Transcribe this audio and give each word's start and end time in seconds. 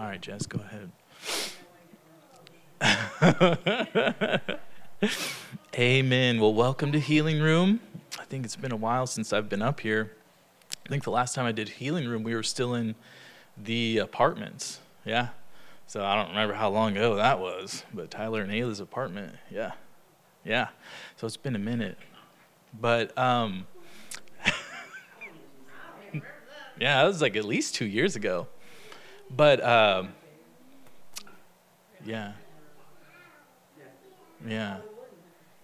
All 0.00 0.06
right, 0.06 0.18
Jess, 0.18 0.46
go 0.46 0.60
ahead. 2.80 4.50
Amen. 5.78 6.40
Well, 6.40 6.54
welcome 6.54 6.90
to 6.92 6.98
Healing 6.98 7.42
Room. 7.42 7.80
I 8.18 8.24
think 8.24 8.46
it's 8.46 8.56
been 8.56 8.72
a 8.72 8.76
while 8.76 9.06
since 9.06 9.30
I've 9.30 9.50
been 9.50 9.60
up 9.60 9.80
here. 9.80 10.12
I 10.86 10.88
think 10.88 11.04
the 11.04 11.10
last 11.10 11.34
time 11.34 11.44
I 11.44 11.52
did 11.52 11.68
Healing 11.68 12.08
Room, 12.08 12.22
we 12.22 12.34
were 12.34 12.42
still 12.42 12.74
in 12.74 12.94
the 13.62 13.98
apartments. 13.98 14.80
Yeah. 15.04 15.28
So 15.86 16.02
I 16.02 16.16
don't 16.16 16.30
remember 16.30 16.54
how 16.54 16.70
long 16.70 16.96
ago 16.96 17.16
that 17.16 17.38
was, 17.38 17.84
but 17.92 18.10
Tyler 18.10 18.40
and 18.40 18.50
Ayla's 18.50 18.80
apartment. 18.80 19.34
Yeah. 19.50 19.72
Yeah. 20.46 20.68
So 21.18 21.26
it's 21.26 21.36
been 21.36 21.56
a 21.56 21.58
minute. 21.58 21.98
But, 22.72 23.16
um, 23.18 23.66
yeah, 26.14 27.02
that 27.02 27.04
was 27.04 27.20
like 27.20 27.36
at 27.36 27.44
least 27.44 27.74
two 27.74 27.84
years 27.84 28.16
ago. 28.16 28.48
But, 29.34 29.64
um, 29.64 30.12
yeah. 32.04 32.32
Yeah. 34.46 34.78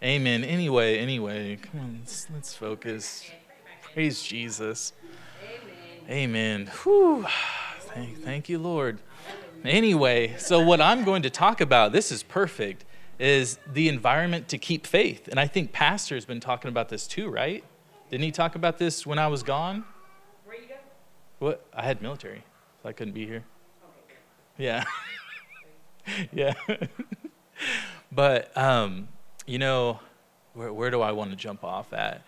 Amen. 0.02 0.44
Anyway, 0.44 0.98
anyway, 0.98 1.56
come 1.56 1.80
on, 1.80 1.96
let's, 2.00 2.26
let's 2.32 2.54
focus. 2.54 3.30
Praise 3.94 4.22
Jesus. 4.22 4.92
Amen. 6.08 6.70
Whew. 6.82 7.26
Thank, 7.80 8.22
thank 8.22 8.48
you, 8.48 8.58
Lord. 8.58 9.00
Anyway, 9.64 10.36
so 10.38 10.60
what 10.60 10.80
I'm 10.80 11.02
going 11.02 11.22
to 11.22 11.30
talk 11.30 11.60
about, 11.60 11.92
this 11.92 12.12
is 12.12 12.22
perfect, 12.22 12.84
is 13.18 13.58
the 13.72 13.88
environment 13.88 14.48
to 14.48 14.58
keep 14.58 14.86
faith. 14.86 15.28
And 15.28 15.40
I 15.40 15.46
think 15.46 15.72
Pastor's 15.72 16.26
been 16.26 16.40
talking 16.40 16.68
about 16.68 16.90
this 16.90 17.06
too, 17.06 17.30
right? 17.30 17.64
Didn't 18.10 18.24
he 18.24 18.30
talk 18.30 18.54
about 18.54 18.78
this 18.78 19.06
when 19.06 19.18
I 19.18 19.26
was 19.26 19.42
gone? 19.42 19.84
Where 20.44 20.56
you 20.56 20.68
go? 20.68 20.74
What? 21.38 21.66
I 21.74 21.82
had 21.82 22.02
military, 22.02 22.44
so 22.82 22.88
I 22.90 22.92
couldn't 22.92 23.14
be 23.14 23.26
here. 23.26 23.44
Yeah. 24.58 24.84
yeah. 26.32 26.54
but, 28.12 28.56
um, 28.56 29.08
you 29.46 29.58
know, 29.58 30.00
where, 30.54 30.72
where 30.72 30.90
do 30.90 31.00
I 31.00 31.12
want 31.12 31.30
to 31.30 31.36
jump 31.36 31.64
off 31.64 31.92
at? 31.92 32.22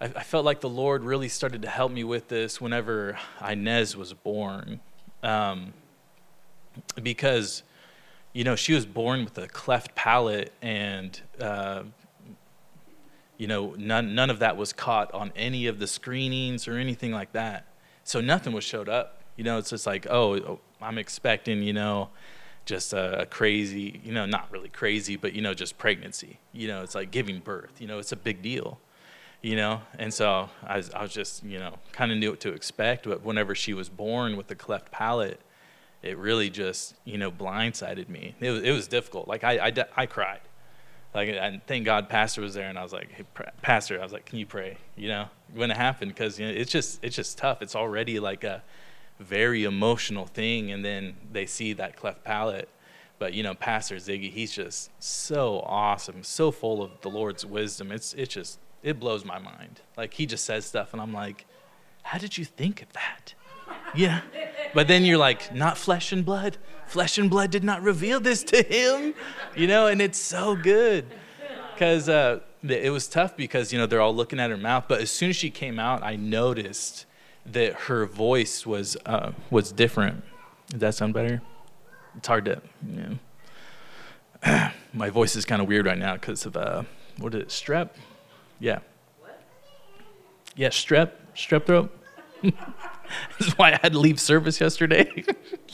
I, 0.00 0.06
I 0.06 0.22
felt 0.22 0.44
like 0.44 0.60
the 0.60 0.68
Lord 0.68 1.04
really 1.04 1.28
started 1.28 1.62
to 1.62 1.68
help 1.68 1.92
me 1.92 2.04
with 2.04 2.28
this 2.28 2.60
whenever 2.60 3.18
Inez 3.46 3.96
was 3.96 4.12
born. 4.12 4.80
Um, 5.22 5.74
because, 7.02 7.62
you 8.32 8.44
know, 8.44 8.56
she 8.56 8.72
was 8.72 8.86
born 8.86 9.24
with 9.24 9.36
a 9.38 9.48
cleft 9.48 9.94
palate 9.94 10.52
and, 10.62 11.20
uh, 11.40 11.82
you 13.36 13.46
know, 13.46 13.74
none, 13.78 14.14
none 14.14 14.30
of 14.30 14.38
that 14.38 14.56
was 14.56 14.72
caught 14.72 15.12
on 15.12 15.32
any 15.34 15.66
of 15.66 15.78
the 15.78 15.86
screenings 15.86 16.68
or 16.68 16.76
anything 16.76 17.12
like 17.12 17.32
that. 17.32 17.66
So 18.04 18.20
nothing 18.20 18.52
was 18.52 18.64
showed 18.64 18.88
up. 18.88 19.22
You 19.36 19.44
know, 19.44 19.58
it's 19.58 19.70
just 19.70 19.86
like, 19.86 20.06
oh, 20.10 20.60
I'm 20.82 20.98
expecting, 20.98 21.62
you 21.62 21.72
know, 21.72 22.08
just 22.66 22.92
a, 22.92 23.22
a, 23.22 23.26
crazy, 23.26 24.00
you 24.04 24.12
know, 24.12 24.26
not 24.26 24.50
really 24.50 24.68
crazy, 24.68 25.16
but, 25.16 25.32
you 25.32 25.42
know, 25.42 25.54
just 25.54 25.78
pregnancy. 25.78 26.38
You 26.52 26.68
know, 26.68 26.82
it's 26.82 26.94
like 26.94 27.10
giving 27.10 27.40
birth. 27.40 27.80
You 27.80 27.86
know, 27.86 27.98
it's 27.98 28.12
a 28.12 28.16
big 28.16 28.42
deal, 28.42 28.78
you 29.42 29.56
know? 29.56 29.82
And 29.98 30.12
so 30.12 30.50
I 30.64 30.76
was, 30.76 30.90
I 30.90 31.02
was 31.02 31.12
just, 31.12 31.42
you 31.42 31.58
know, 31.58 31.76
kind 31.92 32.12
of 32.12 32.18
knew 32.18 32.30
what 32.30 32.40
to 32.40 32.52
expect. 32.52 33.04
But 33.08 33.22
whenever 33.22 33.54
she 33.54 33.74
was 33.74 33.88
born 33.88 34.36
with 34.36 34.46
the 34.46 34.54
cleft 34.54 34.90
palate, 34.92 35.40
it 36.02 36.16
really 36.16 36.48
just, 36.48 36.94
you 37.04 37.18
know, 37.18 37.30
blindsided 37.30 38.08
me. 38.08 38.34
It 38.40 38.50
was, 38.50 38.62
it 38.62 38.72
was 38.72 38.88
difficult. 38.88 39.28
Like, 39.28 39.44
I, 39.44 39.68
I, 39.68 39.72
I 39.96 40.06
cried. 40.06 40.40
Like, 41.12 41.28
and 41.28 41.60
thank 41.66 41.84
God 41.84 42.08
Pastor 42.08 42.40
was 42.40 42.54
there, 42.54 42.68
and 42.68 42.78
I 42.78 42.84
was 42.84 42.92
like, 42.92 43.10
hey, 43.10 43.24
Pastor, 43.62 43.98
I 43.98 44.02
was 44.04 44.12
like, 44.12 44.26
can 44.26 44.38
you 44.38 44.46
pray? 44.46 44.78
You 44.96 45.08
know, 45.08 45.28
when 45.52 45.72
it 45.72 45.76
happened, 45.76 46.12
because, 46.12 46.38
you 46.38 46.46
know, 46.46 46.52
it's 46.52 46.70
just, 46.70 47.02
it's 47.02 47.16
just 47.16 47.36
tough. 47.36 47.62
It's 47.62 47.74
already 47.74 48.20
like 48.20 48.44
a, 48.44 48.62
very 49.20 49.64
emotional 49.64 50.26
thing 50.26 50.72
and 50.72 50.84
then 50.84 51.14
they 51.32 51.46
see 51.46 51.72
that 51.74 51.96
cleft 51.96 52.24
palate. 52.24 52.68
But 53.18 53.34
you 53.34 53.42
know 53.42 53.54
pastor 53.54 53.96
ziggy 53.96 54.30
he's 54.30 54.52
just 54.52 54.90
so 55.02 55.60
awesome 55.66 56.22
so 56.22 56.50
full 56.50 56.82
of 56.82 57.00
the 57.02 57.10
lord's 57.10 57.44
wisdom. 57.44 57.92
It's 57.92 58.14
it's 58.14 58.32
just 58.34 58.58
it 58.82 58.98
blows 58.98 59.24
my 59.24 59.38
mind. 59.38 59.80
Like 59.96 60.14
he 60.14 60.26
just 60.26 60.44
says 60.44 60.64
stuff 60.64 60.92
and 60.92 61.02
i'm 61.02 61.12
like 61.12 61.46
how 62.02 62.18
did 62.18 62.38
you 62.38 62.44
think 62.44 62.82
of 62.82 62.92
that? 62.94 63.34
Yeah. 63.94 64.22
But 64.72 64.88
then 64.88 65.04
you're 65.04 65.18
like 65.18 65.54
not 65.54 65.76
flesh 65.76 66.12
and 66.12 66.24
blood. 66.24 66.56
Flesh 66.86 67.18
and 67.18 67.28
blood 67.28 67.50
did 67.50 67.62
not 67.62 67.82
reveal 67.82 68.20
this 68.20 68.42
to 68.44 68.62
him. 68.62 69.14
You 69.54 69.66
know 69.66 69.86
and 69.86 70.00
it's 70.00 70.18
so 70.18 70.56
good. 70.56 71.04
Because 71.74 72.08
uh, 72.08 72.40
it 72.62 72.92
was 72.92 73.08
tough 73.08 73.36
because 73.36 73.72
you 73.72 73.78
know 73.78 73.86
they're 73.86 74.00
all 74.00 74.14
looking 74.14 74.38
at 74.38 74.50
her 74.50 74.56
mouth 74.56 74.84
but 74.88 75.00
as 75.00 75.10
soon 75.10 75.30
as 75.30 75.36
she 75.36 75.50
came 75.50 75.78
out 75.78 76.02
i 76.02 76.16
noticed 76.16 77.06
that 77.46 77.74
her 77.74 78.06
voice 78.06 78.66
was 78.66 78.96
uh, 79.06 79.32
was 79.50 79.72
different. 79.72 80.22
Does 80.68 80.80
that 80.80 80.94
sound 80.94 81.14
better? 81.14 81.42
It's 82.16 82.28
hard 82.28 82.44
to, 82.46 82.60
you 82.86 83.18
know. 84.44 84.70
My 84.92 85.10
voice 85.10 85.36
is 85.36 85.44
kind 85.44 85.60
of 85.60 85.68
weird 85.68 85.86
right 85.86 85.98
now 85.98 86.14
because 86.14 86.46
of 86.46 86.56
uh, 86.56 86.84
what 87.18 87.34
is 87.34 87.42
it? 87.42 87.48
Strep? 87.48 87.90
Yeah. 88.58 88.80
What? 89.20 89.40
Yeah, 90.56 90.68
strep, 90.68 91.12
strep 91.34 91.66
throat. 91.66 91.96
this 92.42 92.52
is 93.40 93.58
why 93.58 93.72
I 93.72 93.78
had 93.82 93.92
to 93.92 93.98
leave 93.98 94.20
service 94.20 94.60
yesterday. 94.60 95.24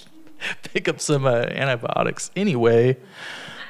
Pick 0.62 0.88
up 0.88 1.00
some 1.00 1.27
uh, 1.27 1.47
antibiotics. 1.50 2.31
Anyway, 2.37 2.97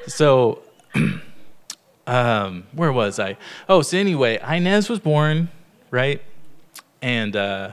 so 0.06 0.62
um, 2.06 2.66
where 2.72 2.92
was 2.92 3.18
I? 3.18 3.36
Oh, 3.68 3.82
so 3.82 3.98
anyway, 3.98 4.38
Inez 4.42 4.88
was 4.88 4.98
born, 4.98 5.48
right? 5.90 6.22
And 7.02 7.36
uh, 7.36 7.72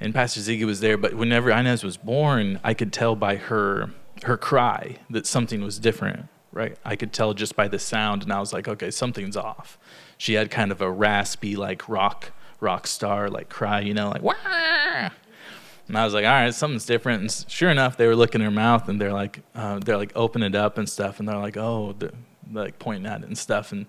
and 0.00 0.14
Pastor 0.14 0.40
Ziggy 0.40 0.64
was 0.64 0.80
there. 0.80 0.96
But 0.96 1.14
whenever 1.14 1.50
Inez 1.50 1.84
was 1.84 1.96
born, 1.96 2.60
I 2.62 2.74
could 2.74 2.92
tell 2.92 3.16
by 3.16 3.36
her 3.36 3.90
her 4.24 4.36
cry 4.36 4.96
that 5.10 5.26
something 5.26 5.62
was 5.62 5.78
different. 5.78 6.26
Right, 6.52 6.78
I 6.84 6.94
could 6.94 7.12
tell 7.12 7.34
just 7.34 7.56
by 7.56 7.66
the 7.66 7.80
sound, 7.80 8.22
and 8.22 8.32
I 8.32 8.38
was 8.38 8.52
like, 8.52 8.68
okay, 8.68 8.92
something's 8.92 9.36
off. 9.36 9.76
She 10.16 10.34
had 10.34 10.52
kind 10.52 10.70
of 10.70 10.80
a 10.80 10.88
raspy, 10.88 11.56
like 11.56 11.88
rock 11.88 12.30
rock 12.60 12.86
star 12.86 13.28
like 13.28 13.48
cry, 13.48 13.80
you 13.80 13.92
know, 13.92 14.10
like 14.10 14.22
Wah! 14.22 15.10
And 15.86 15.98
I 15.98 16.04
was 16.04 16.14
like, 16.14 16.24
all 16.24 16.30
right, 16.30 16.54
something's 16.54 16.86
different. 16.86 17.20
And 17.20 17.50
sure 17.50 17.70
enough, 17.70 17.98
they 17.98 18.06
were 18.06 18.16
looking 18.16 18.40
in 18.40 18.44
her 18.46 18.50
mouth, 18.50 18.88
and 18.88 19.00
they're 19.00 19.12
like, 19.12 19.40
uh, 19.54 19.80
they're 19.80 19.98
like, 19.98 20.12
open 20.14 20.42
it 20.42 20.54
up 20.54 20.78
and 20.78 20.88
stuff, 20.88 21.18
and 21.18 21.28
they're 21.28 21.36
like, 21.36 21.56
oh, 21.56 21.94
they're 21.98 22.12
like 22.52 22.78
pointing 22.78 23.06
at 23.06 23.22
it 23.22 23.26
and 23.26 23.36
stuff. 23.36 23.72
And 23.72 23.86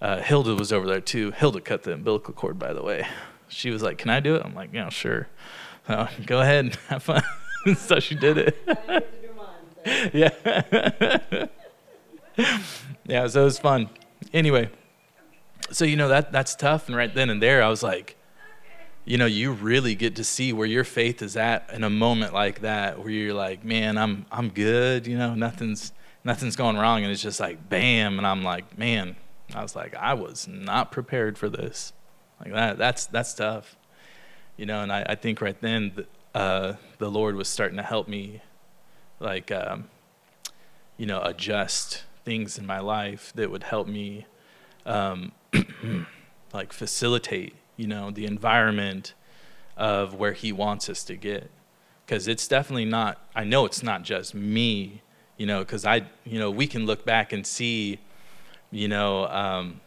uh, 0.00 0.20
Hilda 0.20 0.56
was 0.56 0.72
over 0.72 0.86
there 0.86 1.00
too. 1.00 1.30
Hilda 1.30 1.60
cut 1.60 1.84
the 1.84 1.94
umbilical 1.94 2.34
cord, 2.34 2.58
by 2.58 2.72
the 2.72 2.82
way 2.82 3.06
she 3.52 3.70
was 3.70 3.82
like, 3.82 3.98
"Can 3.98 4.10
I 4.10 4.20
do 4.20 4.34
it?" 4.36 4.42
I'm 4.44 4.54
like, 4.54 4.70
"Yeah, 4.72 4.88
sure. 4.88 5.28
Go 6.26 6.40
ahead, 6.40 6.64
and 6.66 6.74
have 6.88 7.02
fun." 7.02 7.22
so 7.76 8.00
she 8.00 8.14
did 8.14 8.38
it. 8.38 8.56
yeah. 10.12 10.30
yeah. 13.06 13.26
So 13.26 13.42
it 13.42 13.44
was 13.44 13.58
fun. 13.58 13.90
Anyway, 14.32 14.70
so 15.70 15.84
you 15.84 15.96
know 15.96 16.08
that 16.08 16.32
that's 16.32 16.54
tough, 16.54 16.88
and 16.88 16.96
right 16.96 17.14
then 17.14 17.30
and 17.30 17.42
there, 17.42 17.62
I 17.62 17.68
was 17.68 17.82
like, 17.82 18.16
you 19.04 19.18
know, 19.18 19.26
you 19.26 19.52
really 19.52 19.94
get 19.94 20.16
to 20.16 20.24
see 20.24 20.52
where 20.52 20.66
your 20.66 20.84
faith 20.84 21.22
is 21.22 21.36
at 21.36 21.68
in 21.72 21.84
a 21.84 21.90
moment 21.90 22.32
like 22.32 22.60
that, 22.60 22.98
where 22.98 23.10
you're 23.10 23.34
like, 23.34 23.64
"Man, 23.64 23.98
I'm 23.98 24.26
I'm 24.32 24.48
good." 24.48 25.06
You 25.06 25.18
know, 25.18 25.34
nothing's 25.34 25.92
nothing's 26.24 26.56
going 26.56 26.76
wrong, 26.76 27.02
and 27.02 27.12
it's 27.12 27.22
just 27.22 27.40
like, 27.40 27.68
bam, 27.68 28.18
and 28.18 28.26
I'm 28.26 28.42
like, 28.42 28.78
man. 28.78 29.16
I 29.54 29.60
was 29.60 29.76
like, 29.76 29.94
I 29.94 30.14
was 30.14 30.48
not 30.48 30.90
prepared 30.90 31.36
for 31.36 31.50
this. 31.50 31.92
Like 32.42 32.52
that, 32.52 32.78
that's 32.78 33.06
that's 33.06 33.34
tough, 33.34 33.76
you 34.56 34.66
know. 34.66 34.82
And 34.82 34.92
I, 34.92 35.04
I 35.10 35.14
think 35.14 35.40
right 35.40 35.58
then, 35.60 35.92
the, 35.94 36.06
uh, 36.38 36.76
the 36.98 37.10
Lord 37.10 37.36
was 37.36 37.48
starting 37.48 37.76
to 37.76 37.82
help 37.82 38.08
me, 38.08 38.42
like, 39.20 39.52
um, 39.52 39.88
you 40.96 41.06
know, 41.06 41.22
adjust 41.22 42.02
things 42.24 42.58
in 42.58 42.66
my 42.66 42.80
life 42.80 43.32
that 43.36 43.50
would 43.50 43.64
help 43.64 43.86
me, 43.86 44.26
um, 44.84 45.32
like, 46.52 46.72
facilitate, 46.72 47.54
you 47.76 47.86
know, 47.86 48.10
the 48.10 48.26
environment 48.26 49.14
of 49.76 50.14
where 50.14 50.32
He 50.32 50.52
wants 50.52 50.88
us 50.88 51.04
to 51.04 51.16
get. 51.16 51.48
Because 52.04 52.26
it's 52.26 52.48
definitely 52.48 52.84
not. 52.86 53.24
I 53.36 53.44
know 53.44 53.64
it's 53.64 53.84
not 53.84 54.02
just 54.02 54.34
me, 54.34 55.02
you 55.36 55.46
know. 55.46 55.60
Because 55.60 55.84
I, 55.84 56.02
you 56.24 56.40
know, 56.40 56.50
we 56.50 56.66
can 56.66 56.86
look 56.86 57.04
back 57.04 57.32
and 57.32 57.46
see, 57.46 58.00
you 58.72 58.88
know. 58.88 59.28
Um, 59.28 59.80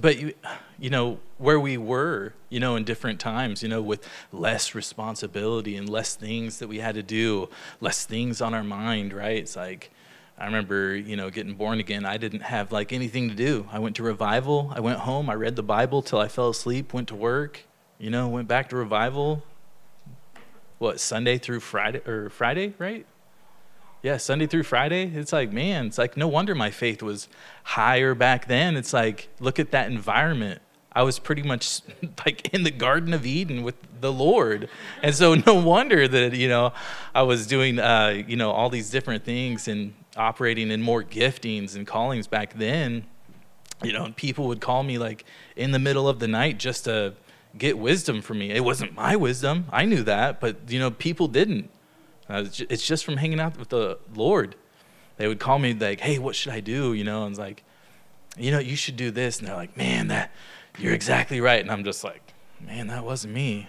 but 0.00 0.18
you, 0.18 0.34
you 0.78 0.90
know 0.90 1.18
where 1.38 1.58
we 1.58 1.76
were 1.76 2.32
you 2.48 2.60
know 2.60 2.76
in 2.76 2.84
different 2.84 3.20
times 3.20 3.62
you 3.62 3.68
know 3.68 3.80
with 3.82 4.06
less 4.32 4.74
responsibility 4.74 5.76
and 5.76 5.88
less 5.88 6.14
things 6.14 6.58
that 6.58 6.68
we 6.68 6.78
had 6.78 6.94
to 6.94 7.02
do 7.02 7.48
less 7.80 8.04
things 8.04 8.40
on 8.40 8.54
our 8.54 8.64
mind 8.64 9.12
right? 9.12 9.38
It's 9.38 9.56
like 9.56 9.90
i 10.38 10.44
remember 10.44 10.96
you 10.96 11.16
know 11.16 11.30
getting 11.30 11.54
born 11.54 11.80
again 11.80 12.04
i 12.04 12.16
didn't 12.16 12.40
have 12.40 12.72
like 12.72 12.92
anything 12.92 13.28
to 13.28 13.34
do. 13.34 13.66
I 13.70 13.78
went 13.78 13.96
to 13.96 14.02
revival 14.02 14.72
i 14.74 14.80
went 14.80 15.00
home 15.00 15.28
i 15.30 15.34
read 15.34 15.56
the 15.56 15.62
bible 15.62 16.02
till 16.02 16.18
i 16.18 16.28
fell 16.28 16.48
asleep 16.48 16.92
went 16.92 17.08
to 17.08 17.14
work 17.14 17.64
you 17.98 18.10
know 18.10 18.28
went 18.28 18.48
back 18.48 18.70
to 18.70 18.76
revival 18.76 19.44
what 20.78 20.98
sunday 20.98 21.36
through 21.38 21.60
friday 21.60 22.00
or 22.06 22.30
friday 22.30 22.74
right 22.78 23.06
yeah, 24.02 24.16
Sunday 24.16 24.46
through 24.46 24.62
Friday, 24.64 25.04
it's 25.14 25.32
like, 25.32 25.52
man, 25.52 25.86
it's 25.86 25.98
like 25.98 26.16
no 26.16 26.28
wonder 26.28 26.54
my 26.54 26.70
faith 26.70 27.02
was 27.02 27.28
higher 27.64 28.14
back 28.14 28.46
then. 28.46 28.76
It's 28.76 28.92
like, 28.92 29.28
look 29.40 29.58
at 29.58 29.70
that 29.72 29.90
environment 29.90 30.62
I 30.92 31.02
was 31.02 31.18
pretty 31.18 31.42
much 31.42 31.82
like 32.26 32.52
in 32.52 32.64
the 32.64 32.70
Garden 32.70 33.14
of 33.14 33.24
Eden 33.24 33.62
with 33.62 33.76
the 34.00 34.12
Lord. 34.12 34.68
And 35.02 35.14
so 35.14 35.34
no 35.46 35.54
wonder 35.54 36.08
that, 36.08 36.34
you 36.34 36.48
know, 36.48 36.72
I 37.14 37.22
was 37.22 37.46
doing, 37.46 37.78
uh, 37.78 38.22
you 38.26 38.36
know, 38.36 38.50
all 38.50 38.70
these 38.70 38.90
different 38.90 39.24
things 39.24 39.68
and 39.68 39.94
operating 40.16 40.70
in 40.70 40.82
more 40.82 41.02
giftings 41.02 41.76
and 41.76 41.86
callings 41.86 42.26
back 42.26 42.54
then. 42.54 43.04
You 43.82 43.92
know, 43.92 44.12
people 44.16 44.48
would 44.48 44.60
call 44.60 44.82
me 44.82 44.98
like 44.98 45.24
in 45.56 45.70
the 45.70 45.78
middle 45.78 46.08
of 46.08 46.18
the 46.18 46.28
night 46.28 46.58
just 46.58 46.84
to 46.84 47.14
get 47.56 47.78
wisdom 47.78 48.20
from 48.20 48.38
me. 48.38 48.50
It 48.50 48.64
wasn't 48.64 48.94
my 48.94 49.16
wisdom. 49.16 49.66
I 49.72 49.84
knew 49.84 50.02
that, 50.02 50.40
but, 50.40 50.70
you 50.70 50.78
know, 50.78 50.90
people 50.90 51.28
didn't. 51.28 51.70
It's 52.30 52.86
just 52.86 53.04
from 53.04 53.16
hanging 53.16 53.40
out 53.40 53.58
with 53.58 53.70
the 53.70 53.98
Lord. 54.14 54.56
They 55.16 55.28
would 55.28 55.40
call 55.40 55.58
me 55.58 55.74
like, 55.74 56.00
hey, 56.00 56.18
what 56.18 56.34
should 56.34 56.52
I 56.52 56.60
do? 56.60 56.92
You 56.92 57.04
know, 57.04 57.24
and 57.24 57.32
it's 57.32 57.38
like, 57.38 57.64
you 58.38 58.50
know, 58.50 58.58
you 58.58 58.76
should 58.76 58.96
do 58.96 59.10
this. 59.10 59.38
And 59.38 59.48
they're 59.48 59.56
like, 59.56 59.76
man, 59.76 60.08
that 60.08 60.32
you're 60.78 60.94
exactly 60.94 61.40
right. 61.40 61.60
And 61.60 61.70
I'm 61.70 61.84
just 61.84 62.04
like, 62.04 62.32
man, 62.60 62.86
that 62.86 63.04
wasn't 63.04 63.34
me. 63.34 63.68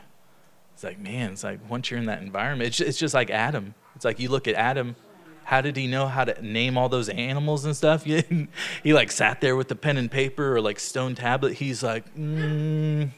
It's 0.74 0.84
like, 0.84 1.00
man, 1.00 1.34
it's 1.34 1.44
like 1.44 1.60
once 1.70 1.92
you're 1.92 2.00
in 2.00 2.06
that 2.06 2.22
environment, 2.22 2.68
it's 2.68 2.78
just, 2.78 2.90
it's 2.90 2.98
just 2.98 3.14
like 3.14 3.30
Adam. 3.30 3.76
It's 3.96 4.06
like 4.06 4.20
you 4.20 4.30
look 4.30 4.48
at 4.48 4.56
Adam. 4.56 4.96
How 5.44 5.60
did 5.62 5.76
he 5.76 5.88
know 5.88 6.08
how 6.08 6.24
to 6.24 6.42
name 6.42 6.78
all 6.78 6.88
those 6.88 7.10
animals 7.10 7.66
and 7.66 7.76
stuff? 7.76 8.04
he, 8.06 8.48
he 8.84 8.94
like 8.94 9.12
sat 9.12 9.42
there 9.42 9.56
with 9.56 9.68
the 9.68 9.76
pen 9.76 9.98
and 9.98 10.10
paper 10.10 10.56
or 10.56 10.62
like 10.62 10.80
stone 10.80 11.16
tablet. 11.16 11.54
He's 11.54 11.84
like, 11.84 12.16
mm, 12.16 13.10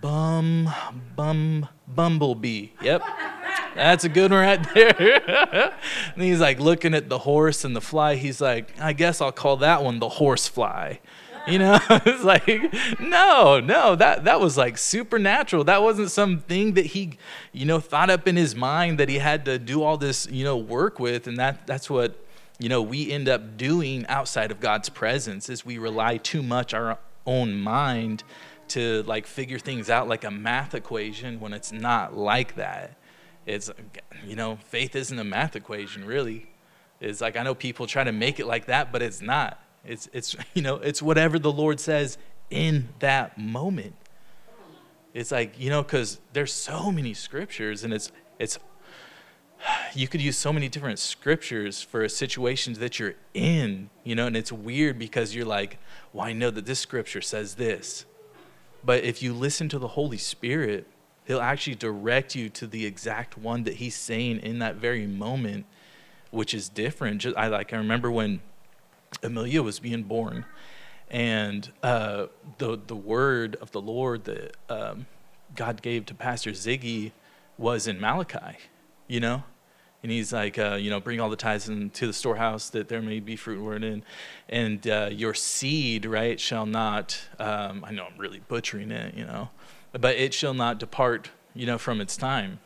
bum, 0.00 0.68
bum, 1.16 1.68
bumblebee. 1.88 2.68
Yep. 2.82 3.02
That's 3.74 4.04
a 4.04 4.08
good 4.08 4.30
one 4.30 4.40
right 4.40 4.74
there. 4.74 5.72
and 6.14 6.22
he's 6.22 6.40
like 6.40 6.60
looking 6.60 6.94
at 6.94 7.08
the 7.08 7.18
horse 7.18 7.64
and 7.64 7.74
the 7.74 7.80
fly. 7.80 8.16
He's 8.16 8.40
like, 8.40 8.78
I 8.80 8.92
guess 8.92 9.20
I'll 9.20 9.32
call 9.32 9.58
that 9.58 9.82
one 9.82 9.98
the 9.98 10.08
horse 10.08 10.48
fly. 10.48 11.00
You 11.46 11.58
know, 11.58 11.78
it's 11.90 12.22
like, 12.24 13.00
no, 13.00 13.60
no, 13.60 13.96
that, 13.96 14.24
that 14.24 14.40
was 14.40 14.56
like 14.56 14.76
supernatural. 14.78 15.64
That 15.64 15.82
wasn't 15.82 16.10
something 16.10 16.74
that 16.74 16.86
he, 16.86 17.18
you 17.52 17.64
know, 17.64 17.80
thought 17.80 18.10
up 18.10 18.28
in 18.28 18.36
his 18.36 18.54
mind 18.54 18.98
that 18.98 19.08
he 19.08 19.18
had 19.18 19.44
to 19.46 19.58
do 19.58 19.82
all 19.82 19.96
this, 19.96 20.26
you 20.30 20.44
know, 20.44 20.56
work 20.56 20.98
with. 20.98 21.26
And 21.26 21.38
that, 21.38 21.66
that's 21.66 21.88
what, 21.88 22.24
you 22.58 22.68
know, 22.68 22.82
we 22.82 23.10
end 23.10 23.28
up 23.28 23.56
doing 23.56 24.06
outside 24.06 24.50
of 24.50 24.60
God's 24.60 24.88
presence 24.88 25.48
is 25.48 25.64
we 25.64 25.78
rely 25.78 26.18
too 26.18 26.42
much 26.42 26.74
our 26.74 26.98
own 27.26 27.58
mind 27.58 28.22
to 28.68 29.02
like 29.04 29.26
figure 29.26 29.58
things 29.58 29.90
out 29.90 30.08
like 30.08 30.24
a 30.24 30.30
math 30.30 30.74
equation 30.74 31.40
when 31.40 31.52
it's 31.52 31.72
not 31.72 32.16
like 32.16 32.56
that. 32.56 32.96
It's, 33.46 33.70
you 34.26 34.36
know, 34.36 34.58
faith 34.64 34.94
isn't 34.94 35.18
a 35.18 35.24
math 35.24 35.56
equation, 35.56 36.04
really. 36.04 36.50
It's 37.00 37.20
like 37.20 37.36
I 37.36 37.42
know 37.42 37.54
people 37.54 37.86
try 37.86 38.04
to 38.04 38.12
make 38.12 38.38
it 38.38 38.46
like 38.46 38.66
that, 38.66 38.92
but 38.92 39.02
it's 39.02 39.20
not. 39.20 39.62
It's, 39.84 40.08
it's, 40.12 40.36
you 40.54 40.62
know, 40.62 40.76
it's 40.76 41.02
whatever 41.02 41.38
the 41.38 41.52
Lord 41.52 41.80
says 41.80 42.18
in 42.50 42.88
that 42.98 43.38
moment. 43.38 43.94
It's 45.12 45.32
like, 45.32 45.58
you 45.58 45.70
know, 45.70 45.82
because 45.82 46.20
there's 46.32 46.52
so 46.52 46.92
many 46.92 47.14
scriptures 47.14 47.82
and 47.82 47.92
it's, 47.92 48.12
it's, 48.38 48.58
you 49.94 50.06
could 50.06 50.20
use 50.20 50.36
so 50.36 50.52
many 50.52 50.68
different 50.68 50.98
scriptures 50.98 51.82
for 51.82 52.08
situations 52.08 52.78
that 52.78 52.98
you're 52.98 53.14
in, 53.34 53.90
you 54.04 54.14
know, 54.14 54.26
and 54.26 54.36
it's 54.36 54.52
weird 54.52 54.98
because 54.98 55.34
you're 55.34 55.46
like, 55.46 55.78
well, 56.12 56.26
I 56.26 56.32
know 56.32 56.50
that 56.50 56.66
this 56.66 56.78
scripture 56.78 57.20
says 57.20 57.54
this. 57.54 58.04
But 58.84 59.04
if 59.04 59.22
you 59.22 59.34
listen 59.34 59.68
to 59.70 59.78
the 59.78 59.88
Holy 59.88 60.16
Spirit, 60.16 60.86
He'll 61.26 61.40
actually 61.40 61.76
direct 61.76 62.34
you 62.34 62.48
to 62.50 62.66
the 62.66 62.86
exact 62.86 63.38
one 63.38 63.64
that 63.64 63.74
He's 63.74 63.94
saying 63.94 64.40
in 64.40 64.58
that 64.60 64.76
very 64.76 65.06
moment, 65.06 65.66
which 66.30 66.54
is 66.54 66.68
different. 66.68 67.20
Just, 67.20 67.36
I 67.36 67.48
like 67.48 67.72
I 67.72 67.76
remember 67.76 68.10
when 68.10 68.40
Amelia 69.22 69.62
was 69.62 69.78
being 69.78 70.02
born, 70.04 70.44
and 71.10 71.70
uh, 71.82 72.26
the 72.58 72.78
the 72.84 72.96
word 72.96 73.56
of 73.56 73.70
the 73.72 73.80
Lord 73.80 74.24
that 74.24 74.56
um, 74.68 75.06
God 75.54 75.82
gave 75.82 76.06
to 76.06 76.14
Pastor 76.14 76.50
Ziggy 76.50 77.12
was 77.58 77.86
in 77.86 78.00
Malachi, 78.00 78.56
you 79.06 79.20
know, 79.20 79.44
and 80.02 80.10
he's 80.10 80.32
like, 80.32 80.58
uh, 80.58 80.78
you 80.80 80.88
know, 80.88 80.98
bring 81.00 81.20
all 81.20 81.28
the 81.28 81.36
tithes 81.36 81.68
into 81.68 82.06
the 82.06 82.12
storehouse 82.12 82.70
that 82.70 82.88
there 82.88 83.02
may 83.02 83.20
be 83.20 83.36
fruit 83.36 83.62
word 83.62 83.84
in, 83.84 84.02
and 84.48 84.86
uh, 84.88 85.10
your 85.12 85.34
seed, 85.34 86.06
right, 86.06 86.40
shall 86.40 86.66
not. 86.66 87.20
Um, 87.38 87.84
I 87.86 87.92
know 87.92 88.06
I'm 88.06 88.18
really 88.18 88.40
butchering 88.48 88.90
it, 88.90 89.14
you 89.14 89.24
know, 89.24 89.50
but 89.92 90.16
it 90.16 90.34
shall 90.34 90.54
not 90.54 90.78
depart, 90.78 91.30
you 91.54 91.66
know, 91.66 91.78
from 91.78 92.00
its 92.00 92.16
time. 92.16 92.60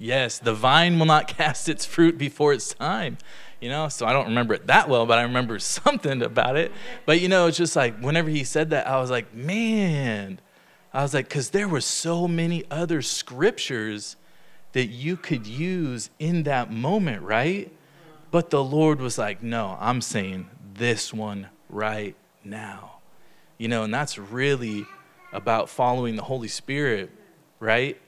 Yes, 0.00 0.38
the 0.38 0.54
vine 0.54 0.98
will 0.98 1.06
not 1.06 1.26
cast 1.36 1.68
its 1.68 1.84
fruit 1.84 2.18
before 2.18 2.52
its 2.52 2.72
time 2.74 3.18
you 3.60 3.68
know? 3.68 3.88
So 3.88 4.06
i 4.06 4.12
don't 4.12 4.26
remember 4.26 4.54
it 4.54 4.66
that 4.66 4.88
well 4.88 5.06
but 5.06 5.18
i 5.18 5.22
remember 5.22 5.58
something 5.58 6.22
about 6.22 6.56
it. 6.56 6.72
But 7.06 7.20
you 7.20 7.28
know 7.28 7.46
it's 7.46 7.56
just 7.56 7.76
like 7.76 7.98
whenever 8.00 8.28
he 8.28 8.44
said 8.44 8.70
that 8.70 8.86
i 8.86 9.00
was 9.00 9.10
like 9.10 9.34
man 9.34 10.40
i 10.92 11.02
was 11.02 11.14
like 11.14 11.28
because 11.28 11.50
there 11.50 11.68
were 11.68 11.80
so 11.80 12.28
many 12.28 12.64
other 12.70 13.02
scriptures 13.02 14.16
that 14.72 14.86
you 14.86 15.16
could 15.16 15.46
use 15.46 16.10
in 16.18 16.42
that 16.44 16.70
moment 16.70 17.22
right? 17.22 17.72
But 18.30 18.50
the 18.50 18.62
lord 18.62 19.00
was 19.00 19.18
like 19.18 19.42
no 19.42 19.76
i'm 19.80 20.00
saying 20.00 20.50
this 20.74 21.12
one 21.12 21.48
right 21.68 22.14
now 22.44 22.97
you 23.58 23.68
know 23.68 23.82
and 23.82 23.92
that's 23.92 24.18
really 24.18 24.86
about 25.32 25.68
following 25.68 26.16
the 26.16 26.22
holy 26.22 26.48
spirit 26.48 27.10
right 27.60 28.00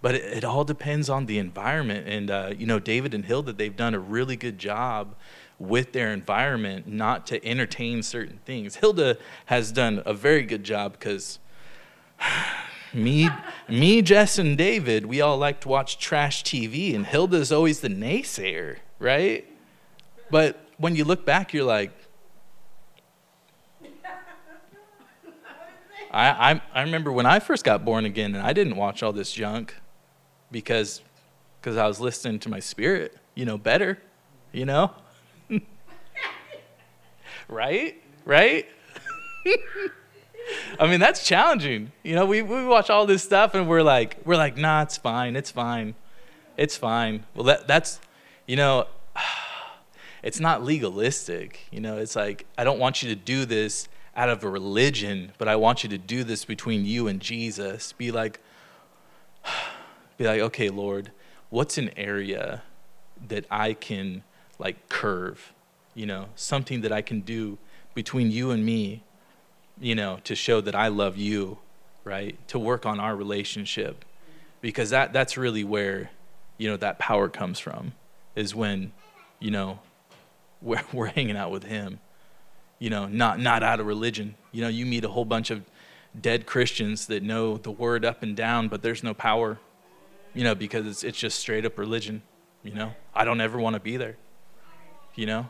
but 0.00 0.14
it, 0.14 0.38
it, 0.38 0.44
all 0.44 0.64
depends 0.64 1.08
on 1.08 1.26
the 1.26 1.38
environment. 1.38 2.06
And, 2.08 2.30
uh, 2.30 2.52
you 2.56 2.66
know, 2.66 2.78
David 2.78 3.14
and 3.14 3.24
Hilda, 3.24 3.52
they've 3.52 3.74
done 3.74 3.94
a 3.94 3.98
really 3.98 4.36
good 4.36 4.58
job 4.58 5.14
with 5.58 5.92
their 5.92 6.12
environment 6.12 6.86
not 6.86 7.26
to 7.28 7.44
entertain 7.44 8.02
certain 8.02 8.38
things. 8.44 8.76
Hilda 8.76 9.18
has 9.46 9.72
done 9.72 10.02
a 10.06 10.14
very 10.14 10.42
good 10.44 10.62
job 10.62 10.92
because 10.92 11.40
me, 12.94 13.28
me, 13.68 14.02
Jess, 14.02 14.38
and 14.38 14.56
David, 14.56 15.06
we 15.06 15.20
all 15.20 15.36
like 15.36 15.60
to 15.62 15.68
watch 15.68 15.98
trash 15.98 16.44
TV, 16.44 16.94
and 16.94 17.04
Hilda's 17.04 17.50
always 17.50 17.80
the 17.80 17.88
naysayer, 17.88 18.76
right? 19.00 19.44
But 20.30 20.64
when 20.76 20.94
you 20.94 21.04
look 21.04 21.26
back, 21.26 21.52
you're 21.52 21.64
like, 21.64 21.90
I, 26.18 26.50
I, 26.50 26.62
I 26.74 26.82
remember 26.82 27.12
when 27.12 27.26
I 27.26 27.38
first 27.38 27.64
got 27.64 27.84
born 27.84 28.04
again 28.04 28.34
and 28.34 28.44
I 28.44 28.52
didn't 28.52 28.74
watch 28.74 29.04
all 29.04 29.12
this 29.12 29.30
junk 29.30 29.76
because 30.50 31.00
because 31.60 31.76
I 31.76 31.86
was 31.86 32.00
listening 32.00 32.40
to 32.40 32.48
my 32.48 32.58
spirit, 32.58 33.16
you 33.36 33.44
know, 33.44 33.56
better, 33.56 33.98
you 34.52 34.64
know? 34.64 34.92
right? 37.48 38.02
Right? 38.24 38.66
I 40.80 40.88
mean, 40.88 40.98
that's 40.98 41.24
challenging. 41.24 41.92
You 42.02 42.16
know, 42.16 42.26
we, 42.26 42.42
we 42.42 42.64
watch 42.64 42.90
all 42.90 43.06
this 43.06 43.22
stuff 43.22 43.54
and 43.54 43.68
we're 43.68 43.82
like, 43.82 44.16
we're 44.24 44.36
like, 44.36 44.56
nah, 44.56 44.82
it's 44.82 44.96
fine. 44.96 45.36
It's 45.36 45.50
fine. 45.52 45.94
It's 46.56 46.76
fine. 46.76 47.26
Well, 47.34 47.44
that, 47.44 47.68
that's, 47.68 48.00
you 48.46 48.56
know, 48.56 48.86
it's 50.22 50.40
not 50.40 50.64
legalistic. 50.64 51.66
You 51.70 51.80
know, 51.80 51.98
it's 51.98 52.16
like, 52.16 52.46
I 52.56 52.64
don't 52.64 52.78
want 52.78 53.02
you 53.02 53.08
to 53.08 53.16
do 53.16 53.44
this 53.44 53.88
out 54.18 54.28
of 54.28 54.42
a 54.42 54.48
religion, 54.50 55.32
but 55.38 55.46
I 55.46 55.54
want 55.54 55.84
you 55.84 55.88
to 55.90 55.96
do 55.96 56.24
this 56.24 56.44
between 56.44 56.84
you 56.84 57.06
and 57.06 57.20
Jesus. 57.20 57.92
Be 57.92 58.10
like, 58.10 58.40
be 60.18 60.26
like, 60.26 60.40
okay, 60.40 60.70
Lord, 60.70 61.12
what's 61.50 61.78
an 61.78 61.90
area 61.96 62.62
that 63.28 63.46
I 63.48 63.74
can 63.74 64.24
like 64.58 64.88
curve, 64.88 65.52
you 65.94 66.04
know, 66.04 66.26
something 66.34 66.80
that 66.80 66.90
I 66.90 67.00
can 67.00 67.20
do 67.20 67.58
between 67.94 68.32
you 68.32 68.50
and 68.50 68.66
me, 68.66 69.04
you 69.80 69.94
know, 69.94 70.18
to 70.24 70.34
show 70.34 70.60
that 70.62 70.74
I 70.74 70.88
love 70.88 71.16
you, 71.16 71.58
right? 72.02 72.36
To 72.48 72.58
work 72.58 72.86
on 72.86 72.98
our 72.98 73.14
relationship. 73.14 74.04
Because 74.60 74.90
that 74.90 75.12
that's 75.12 75.36
really 75.36 75.62
where, 75.62 76.10
you 76.56 76.68
know, 76.68 76.76
that 76.78 76.98
power 76.98 77.28
comes 77.28 77.60
from 77.60 77.92
is 78.34 78.52
when, 78.52 78.90
you 79.38 79.52
know, 79.52 79.78
we're, 80.60 80.82
we're 80.92 81.06
hanging 81.06 81.36
out 81.36 81.52
with 81.52 81.62
him. 81.62 82.00
You 82.78 82.90
know, 82.90 83.06
not 83.06 83.40
not 83.40 83.62
out 83.62 83.80
of 83.80 83.86
religion. 83.86 84.36
You 84.52 84.62
know, 84.62 84.68
you 84.68 84.86
meet 84.86 85.04
a 85.04 85.08
whole 85.08 85.24
bunch 85.24 85.50
of 85.50 85.62
dead 86.18 86.46
Christians 86.46 87.06
that 87.06 87.22
know 87.22 87.56
the 87.56 87.70
word 87.70 88.04
up 88.04 88.22
and 88.22 88.36
down, 88.36 88.68
but 88.68 88.82
there's 88.82 89.02
no 89.02 89.14
power 89.14 89.58
you 90.34 90.44
know, 90.44 90.54
because 90.54 90.86
it's, 90.86 91.02
it's 91.02 91.18
just 91.18 91.38
straight 91.38 91.64
up 91.64 91.78
religion, 91.78 92.22
you 92.62 92.72
know. 92.72 92.92
I 93.14 93.24
don't 93.24 93.40
ever 93.40 93.58
want 93.58 93.74
to 93.74 93.80
be 93.80 93.96
there, 93.96 94.16
you 95.16 95.26
know. 95.26 95.48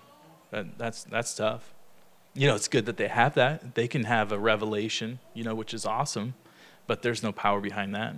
That, 0.50 0.78
that's, 0.78 1.04
that's 1.04 1.34
tough. 1.34 1.74
You 2.34 2.48
know, 2.48 2.54
it's 2.54 2.68
good 2.68 2.86
that 2.86 2.96
they 2.96 3.08
have 3.08 3.34
that. 3.34 3.74
They 3.74 3.86
can 3.86 4.04
have 4.04 4.32
a 4.32 4.38
revelation, 4.38 5.18
you 5.34 5.44
know, 5.44 5.54
which 5.54 5.74
is 5.74 5.84
awesome, 5.84 6.34
but 6.86 7.02
there's 7.02 7.22
no 7.22 7.32
power 7.32 7.60
behind 7.60 7.94
that. 7.94 8.14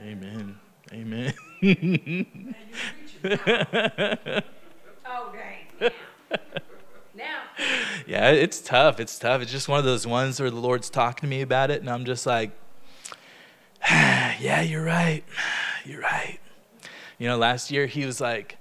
Amen. 0.00 0.58
Amen. 0.92 1.32
Now. 7.14 7.42
Yeah, 8.06 8.30
it's 8.30 8.60
tough. 8.60 9.00
It's 9.00 9.18
tough. 9.18 9.42
It's 9.42 9.52
just 9.52 9.68
one 9.68 9.78
of 9.78 9.84
those 9.84 10.06
ones 10.06 10.40
where 10.40 10.50
the 10.50 10.56
Lord's 10.56 10.88
talking 10.88 11.22
to 11.22 11.26
me 11.26 11.42
about 11.42 11.70
it, 11.70 11.80
and 11.80 11.90
I'm 11.90 12.04
just 12.04 12.24
like, 12.24 12.52
yeah, 13.90 14.62
you're 14.62 14.84
right. 14.84 15.24
You're 15.84 16.00
right. 16.02 16.38
You 17.18 17.28
know, 17.28 17.36
last 17.36 17.70
year 17.70 17.86
he 17.86 18.06
was 18.06 18.20
like, 18.20 18.56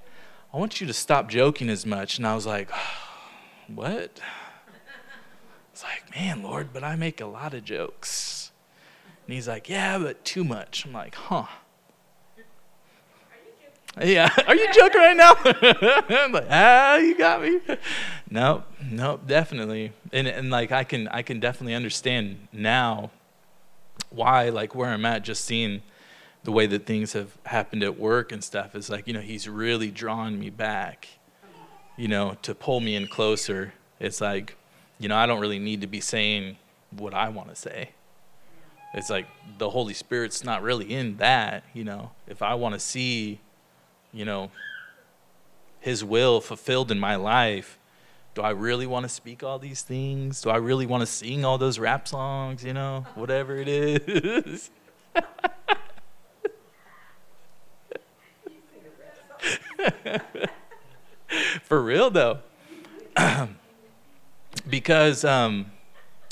I 0.54 0.58
want 0.58 0.82
you 0.82 0.88
to 0.88 0.94
stop 0.94 1.30
joking 1.30 1.70
as 1.70 1.86
much. 1.86 2.18
And 2.18 2.26
I 2.26 2.36
was 2.36 2.46
like, 2.46 2.70
What? 3.68 4.20
It's 5.72 5.84
like, 5.84 6.16
Man, 6.16 6.42
Lord, 6.42 6.70
but 6.74 6.84
I 6.84 6.96
make 6.96 7.22
a 7.22 7.26
lot 7.26 7.54
of 7.54 7.64
jokes. 7.64 8.52
And 9.26 9.34
he's 9.34 9.48
like, 9.48 9.70
Yeah, 9.70 10.00
but 10.00 10.26
too 10.26 10.44
much. 10.44 10.86
I'm 10.86 10.94
like, 10.94 11.16
Huh. 11.16 11.46
Yeah, 14.02 14.30
are 14.48 14.56
you 14.56 14.72
joking 14.74 15.02
right 15.02 15.18
now? 15.18 15.36
I'm 15.44 16.32
like, 16.32 16.48
ah, 16.50 16.98
you 16.98 17.18
got 17.18 17.42
me. 17.42 17.60
No, 18.30 18.64
no, 18.90 19.20
definitely. 19.26 19.94
And 20.14 20.28
and 20.28 20.50
like 20.50 20.72
I 20.72 20.84
can 20.84 21.08
I 21.10 21.22
can 21.22 21.40
definitely 21.40 21.74
understand 21.74 22.48
now 22.54 23.12
why 24.10 24.50
like 24.50 24.76
where 24.76 24.90
I'm 24.90 25.06
at, 25.06 25.24
just 25.24 25.46
seeing 25.46 25.82
the 26.44 26.52
way 26.52 26.66
that 26.68 26.86
things 26.86 27.14
have 27.14 27.38
happened 27.46 27.84
at 27.84 28.00
work 28.00 28.32
and 28.32 28.44
stuff 28.44 28.76
is 28.76 28.90
like, 28.90 29.08
you 29.08 29.14
know, 29.14 29.22
he's 29.22 29.50
really 29.50 29.92
drawn 29.92 30.40
me 30.40 30.50
back, 30.50 31.08
you 31.98 32.08
know, 32.08 32.38
to 32.42 32.56
pull 32.56 32.80
me 32.80 32.96
in 32.96 33.08
closer. 33.08 33.74
It's 34.00 34.22
like, 34.22 34.56
you 35.00 35.10
know, 35.10 35.18
I 35.18 35.26
don't 35.26 35.42
really 35.42 35.60
need 35.60 35.82
to 35.82 35.88
be 35.88 36.00
saying 36.00 36.58
what 36.92 37.14
I 37.14 37.30
want 37.30 37.50
to 37.50 37.56
say. 37.56 37.90
It's 38.94 39.10
like 39.10 39.28
the 39.58 39.70
Holy 39.70 39.94
Spirit's 39.94 40.44
not 40.44 40.64
really 40.64 40.92
in 40.92 41.18
that, 41.18 41.64
you 41.74 41.84
know. 41.84 42.12
If 42.26 42.42
I 42.42 42.56
want 42.56 42.74
to 42.74 42.80
see, 42.80 43.40
you 44.14 44.26
know, 44.26 44.52
his 45.80 46.04
will 46.04 46.42
fulfilled 46.42 46.92
in 46.92 47.00
my 47.00 47.16
life, 47.16 47.80
do 48.36 48.42
I 48.42 48.52
really 48.52 48.88
want 48.88 49.04
to 49.04 49.10
speak 49.10 49.44
all 49.44 49.60
these 49.60 49.82
things? 49.82 50.42
Do 50.42 50.50
I 50.50 50.58
really 50.58 50.86
want 50.86 51.02
to 51.02 51.08
sing 51.08 51.44
all 51.44 51.58
those 51.58 51.80
rap 51.80 52.08
songs, 52.08 52.64
you 52.64 52.74
know, 52.74 53.06
whatever 53.16 53.58
it 53.58 53.68
is? 53.68 54.70
For 61.64 61.82
real 61.82 62.10
though. 62.10 62.40
because 64.70 65.26
um, 65.26 65.72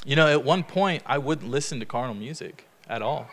you 0.06 0.16
know, 0.16 0.28
at 0.28 0.44
one 0.44 0.64
point 0.64 1.04
I 1.06 1.18
wouldn't 1.18 1.50
listen 1.50 1.80
to 1.80 1.86
carnal 1.86 2.16
music 2.16 2.68
at 2.90 3.02
all. 3.02 3.28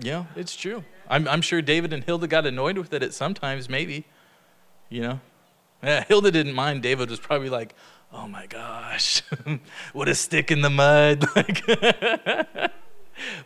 Yeah, 0.00 0.24
it's 0.36 0.56
true. 0.56 0.84
I'm, 1.08 1.28
I'm 1.28 1.42
sure 1.42 1.62
David 1.62 1.92
and 1.92 2.02
Hilda 2.02 2.26
got 2.26 2.46
annoyed 2.46 2.78
with 2.78 2.92
it 2.92 3.02
at 3.02 3.14
sometimes, 3.14 3.68
maybe. 3.68 4.04
You 4.88 5.02
know? 5.02 5.20
Yeah, 5.82 6.04
Hilda 6.08 6.30
didn't 6.30 6.54
mind. 6.54 6.82
David 6.82 7.10
was 7.10 7.20
probably 7.20 7.50
like, 7.50 7.74
oh 8.12 8.26
my 8.28 8.46
gosh, 8.46 9.22
what 9.92 10.08
a 10.08 10.14
stick 10.14 10.50
in 10.50 10.62
the 10.62 10.70
mud. 10.70 11.26
Like, 11.36 12.72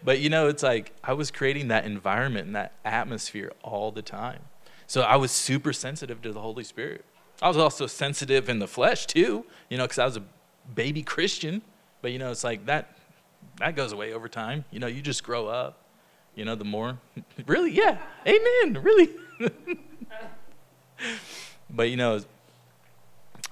but 0.03 0.19
you 0.19 0.31
know, 0.31 0.49
it's 0.49 0.63
like 0.63 0.95
I 1.05 1.13
was 1.13 1.31
creating 1.31 1.69
that 1.69 1.85
environment 1.85 2.47
and 2.47 2.57
that 2.57 2.73
atmosphere 2.87 3.53
all 3.63 3.93
the 3.93 4.01
time. 4.01 4.41
So 4.87 5.03
I 5.03 5.17
was 5.17 5.31
super 5.31 5.75
sensitive 5.75 6.23
to 6.23 6.33
the 6.33 6.41
Holy 6.41 6.65
Spirit. 6.65 7.05
I 7.43 7.49
was 7.49 7.59
also 7.59 7.87
sensitive 7.87 8.49
in 8.49 8.61
the 8.61 8.67
flesh 8.67 9.07
too, 9.07 9.45
you 9.69 9.77
know, 9.77 9.85
because 9.85 9.99
I 9.99 10.07
was 10.07 10.17
a 10.17 10.23
baby 10.75 11.03
Christian. 11.03 11.61
But 12.01 12.13
you 12.13 12.19
know, 12.19 12.31
it's 12.31 12.45
like 12.45 12.65
that 12.65 12.97
that 13.59 13.77
goes 13.77 13.93
away 13.93 14.15
over 14.15 14.27
time. 14.27 14.65
You 14.71 14.81
know, 14.81 14.87
you 14.87 15.03
just 15.03 15.23
grow 15.23 15.49
up. 15.49 15.83
You 16.39 16.45
know, 16.45 16.55
the 16.55 16.65
more 16.65 17.01
really, 17.47 17.73
yeah, 17.73 17.99
amen, 18.25 18.81
really. 18.81 19.11
but 21.69 21.91
you 21.91 21.97
know, 21.97 22.21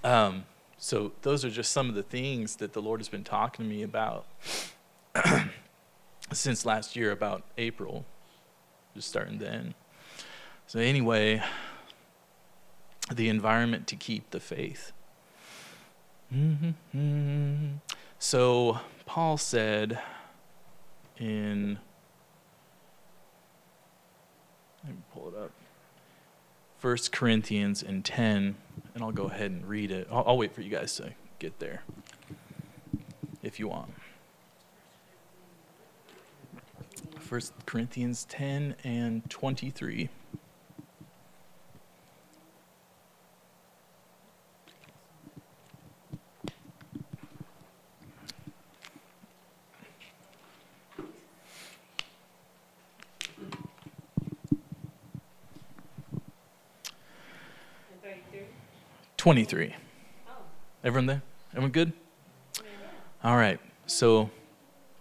um, 0.05 0.45
so 0.78 1.11
those 1.23 1.45
are 1.45 1.50
just 1.50 1.73
some 1.73 1.88
of 1.88 1.97
the 1.97 2.05
things 2.05 2.55
that 2.57 2.75
the 2.75 2.81
Lord 2.81 3.00
has 3.00 3.09
been 3.09 3.25
talking 3.25 3.64
to 3.64 3.69
me 3.69 3.83
about 3.83 4.26
since 6.33 6.64
last 6.64 6.95
year, 6.95 7.11
about 7.11 7.43
April, 7.59 8.05
just 8.95 9.09
starting 9.09 9.38
then. 9.38 9.75
So 10.69 10.78
anyway, 10.78 11.43
the 13.12 13.28
environment 13.28 13.88
to 13.88 13.97
keep 13.97 14.31
the 14.31 14.38
faith. 14.38 14.93
Mm-hmm. 16.33 17.78
So 18.21 18.78
Paul 19.07 19.38
said 19.38 19.99
in 21.19 21.81
let 24.87 24.95
me 24.95 25.02
pull 25.12 25.28
it 25.28 25.35
up. 25.35 25.50
1 26.81 26.97
Corinthians 27.11 27.83
and 27.83 28.05
10, 28.05 28.57
and 28.95 29.02
I'll 29.02 29.12
go 29.12 29.25
ahead 29.25 29.50
and 29.50 29.66
read 29.66 29.90
it. 29.90 30.07
I'll, 30.11 30.25
I'll 30.26 30.38
wait 30.38 30.55
for 30.55 30.61
you 30.61 30.71
guys 30.71 30.95
to 30.97 31.12
get 31.38 31.59
there 31.59 31.83
if 33.43 33.59
you 33.59 33.69
want. 33.69 33.93
1 37.28 37.40
Corinthians 37.64 38.25
10 38.26 38.76
and 38.85 39.28
23. 39.28 40.09
Twenty-three. 59.26 59.75
Everyone 60.85 61.06
there? 61.06 61.23
Everyone 61.50 61.73
good? 61.73 61.92
All 63.25 63.37
right. 63.37 63.59
So 63.85 64.30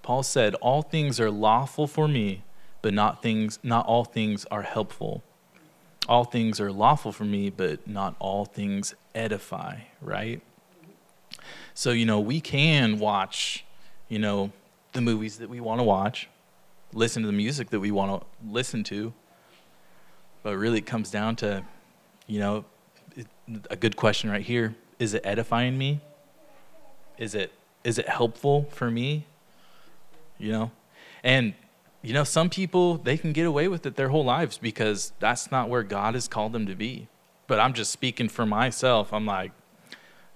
Paul 0.01 0.23
said, 0.23 0.55
"All 0.55 0.81
things 0.81 1.19
are 1.19 1.29
lawful 1.29 1.85
for 1.85 2.07
me, 2.07 2.43
but 2.81 2.91
not 2.91 3.21
things 3.21 3.59
not 3.61 3.85
all 3.85 4.03
things 4.03 4.43
are 4.45 4.63
helpful. 4.63 5.21
All 6.09 6.23
things 6.23 6.59
are 6.59 6.71
lawful 6.71 7.11
for 7.11 7.23
me, 7.23 7.51
but 7.51 7.87
not 7.87 8.15
all 8.17 8.45
things 8.45 8.95
edify." 9.13 9.81
Right? 10.01 10.41
So 11.75 11.91
you 11.91 12.07
know 12.07 12.19
we 12.19 12.41
can 12.41 12.97
watch, 12.97 13.63
you 14.09 14.17
know, 14.17 14.51
the 14.93 15.01
movies 15.01 15.37
that 15.37 15.51
we 15.51 15.59
want 15.59 15.81
to 15.81 15.83
watch, 15.83 16.29
listen 16.93 17.21
to 17.21 17.27
the 17.27 17.31
music 17.31 17.69
that 17.69 17.79
we 17.79 17.91
want 17.91 18.23
to 18.23 18.27
listen 18.43 18.83
to, 18.85 19.13
but 20.41 20.57
really 20.57 20.79
it 20.79 20.87
comes 20.87 21.11
down 21.11 21.35
to, 21.35 21.63
you 22.25 22.39
know, 22.39 22.65
a 23.69 23.75
good 23.75 23.95
question 23.95 24.29
right 24.29 24.43
here: 24.43 24.75
Is 24.99 25.13
it 25.13 25.21
edifying 25.25 25.77
me? 25.77 26.01
Is 27.17 27.35
it 27.35 27.51
is 27.83 27.97
it 27.97 28.09
helpful 28.09 28.67
for 28.71 28.89
me? 28.89 29.25
You 30.37 30.51
know, 30.51 30.71
and 31.23 31.53
you 32.01 32.13
know 32.13 32.23
some 32.23 32.49
people 32.49 32.97
they 32.97 33.17
can 33.17 33.31
get 33.31 33.45
away 33.45 33.67
with 33.67 33.85
it 33.85 33.95
their 33.95 34.09
whole 34.09 34.25
lives 34.25 34.57
because 34.57 35.13
that's 35.19 35.51
not 35.51 35.69
where 35.69 35.83
God 35.83 36.13
has 36.13 36.27
called 36.27 36.53
them 36.53 36.65
to 36.65 36.75
be. 36.75 37.07
But 37.47 37.59
I'm 37.59 37.73
just 37.73 37.91
speaking 37.91 38.27
for 38.27 38.45
myself. 38.45 39.13
I'm 39.13 39.25
like 39.25 39.51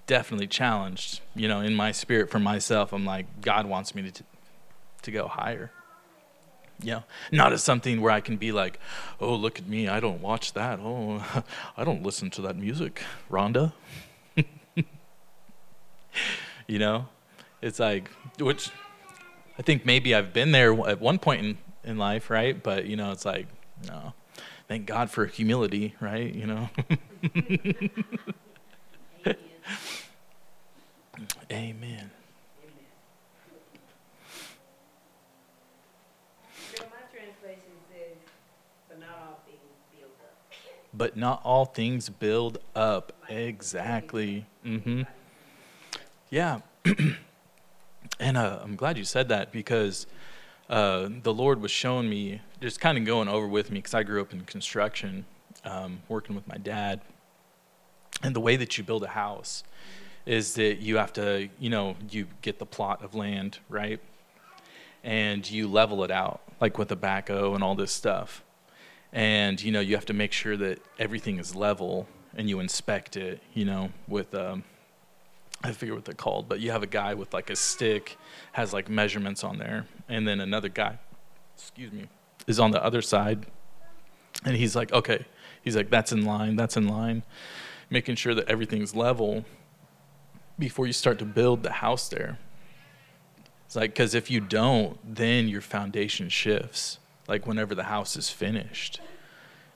definitely 0.05 0.47
challenged. 0.47 1.21
You 1.35 1.47
know, 1.47 1.59
in 1.61 1.75
my 1.75 1.91
spirit 1.91 2.29
for 2.29 2.39
myself, 2.39 2.93
I'm 2.93 3.05
like 3.05 3.41
God 3.41 3.65
wants 3.65 3.93
me 3.95 4.09
to 4.11 4.23
to 5.01 5.11
go 5.11 5.27
higher. 5.27 5.71
You 6.81 6.91
know, 6.91 7.03
not 7.31 7.51
as 7.51 7.61
something 7.63 7.99
where 8.01 8.11
I 8.11 8.21
can 8.21 8.37
be 8.37 8.51
like, 8.51 8.79
oh, 9.19 9.35
look 9.35 9.59
at 9.59 9.67
me, 9.67 9.89
I 9.89 9.99
don't 9.99 10.21
watch 10.21 10.53
that. 10.53 10.79
Oh, 10.79 11.43
I 11.77 11.83
don't 11.83 12.03
listen 12.03 12.29
to 12.31 12.41
that 12.43 12.55
music, 12.55 13.03
Rhonda. 13.29 13.73
you 16.67 16.79
know, 16.79 17.07
it's 17.61 17.79
like, 17.79 18.09
which 18.39 18.71
I 19.57 19.61
think 19.61 19.85
maybe 19.85 20.15
I've 20.15 20.31
been 20.31 20.53
there 20.53 20.71
at 20.87 21.01
one 21.01 21.19
point 21.19 21.45
in, 21.45 21.57
in 21.83 21.97
life, 21.97 22.29
right? 22.29 22.61
But, 22.61 22.85
you 22.85 22.95
know, 22.95 23.11
it's 23.11 23.25
like, 23.25 23.47
no, 23.85 24.13
thank 24.69 24.85
God 24.85 25.09
for 25.09 25.25
humility, 25.25 25.95
right? 25.99 26.33
You 26.33 26.47
know? 26.47 26.69
Amen. 31.51 32.11
But 40.99 41.15
not 41.15 41.41
all 41.45 41.63
things 41.63 42.09
build 42.09 42.57
up. 42.75 43.13
Exactly. 43.29 44.45
Mm-hmm. 44.65 45.03
Yeah. 46.29 46.59
and 48.19 48.37
uh, 48.37 48.59
I'm 48.61 48.75
glad 48.75 48.97
you 48.97 49.05
said 49.05 49.29
that 49.29 49.53
because 49.53 50.07
uh, 50.69 51.07
the 51.23 51.33
Lord 51.33 51.61
was 51.61 51.71
showing 51.71 52.09
me, 52.09 52.41
just 52.59 52.81
kind 52.81 52.97
of 52.97 53.05
going 53.05 53.29
over 53.29 53.47
with 53.47 53.71
me, 53.71 53.79
because 53.79 53.93
I 53.93 54.03
grew 54.03 54.19
up 54.19 54.33
in 54.33 54.41
construction, 54.41 55.25
um, 55.63 56.01
working 56.09 56.35
with 56.35 56.45
my 56.49 56.57
dad. 56.57 56.99
And 58.21 58.35
the 58.35 58.41
way 58.41 58.57
that 58.57 58.77
you 58.77 58.83
build 58.83 59.05
a 59.05 59.07
house 59.07 59.63
is 60.25 60.55
that 60.55 60.79
you 60.79 60.97
have 60.97 61.13
to, 61.13 61.47
you 61.59 61.69
know, 61.69 61.95
you 62.11 62.27
get 62.41 62.59
the 62.59 62.65
plot 62.65 63.05
of 63.05 63.15
land, 63.15 63.59
right? 63.69 64.01
And 65.01 65.49
you 65.49 65.69
level 65.69 66.03
it 66.03 66.11
out, 66.11 66.41
like 66.59 66.77
with 66.77 66.91
a 66.91 66.97
backhoe 66.97 67.55
and 67.55 67.63
all 67.63 67.75
this 67.75 67.93
stuff 67.93 68.43
and 69.11 69.61
you 69.61 69.71
know 69.71 69.79
you 69.79 69.95
have 69.95 70.05
to 70.05 70.13
make 70.13 70.31
sure 70.31 70.55
that 70.57 70.79
everything 70.97 71.39
is 71.39 71.55
level 71.55 72.07
and 72.35 72.49
you 72.49 72.59
inspect 72.59 73.17
it 73.17 73.41
you 73.53 73.65
know 73.65 73.89
with 74.07 74.33
um, 74.35 74.63
i 75.63 75.71
forget 75.71 75.95
what 75.95 76.05
they're 76.05 76.13
called 76.13 76.47
but 76.47 76.59
you 76.59 76.71
have 76.71 76.83
a 76.83 76.87
guy 76.87 77.13
with 77.13 77.33
like 77.33 77.49
a 77.49 77.55
stick 77.55 78.17
has 78.51 78.73
like 78.73 78.89
measurements 78.89 79.43
on 79.43 79.57
there 79.57 79.85
and 80.07 80.27
then 80.27 80.39
another 80.39 80.69
guy 80.69 80.97
excuse 81.55 81.91
me 81.91 82.07
is 82.47 82.59
on 82.59 82.71
the 82.71 82.83
other 82.83 83.01
side 83.01 83.45
And 84.45 84.55
he's 84.55 84.75
like, 84.75 84.91
okay. 84.93 85.25
He's 85.61 85.75
like, 85.75 85.89
that's 85.89 86.11
in 86.11 86.25
line, 86.25 86.55
that's 86.55 86.77
in 86.77 86.87
line. 86.87 87.23
Making 87.89 88.15
sure 88.15 88.33
that 88.35 88.47
everything's 88.49 88.95
level 88.95 89.45
before 90.57 90.87
you 90.87 90.93
start 90.93 91.19
to 91.19 91.25
build 91.25 91.63
the 91.63 91.71
house 91.71 92.07
there. 92.09 92.37
It's 93.65 93.75
like, 93.75 93.91
because 93.91 94.15
if 94.15 94.31
you 94.31 94.39
don't, 94.39 94.97
then 95.03 95.47
your 95.47 95.61
foundation 95.61 96.29
shifts, 96.29 96.99
like 97.29 97.45
whenever 97.47 97.75
the 97.75 97.83
house 97.83 98.17
is 98.17 98.29
finished. 98.29 98.99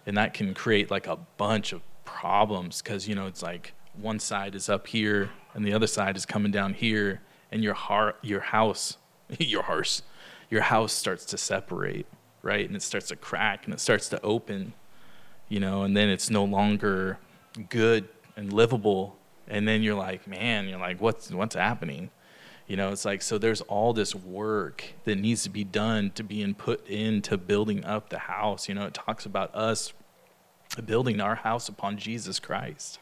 And 0.06 0.18
that 0.18 0.34
can 0.34 0.54
create 0.54 0.92
like 0.92 1.08
a 1.08 1.18
bunch 1.38 1.72
of 1.72 1.82
problems 2.04 2.82
because, 2.82 3.08
you 3.08 3.16
know, 3.16 3.28
it's 3.28 3.42
like 3.44 3.74
one 3.94 4.20
side 4.20 4.56
is 4.56 4.68
up 4.68 4.88
here 4.88 5.30
and 5.54 5.64
the 5.64 5.74
other 5.74 5.88
side 5.88 6.18
is 6.18 6.26
coming 6.26 6.52
down 6.52 6.74
here, 6.74 7.22
and 7.52 7.64
your 7.64 7.76
heart, 7.76 8.18
your 8.24 8.40
house, 8.40 8.98
your 9.40 9.62
house, 9.62 10.02
your 10.50 10.62
house 10.62 10.92
starts 10.92 11.26
to 11.26 11.38
separate, 11.38 12.08
right? 12.42 12.66
And 12.66 12.76
it 12.76 12.82
starts 12.82 13.10
to 13.10 13.16
crack 13.16 13.66
and 13.66 13.74
it 13.74 13.80
starts 13.80 14.10
to 14.10 14.22
open, 14.24 14.74
you 15.48 15.60
know, 15.60 15.84
and 15.84 15.96
then 15.96 16.10
it's 16.10 16.32
no 16.32 16.44
longer 16.44 17.20
good 17.70 18.10
and 18.36 18.52
livable. 18.52 19.16
And 19.48 19.68
then 19.68 19.84
you're 19.84 19.96
like, 19.96 20.28
man, 20.28 20.68
you're 20.68 20.80
like, 20.80 21.00
what's 21.00 21.30
what's 21.32 21.54
happening? 21.54 22.10
You 22.74 22.78
know, 22.78 22.92
it's 22.92 23.06
like 23.06 23.22
so 23.22 23.38
there's 23.38 23.62
all 23.62 23.94
this 23.94 24.16
work 24.16 24.84
that 25.04 25.20
needs 25.20 25.44
to 25.44 25.52
be 25.52 25.64
done 25.64 26.10
to 26.16 26.24
be 26.24 26.52
put 26.54 26.88
into 26.88 27.38
building 27.38 27.86
up 27.86 28.10
the 28.10 28.18
house. 28.18 28.68
You 28.68 28.74
know, 28.74 28.88
it 28.88 28.96
talks 28.96 29.28
about 29.28 29.54
us 29.54 29.94
building 30.84 31.22
our 31.22 31.36
house 31.36 31.70
upon 31.70 32.00
Jesus 32.00 32.40
Christ. 32.40 32.98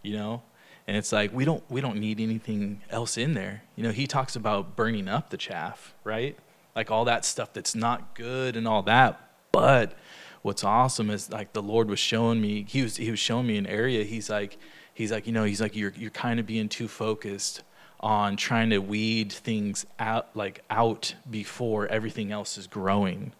You 0.00 0.14
know, 0.14 0.42
and 0.86 0.96
it's 0.96 1.12
like 1.12 1.30
we 1.34 1.44
don't 1.44 1.62
we 1.70 1.82
don't 1.82 1.98
need 1.98 2.20
anything 2.20 2.80
else 2.88 3.18
in 3.18 3.34
there 3.34 3.64
you 3.76 3.82
know 3.82 3.90
he 3.90 4.06
talks 4.06 4.34
about 4.34 4.76
burning 4.76 5.08
up 5.08 5.28
the 5.28 5.36
chaff 5.36 5.94
right 6.02 6.38
like 6.74 6.90
all 6.90 7.04
that 7.04 7.26
stuff 7.26 7.52
that's 7.52 7.74
not 7.74 8.14
good 8.14 8.56
and 8.56 8.66
all 8.66 8.80
that 8.82 9.20
but 9.52 9.92
what's 10.40 10.64
awesome 10.64 11.10
is 11.10 11.30
like 11.30 11.52
the 11.52 11.62
lord 11.62 11.90
was 11.90 11.98
showing 11.98 12.40
me 12.40 12.64
he 12.66 12.82
was 12.82 12.96
he 12.96 13.10
was 13.10 13.18
showing 13.18 13.46
me 13.46 13.58
an 13.58 13.66
area 13.66 14.04
he's 14.04 14.30
like 14.30 14.56
he's 14.94 15.12
like 15.12 15.26
you 15.26 15.34
know 15.34 15.44
he's 15.44 15.60
like 15.60 15.76
you're 15.76 15.92
you're 15.96 16.10
kind 16.10 16.40
of 16.40 16.46
being 16.46 16.68
too 16.68 16.88
focused 16.88 17.62
on 18.00 18.36
trying 18.36 18.70
to 18.70 18.78
weed 18.78 19.32
things 19.32 19.86
out 19.98 20.28
like 20.34 20.62
out 20.70 21.14
before 21.30 21.86
everything 21.88 22.30
else 22.30 22.58
is 22.58 22.66
growing 22.66 23.32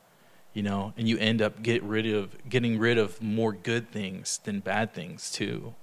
you 0.55 0.63
know 0.63 0.93
and 0.97 1.09
you 1.09 1.19
end 1.19 1.43
up 1.43 1.63
get 1.63 1.83
rid 1.83 2.07
of 2.07 2.37
getting 2.49 2.79
rid 2.79 2.97
of 2.97 3.21
more 3.21 3.53
good 3.53 3.91
things 3.91 4.41
than 4.45 4.61
bad 4.61 4.95
things 4.95 5.31
too 5.31 5.75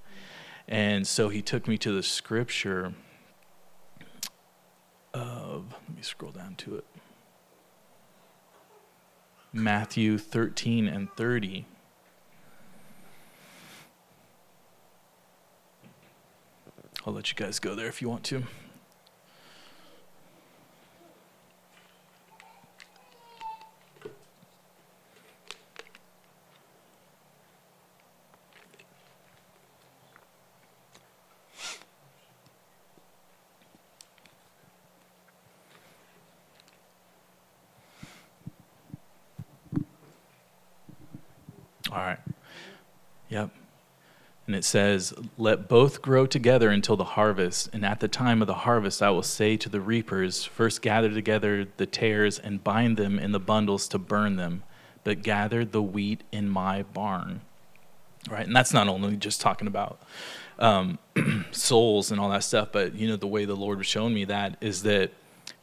and 0.66 1.06
so 1.06 1.28
he 1.28 1.42
took 1.42 1.68
me 1.68 1.76
to 1.78 1.92
the 1.92 2.02
scripture 2.02 2.94
of, 5.14 5.72
let 5.88 5.96
me 5.96 6.02
scroll 6.02 6.32
down 6.32 6.56
to 6.56 6.76
it. 6.76 6.84
Matthew 9.52 10.18
13 10.18 10.88
and 10.88 11.10
30. 11.12 11.66
I'll 17.06 17.12
let 17.12 17.30
you 17.30 17.36
guys 17.36 17.58
go 17.58 17.74
there 17.74 17.86
if 17.86 18.02
you 18.02 18.08
want 18.08 18.24
to. 18.24 18.44
All 41.94 42.00
right. 42.00 42.18
Yep. 43.28 43.50
And 44.54 44.60
it 44.60 44.64
says, 44.64 45.12
Let 45.36 45.68
both 45.68 46.00
grow 46.00 46.26
together 46.26 46.70
until 46.70 46.96
the 46.96 47.02
harvest. 47.02 47.70
And 47.72 47.84
at 47.84 47.98
the 47.98 48.06
time 48.06 48.40
of 48.40 48.46
the 48.46 48.54
harvest, 48.54 49.02
I 49.02 49.10
will 49.10 49.24
say 49.24 49.56
to 49.56 49.68
the 49.68 49.80
reapers, 49.80 50.44
First 50.44 50.80
gather 50.80 51.10
together 51.10 51.66
the 51.76 51.86
tares 51.86 52.38
and 52.38 52.62
bind 52.62 52.96
them 52.96 53.18
in 53.18 53.32
the 53.32 53.40
bundles 53.40 53.88
to 53.88 53.98
burn 53.98 54.36
them, 54.36 54.62
but 55.02 55.24
gather 55.24 55.64
the 55.64 55.82
wheat 55.82 56.22
in 56.30 56.48
my 56.48 56.84
barn. 56.84 57.40
Right? 58.30 58.46
And 58.46 58.54
that's 58.54 58.72
not 58.72 58.86
only 58.86 59.16
just 59.16 59.40
talking 59.40 59.66
about 59.66 60.00
um, 60.60 61.00
souls 61.50 62.12
and 62.12 62.20
all 62.20 62.30
that 62.30 62.44
stuff, 62.44 62.68
but, 62.70 62.94
you 62.94 63.08
know, 63.08 63.16
the 63.16 63.26
way 63.26 63.46
the 63.46 63.56
Lord 63.56 63.78
was 63.78 63.88
showing 63.88 64.14
me 64.14 64.24
that 64.26 64.56
is 64.60 64.84
that, 64.84 65.10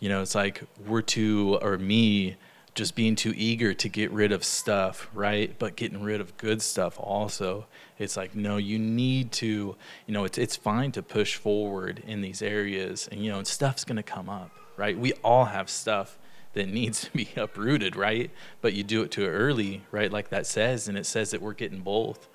you 0.01 0.10
know, 0.10 0.21
it's 0.21 0.36
like 0.36 0.63
we're 0.86 1.01
to, 1.04 1.60
or 1.62 1.77
me, 1.77 2.36
just 2.73 2.95
being 2.95 3.15
too 3.15 3.34
eager 3.36 3.73
to 3.73 3.89
get 3.89 4.12
rid 4.12 4.31
of 4.31 4.43
stuff, 4.43 5.10
right? 5.13 5.53
But 5.60 5.75
getting 5.75 6.01
rid 6.01 6.21
of 6.21 6.38
good 6.38 6.62
stuff 6.62 6.97
also. 6.99 7.65
It's 7.99 8.15
like, 8.15 8.34
no, 8.34 8.57
you 8.57 8.79
need 8.79 9.31
to, 9.34 9.75
you 10.07 10.13
know, 10.13 10.23
it's 10.23 10.38
it's 10.38 10.55
fine 10.55 10.91
to 10.93 11.03
push 11.03 11.36
forward 11.36 12.01
in 12.07 12.21
these 12.21 12.41
areas 12.41 13.10
and 13.12 13.23
you 13.23 13.31
know, 13.31 13.43
stuff's 13.43 13.84
gonna 13.84 14.03
come 14.03 14.29
up, 14.29 14.51
right? 14.77 14.97
We 14.97 15.13
all 15.23 15.45
have 15.45 15.69
stuff 15.69 16.17
that 16.53 16.67
needs 16.69 17.01
to 17.01 17.12
be 17.12 17.29
uprooted, 17.36 17.95
right? 17.95 18.31
But 18.62 18.73
you 18.73 18.84
do 18.84 19.01
it 19.01 19.12
too 19.12 19.25
early, 19.25 19.84
right? 19.91 20.12
Like 20.12 20.29
that 20.29 20.47
says, 20.47 20.88
and 20.88 20.97
it 20.97 21.05
says 21.05 21.31
that 21.31 21.41
we're 21.41 21.53
getting 21.53 21.81
both. 21.81 22.29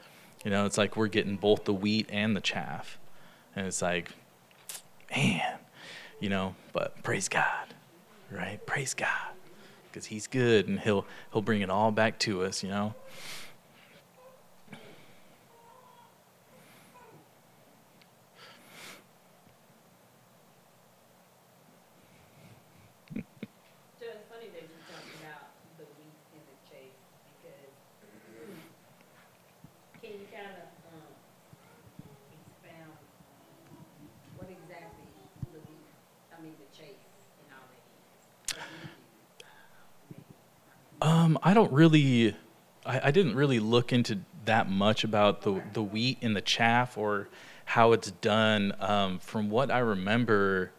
You 0.45 0.51
know, 0.51 0.67
it's 0.67 0.79
like 0.79 0.97
we're 0.97 1.09
getting 1.09 1.37
both 1.37 1.65
the 1.65 1.73
wheat 1.73 2.09
and 2.13 2.37
the 2.37 2.41
chaff. 2.41 2.99
And 3.57 3.67
it's 3.67 3.83
like, 3.83 4.11
man, 5.11 5.59
you 6.21 6.29
know, 6.29 6.55
but 6.73 7.03
praise 7.03 7.29
God, 7.29 7.75
right? 8.31 8.65
Praise 8.67 8.93
God 8.93 9.36
because 9.97 10.09
he's 10.09 10.27
good 10.27 10.69
and 10.69 10.79
he'll 10.81 11.07
he'll 11.33 11.41
bring 11.41 11.63
it 11.63 11.71
all 11.71 11.91
back 11.91 12.19
to 12.19 12.45
us, 12.45 12.63
you 12.63 12.69
know. 12.69 12.95
Um, 41.07 41.39
I 41.41 41.55
don't 41.55 41.73
really, 41.73 42.35
I, 42.85 43.01
I, 43.05 43.11
didn't 43.13 43.37
really 43.37 43.61
look 43.61 43.93
into 43.93 44.19
that 44.45 44.69
much 44.69 45.05
about 45.05 45.43
the 45.43 45.63
the 45.73 45.81
wheat 45.81 46.19
and 46.21 46.35
the 46.35 46.41
chaff 46.41 46.99
or 46.99 47.29
how 47.65 47.93
it's 47.93 48.11
done. 48.11 48.75
Um, 48.81 49.21
from 49.21 49.49
what 49.49 49.71
I 49.71 49.79
remember, 49.79 50.73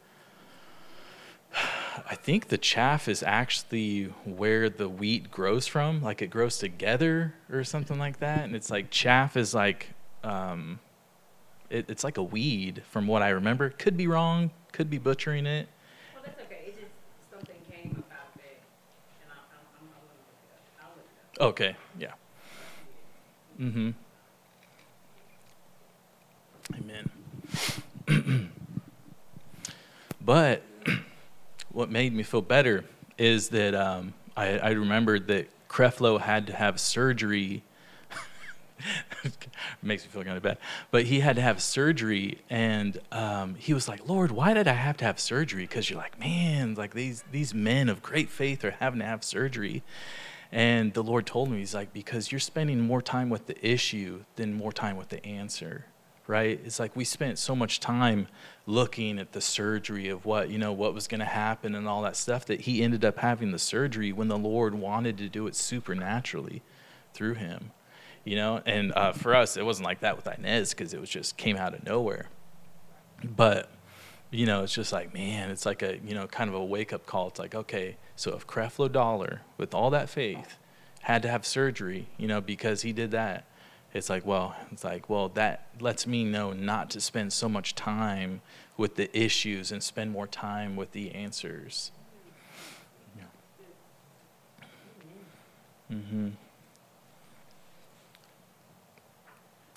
I 1.56 2.16
think 2.16 2.50
the 2.50 2.58
chaff 2.58 3.08
is 3.08 3.24
actually 3.24 4.14
where 4.26 4.70
the 4.70 4.90
wheat 4.90 5.32
grows 5.32 5.66
from. 5.66 6.02
Like 6.02 6.22
it 6.22 6.28
grows 6.28 6.58
together 6.58 7.34
or 7.50 7.64
something 7.64 7.98
like 7.98 8.20
that. 8.20 8.44
And 8.44 8.54
it's 8.54 8.70
like 8.70 8.90
chaff 8.90 9.38
is 9.38 9.54
like, 9.54 9.92
um, 10.26 10.82
it, 11.70 11.90
it's 11.90 12.04
like 12.04 12.18
a 12.18 12.24
weed 12.24 12.84
from 12.90 13.08
what 13.08 13.22
I 13.22 13.30
remember. 13.30 13.70
Could 13.70 13.96
be 13.96 14.08
wrong. 14.08 14.52
Could 14.74 14.90
be 14.90 14.98
butchering 14.98 15.46
it. 15.46 15.70
Okay, 21.40 21.76
yeah. 22.00 22.14
Mm-hmm. 23.60 23.92
Amen. 26.76 27.10
but 30.22 30.64
what 31.72 31.90
made 31.90 32.14
me 32.14 32.24
feel 32.24 32.42
better 32.42 32.86
is 33.18 33.50
that 33.50 33.76
um, 33.76 34.14
I, 34.36 34.58
I 34.58 34.70
remembered 34.72 35.28
that 35.28 35.48
Creflo 35.70 36.20
had 36.20 36.48
to 36.48 36.54
have 36.54 36.80
surgery. 36.80 37.64
makes 39.82 40.04
me 40.04 40.10
feel 40.10 40.24
kind 40.24 40.38
of 40.38 40.44
bad. 40.44 40.58
But 40.92 41.06
he 41.06 41.20
had 41.20 41.36
to 41.36 41.42
have 41.42 41.62
surgery, 41.62 42.40
and 42.50 43.00
um, 43.12 43.56
he 43.56 43.74
was 43.74 43.88
like, 43.88 44.08
"Lord, 44.08 44.32
why 44.32 44.54
did 44.54 44.68
I 44.68 44.74
have 44.74 44.98
to 44.98 45.06
have 45.06 45.20
surgery?" 45.20 45.64
Because 45.64 45.90
you're 45.90 46.00
like, 46.00 46.20
man, 46.20 46.76
like 46.76 46.94
these 46.94 47.24
these 47.32 47.54
men 47.54 47.90
of 47.90 48.02
great 48.02 48.30
faith 48.30 48.64
are 48.64 48.72
having 48.72 49.00
to 49.00 49.06
have 49.06 49.24
surgery, 49.24 49.84
and 50.52 50.94
the 50.94 51.04
Lord 51.04 51.26
told 51.26 51.50
me, 51.50 51.60
He's 51.60 51.74
like, 51.74 51.94
because 51.94 52.32
you're 52.32 52.40
spending 52.40 52.80
more 52.82 53.02
time 53.02 53.30
with 53.30 53.48
the 53.48 53.68
issue 53.68 54.24
than 54.36 54.54
more 54.54 54.72
time 54.72 54.96
with 54.98 55.10
the 55.10 55.24
answer, 55.26 55.86
right? 56.26 56.60
It's 56.64 56.80
like 56.80 56.96
we 56.96 57.04
spent 57.04 57.38
so 57.38 57.56
much 57.56 57.80
time 57.80 58.28
looking 58.66 59.20
at 59.20 59.34
the 59.34 59.42
surgery 59.42 60.10
of 60.10 60.26
what, 60.26 60.50
you 60.50 60.58
know, 60.58 60.72
what 60.72 60.94
was 60.94 61.08
going 61.08 61.20
to 61.20 61.26
happen 61.26 61.76
and 61.76 61.88
all 61.88 62.02
that 62.04 62.16
stuff 62.16 62.46
that 62.46 62.62
He 62.62 62.82
ended 62.82 63.04
up 63.04 63.18
having 63.20 63.52
the 63.52 63.60
surgery 63.60 64.12
when 64.12 64.28
the 64.28 64.38
Lord 64.38 64.76
wanted 64.76 65.18
to 65.18 65.30
do 65.30 65.48
it 65.48 65.56
supernaturally 65.56 66.62
through 67.14 67.34
Him, 67.36 67.72
you 68.24 68.36
know? 68.36 68.62
And 68.66 68.94
uh, 68.94 69.12
for 69.12 69.36
us, 69.36 69.58
it 69.58 69.66
wasn't 69.66 69.86
like 69.86 70.00
that 70.02 70.16
with 70.16 70.28
Inez 70.28 70.72
because 70.72 70.94
it 70.94 71.02
was 71.02 71.10
just 71.10 71.36
came 71.38 71.58
out 71.58 71.74
of 71.74 71.86
nowhere. 71.86 72.30
But, 73.24 73.70
you 74.32 74.46
know, 74.46 74.64
it's 74.64 74.74
just 74.74 74.94
like, 74.94 75.14
man, 75.14 75.50
it's 75.50 75.66
like 75.66 75.82
a, 75.82 75.98
you 76.06 76.14
know, 76.14 76.28
kind 76.28 76.50
of 76.50 76.56
a 76.56 76.64
wake 76.64 76.94
up 76.94 77.06
call. 77.06 77.30
It's 77.30 77.40
like, 77.40 77.56
okay, 77.56 77.98
so 78.18 78.36
if 78.36 78.48
Creflo 78.48 78.92
Dollar, 78.92 79.42
with 79.58 79.76
all 79.76 79.92
that 79.92 80.10
faith, 80.10 80.58
had 81.02 81.22
to 81.22 81.30
have 81.30 81.46
surgery, 81.46 82.08
you 82.18 82.28
know, 82.28 82.42
because 82.42 82.82
he 82.82 82.92
did 82.92 83.12
that. 83.12 83.46
It's 83.94 84.10
like, 84.10 84.26
well, 84.26 84.56
it's 84.72 84.84
like, 84.84 85.08
well, 85.08 85.30
that 85.30 85.68
lets 85.80 86.08
me 86.08 86.24
know 86.24 86.52
not 86.52 86.90
to 86.90 87.00
spend 87.00 87.32
so 87.32 87.48
much 87.48 87.76
time 87.76 88.42
with 88.76 88.96
the 88.96 89.16
issues 89.16 89.72
and 89.72 89.84
spend 89.84 90.12
more 90.12 90.26
time 90.26 90.76
with 90.76 90.94
the 90.94 91.14
answers. 91.14 91.92
Yeah. 93.16 93.24
Mm-hmm. 95.94 96.30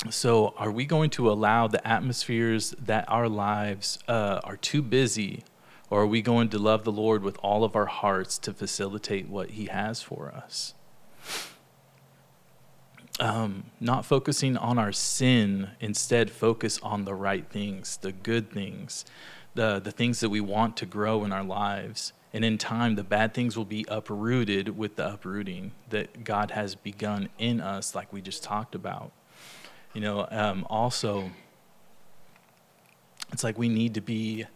So, 0.09 0.55
are 0.57 0.71
we 0.71 0.87
going 0.87 1.11
to 1.11 1.31
allow 1.31 1.69
the 1.69 1.87
atmospheres 1.87 2.75
that 2.81 3.05
our 3.07 3.29
lives 3.29 3.99
uh, 4.09 4.41
are 4.43 4.57
too 4.57 4.81
busy, 4.81 5.45
or 5.91 6.03
are 6.03 6.07
we 6.07 6.23
going 6.23 6.49
to 6.51 6.59
love 6.59 6.85
the 6.85 6.93
Lord 6.93 7.23
with 7.23 7.37
all 7.43 7.65
of 7.65 7.75
our 7.77 7.87
hearts 7.87 8.39
to 8.39 8.55
facilitate 8.55 9.29
what 9.29 9.51
He 9.51 9.67
has 9.67 10.01
for 10.01 10.33
us? 10.33 10.75
Um, 13.19 13.65
not 13.81 14.07
focusing 14.07 14.57
on 14.57 14.79
our 14.79 14.93
sin, 14.93 15.71
instead, 15.81 16.31
focus 16.31 16.79
on 16.83 17.05
the 17.05 17.15
right 17.15 17.47
things, 17.51 17.99
the 17.99 18.13
good 18.13 18.51
things, 18.51 19.05
the, 19.55 19.79
the 19.79 19.91
things 19.91 20.21
that 20.21 20.31
we 20.31 20.41
want 20.41 20.77
to 20.79 20.87
grow 20.87 21.25
in 21.25 21.33
our 21.33 21.45
lives. 21.45 22.15
And 22.33 22.45
in 22.45 22.57
time, 22.57 22.95
the 22.95 23.05
bad 23.05 23.35
things 23.35 23.57
will 23.59 23.65
be 23.65 23.85
uprooted 23.89 24.79
with 24.79 24.97
the 24.97 25.13
uprooting 25.15 25.73
that 25.91 26.25
God 26.25 26.53
has 26.53 26.77
begun 26.77 27.29
in 27.39 27.61
us, 27.61 27.95
like 27.95 28.13
we 28.13 28.23
just 28.23 28.45
talked 28.45 28.75
about. 28.75 29.11
You 29.93 30.01
know, 30.01 30.29
um, 30.31 30.65
also, 30.71 31.31
it's 33.33 33.43
like 33.43 33.59
we 33.59 33.69
need 33.69 33.95
to 33.95 34.01
be, 34.01 34.47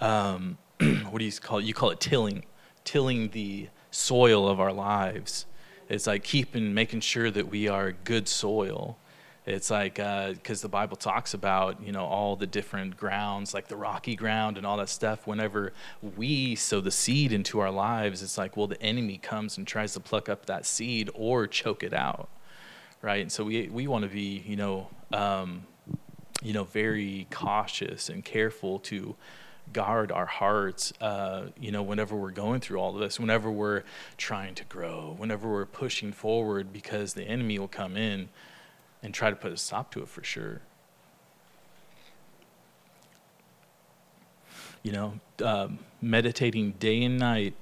um, 0.00 0.56
what 1.10 1.18
do 1.18 1.24
you 1.24 1.32
call 1.32 1.58
it? 1.58 1.64
You 1.64 1.74
call 1.74 1.90
it 1.90 2.00
tilling, 2.00 2.44
tilling 2.84 3.30
the 3.30 3.68
soil 3.90 4.48
of 4.48 4.60
our 4.60 4.72
lives. 4.72 5.46
It's 5.88 6.06
like 6.06 6.24
keeping, 6.24 6.74
making 6.74 7.00
sure 7.00 7.30
that 7.30 7.48
we 7.48 7.68
are 7.68 7.92
good 7.92 8.28
soil. 8.28 8.98
It's 9.46 9.70
like 9.70 9.96
because 9.96 10.60
uh, 10.60 10.66
the 10.66 10.70
Bible 10.70 10.96
talks 10.96 11.34
about 11.34 11.82
you 11.82 11.92
know 11.92 12.04
all 12.04 12.36
the 12.36 12.46
different 12.46 12.96
grounds, 12.96 13.52
like 13.52 13.68
the 13.68 13.76
rocky 13.76 14.16
ground 14.16 14.56
and 14.56 14.66
all 14.66 14.78
that 14.78 14.88
stuff. 14.88 15.26
Whenever 15.26 15.72
we 16.16 16.54
sow 16.54 16.80
the 16.80 16.90
seed 16.90 17.32
into 17.32 17.60
our 17.60 17.70
lives, 17.70 18.22
it's 18.22 18.38
like 18.38 18.56
well 18.56 18.66
the 18.66 18.80
enemy 18.82 19.18
comes 19.18 19.58
and 19.58 19.66
tries 19.66 19.92
to 19.92 20.00
pluck 20.00 20.28
up 20.28 20.46
that 20.46 20.64
seed 20.64 21.10
or 21.14 21.46
choke 21.46 21.82
it 21.82 21.92
out 21.92 22.28
right? 23.04 23.20
And 23.20 23.30
so 23.30 23.44
we 23.44 23.68
we 23.68 23.86
want 23.86 24.02
to 24.04 24.10
be, 24.10 24.42
you 24.46 24.56
know, 24.56 24.88
um, 25.12 25.66
you 26.42 26.52
know, 26.52 26.64
very 26.64 27.26
cautious 27.30 28.08
and 28.08 28.24
careful 28.24 28.78
to 28.80 29.14
guard 29.72 30.12
our 30.12 30.26
hearts, 30.26 30.92
uh, 31.00 31.46
you 31.58 31.72
know, 31.72 31.82
whenever 31.82 32.14
we're 32.14 32.30
going 32.30 32.60
through 32.60 32.78
all 32.78 32.94
of 32.94 33.00
this, 33.00 33.18
whenever 33.18 33.50
we're 33.50 33.82
trying 34.16 34.54
to 34.54 34.64
grow, 34.64 35.14
whenever 35.16 35.50
we're 35.50 35.66
pushing 35.66 36.12
forward, 36.12 36.72
because 36.72 37.14
the 37.14 37.24
enemy 37.24 37.58
will 37.58 37.68
come 37.68 37.96
in 37.96 38.28
and 39.02 39.12
try 39.12 39.30
to 39.30 39.36
put 39.36 39.52
a 39.52 39.56
stop 39.56 39.90
to 39.92 40.00
it 40.00 40.08
for 40.08 40.22
sure. 40.22 40.60
You 44.82 44.92
know, 44.92 45.20
um, 45.42 45.78
meditating 46.00 46.72
day 46.72 47.02
and 47.02 47.18
night 47.18 47.54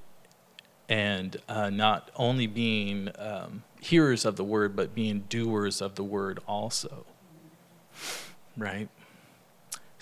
and 0.89 1.37
uh, 1.47 1.69
not 1.69 2.11
only 2.15 2.47
being 2.47 3.09
um, 3.17 3.63
hearers 3.81 4.25
of 4.25 4.35
the 4.35 4.43
word, 4.43 4.75
but 4.75 4.93
being 4.93 5.23
doers 5.29 5.81
of 5.81 5.95
the 5.95 6.03
word 6.03 6.39
also. 6.47 7.05
Right? 8.57 8.89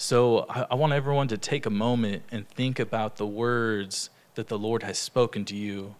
So 0.02 0.48
I, 0.50 0.66
I 0.72 0.76
want 0.76 0.94
everyone 0.94 1.28
to 1.28 1.38
take 1.38 1.68
a 1.68 1.70
moment 1.70 2.24
and 2.32 2.50
think 2.50 2.80
about 2.80 3.18
the 3.18 3.28
words 3.28 4.10
that 4.34 4.48
the 4.48 4.58
Lord 4.58 4.82
has 4.82 4.98
spoken 4.98 5.46
to 5.46 5.56
you 5.56 5.94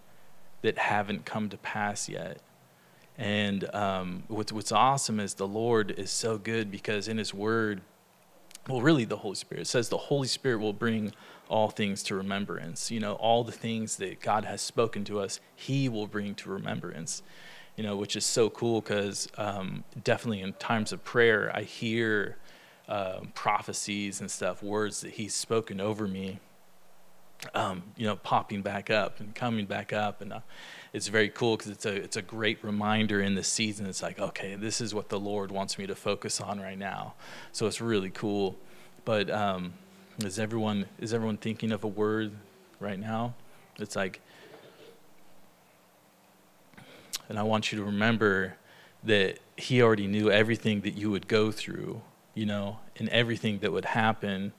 that 0.64 0.80
haven't 0.80 1.24
come 1.24 1.50
to 1.50 1.58
pass 1.58 2.10
yet. 2.10 2.40
And 3.16 3.64
um, 3.76 4.24
what's, 4.28 4.52
what's 4.52 4.72
awesome 4.72 5.20
is 5.20 5.36
the 5.36 5.48
Lord 5.48 5.92
is 5.92 6.10
so 6.10 6.40
good 6.40 6.72
because 6.72 7.08
in 7.08 7.20
His 7.20 7.32
Word, 7.32 7.82
well, 8.68 8.82
really 8.82 9.06
the 9.06 9.18
Holy 9.18 9.36
Spirit 9.36 9.68
says 9.68 9.90
the 9.90 9.98
Holy 9.98 10.28
Spirit 10.28 10.62
will 10.62 10.74
bring 10.74 11.14
all 11.48 11.70
things 11.70 12.02
to 12.04 12.16
remembrance. 12.16 12.90
You 12.90 13.02
know, 13.02 13.14
all 13.14 13.44
the 13.44 13.52
things 13.52 13.98
that 13.98 14.20
God 14.20 14.46
has 14.46 14.62
spoken 14.62 15.04
to 15.06 15.20
us, 15.20 15.40
He 15.56 15.88
will 15.88 16.08
bring 16.08 16.34
to 16.36 16.50
remembrance 16.50 17.22
you 17.78 17.84
know, 17.84 17.96
which 17.96 18.18
is 18.18 18.26
so 18.26 18.50
cool 18.50 18.82
because 18.82 19.30
um, 19.38 19.84
definitely 20.04 20.42
in 20.42 20.52
times 20.54 20.92
of 20.92 21.04
prayer, 21.06 21.52
I 21.56 21.62
hear 21.62 22.38
uh, 22.88 23.22
prophecies 23.34 24.22
and 24.22 24.30
stuff, 24.30 24.62
words 24.62 25.02
that 25.02 25.12
He's 25.14 25.34
spoken 25.34 25.80
over 25.80 26.08
me, 26.08 26.40
um, 27.54 27.84
you 27.96 28.06
know, 28.06 28.16
popping 28.16 28.62
back 28.62 28.90
up 28.90 29.20
and 29.20 29.34
coming 29.34 29.66
back 29.66 29.94
up, 29.94 30.22
and 30.22 30.34
uh, 30.34 30.40
it's 30.94 31.08
very 31.08 31.30
cool 31.30 31.58
because 31.58 31.72
it's 31.72 31.86
a 31.86 31.94
it's 31.94 32.18
a 32.18 32.22
great 32.22 32.64
reminder 32.64 33.22
in 33.22 33.36
the 33.36 33.44
season. 33.44 33.86
It's 33.86 34.04
like, 34.04 34.20
okay, 34.20 34.56
this 34.56 34.82
is 34.82 34.94
what 34.94 35.10
the 35.10 35.20
Lord 35.20 35.52
wants 35.52 35.78
me 35.78 35.88
to 35.88 35.96
focus 35.96 36.42
on 36.42 36.60
right 36.60 36.78
now, 36.78 37.14
so 37.52 37.68
it's 37.68 37.82
really 37.82 38.10
cool. 38.10 38.58
But 39.06 39.30
um, 39.30 39.74
is 40.24 40.38
everyone 40.38 40.86
is 41.00 41.14
everyone 41.14 41.38
thinking 41.38 41.72
of 41.72 41.84
a 41.84 41.88
word 41.88 42.34
right 42.80 43.00
now? 43.00 43.34
It's 43.80 43.96
like 43.96 44.22
and 47.32 47.40
I 47.40 47.44
want 47.44 47.72
you 47.72 47.78
to 47.78 47.86
remember 47.86 48.56
that 49.06 49.40
He 49.56 49.82
already 49.82 50.06
knew 50.06 50.30
everything 50.30 50.82
that 50.82 50.98
you 50.98 51.10
would 51.12 51.30
go 51.30 51.50
through, 51.50 52.02
you 52.34 52.46
know, 52.46 52.80
and 52.98 53.10
everything 53.10 53.60
that 53.60 53.72
would 53.72 53.86
happen, 53.86 54.54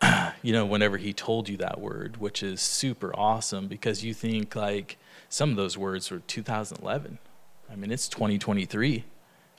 you 0.42 0.52
know, 0.52 0.66
whenever 0.66 0.96
He 0.96 1.12
told 1.12 1.48
you 1.48 1.56
that 1.58 1.80
word, 1.80 2.18
which 2.18 2.42
is 2.42 2.60
super 2.60 3.14
awesome 3.14 3.68
because 3.68 4.04
you 4.04 4.14
think 4.14 4.54
like 4.54 4.96
some 5.28 5.50
of 5.50 5.56
those 5.56 5.76
words 5.76 6.10
were 6.10 6.20
2011. 6.20 7.18
I 7.70 7.76
mean, 7.76 7.90
it's 7.90 8.08
2023. 8.08 9.04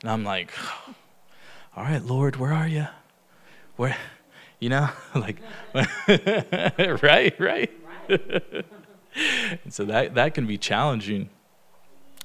And 0.01 0.11
I'm 0.11 0.23
like, 0.23 0.51
all 1.75 1.83
right, 1.83 2.01
Lord, 2.03 2.37
where 2.37 2.53
are 2.53 2.67
you? 2.67 2.87
Where, 3.75 3.97
you 4.59 4.69
know, 4.69 4.89
like, 5.15 5.37
right, 7.03 7.39
right. 7.39 7.71
and 8.09 8.63
so 9.73 9.85
that, 9.85 10.15
that 10.15 10.33
can 10.33 10.45
be 10.47 10.57
challenging. 10.57 11.29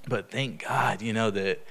But 0.08 0.30
thank 0.30 0.64
God, 0.64 1.02
you 1.02 1.12
know, 1.12 1.30
that 1.30 1.64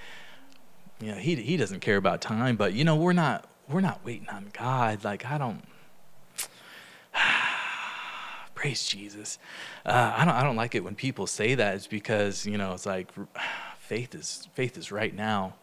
you 1.01 1.11
know, 1.11 1.17
he 1.17 1.35
he 1.35 1.57
doesn't 1.57 1.79
care 1.79 1.97
about 1.97 2.21
time, 2.21 2.55
but 2.55 2.73
you 2.73 2.83
know, 2.83 2.95
we're 2.95 3.13
not 3.13 3.45
we're 3.69 3.81
not 3.81 4.03
waiting 4.03 4.27
on 4.29 4.51
God. 4.53 5.03
Like 5.03 5.25
I 5.25 5.37
don't 5.37 5.63
praise 8.55 8.85
Jesus. 8.85 9.37
Uh, 9.85 10.13
I 10.15 10.25
don't 10.25 10.33
I 10.33 10.43
don't 10.43 10.55
like 10.55 10.75
it 10.75 10.83
when 10.83 10.95
people 10.95 11.27
say 11.27 11.55
that. 11.55 11.75
It's 11.75 11.87
because 11.87 12.45
you 12.45 12.57
know 12.57 12.73
it's 12.73 12.85
like 12.85 13.11
faith 13.79 14.13
is 14.13 14.47
faith 14.53 14.77
is 14.77 14.91
right 14.91 15.13
now. 15.13 15.55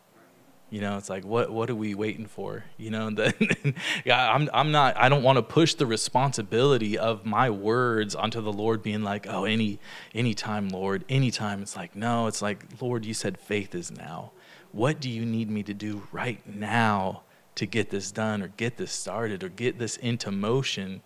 You 0.69 0.81
know, 0.81 0.97
it's 0.97 1.09
like 1.09 1.25
what 1.25 1.51
what 1.51 1.71
are 1.71 1.77
we 1.77 1.95
waiting 1.95 2.27
for? 2.27 2.65
You 2.77 2.91
know, 2.91 3.11
the, 3.15 3.75
yeah, 4.05 4.33
I'm 4.33 4.49
I'm 4.55 4.73
not 4.73 4.97
I 4.97 5.09
don't 5.09 5.23
want 5.23 5.37
to 5.37 5.43
push 5.43 5.75
the 5.75 5.87
responsibility 5.87 6.97
of 6.97 7.25
my 7.27 7.51
words 7.51 8.15
onto 8.15 8.41
the 8.41 8.53
Lord 8.53 8.83
being 8.83 9.03
like, 9.03 9.27
"Oh, 9.29 9.45
any 9.45 9.79
any 10.15 10.35
time, 10.35 10.71
Lord, 10.71 11.05
anytime." 11.09 11.63
It's 11.63 11.77
like, 11.77 11.95
"No, 11.95 12.27
it's 12.27 12.43
like, 12.43 12.65
Lord, 12.81 13.05
you 13.05 13.15
said 13.15 13.39
faith 13.39 13.75
is 13.75 13.93
now. 13.93 14.33
What 14.77 15.01
do 15.01 15.09
you 15.09 15.25
need 15.25 15.51
me 15.51 15.63
to 15.63 15.73
do 15.73 16.07
right 16.13 16.47
now 16.47 17.23
to 17.55 17.65
get 17.65 17.89
this 17.89 18.13
done 18.13 18.43
or 18.43 18.49
get 18.49 18.77
this 18.77 18.93
started 18.93 19.43
or 19.43 19.49
get 19.49 19.79
this 19.79 19.97
into 19.97 20.31
motion?" 20.31 21.01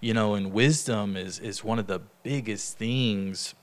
You 0.00 0.12
know, 0.12 0.34
and 0.34 0.52
wisdom 0.52 1.16
is 1.16 1.38
is 1.38 1.62
one 1.62 1.78
of 1.78 1.86
the 1.86 2.00
biggest 2.24 2.76
things 2.76 3.54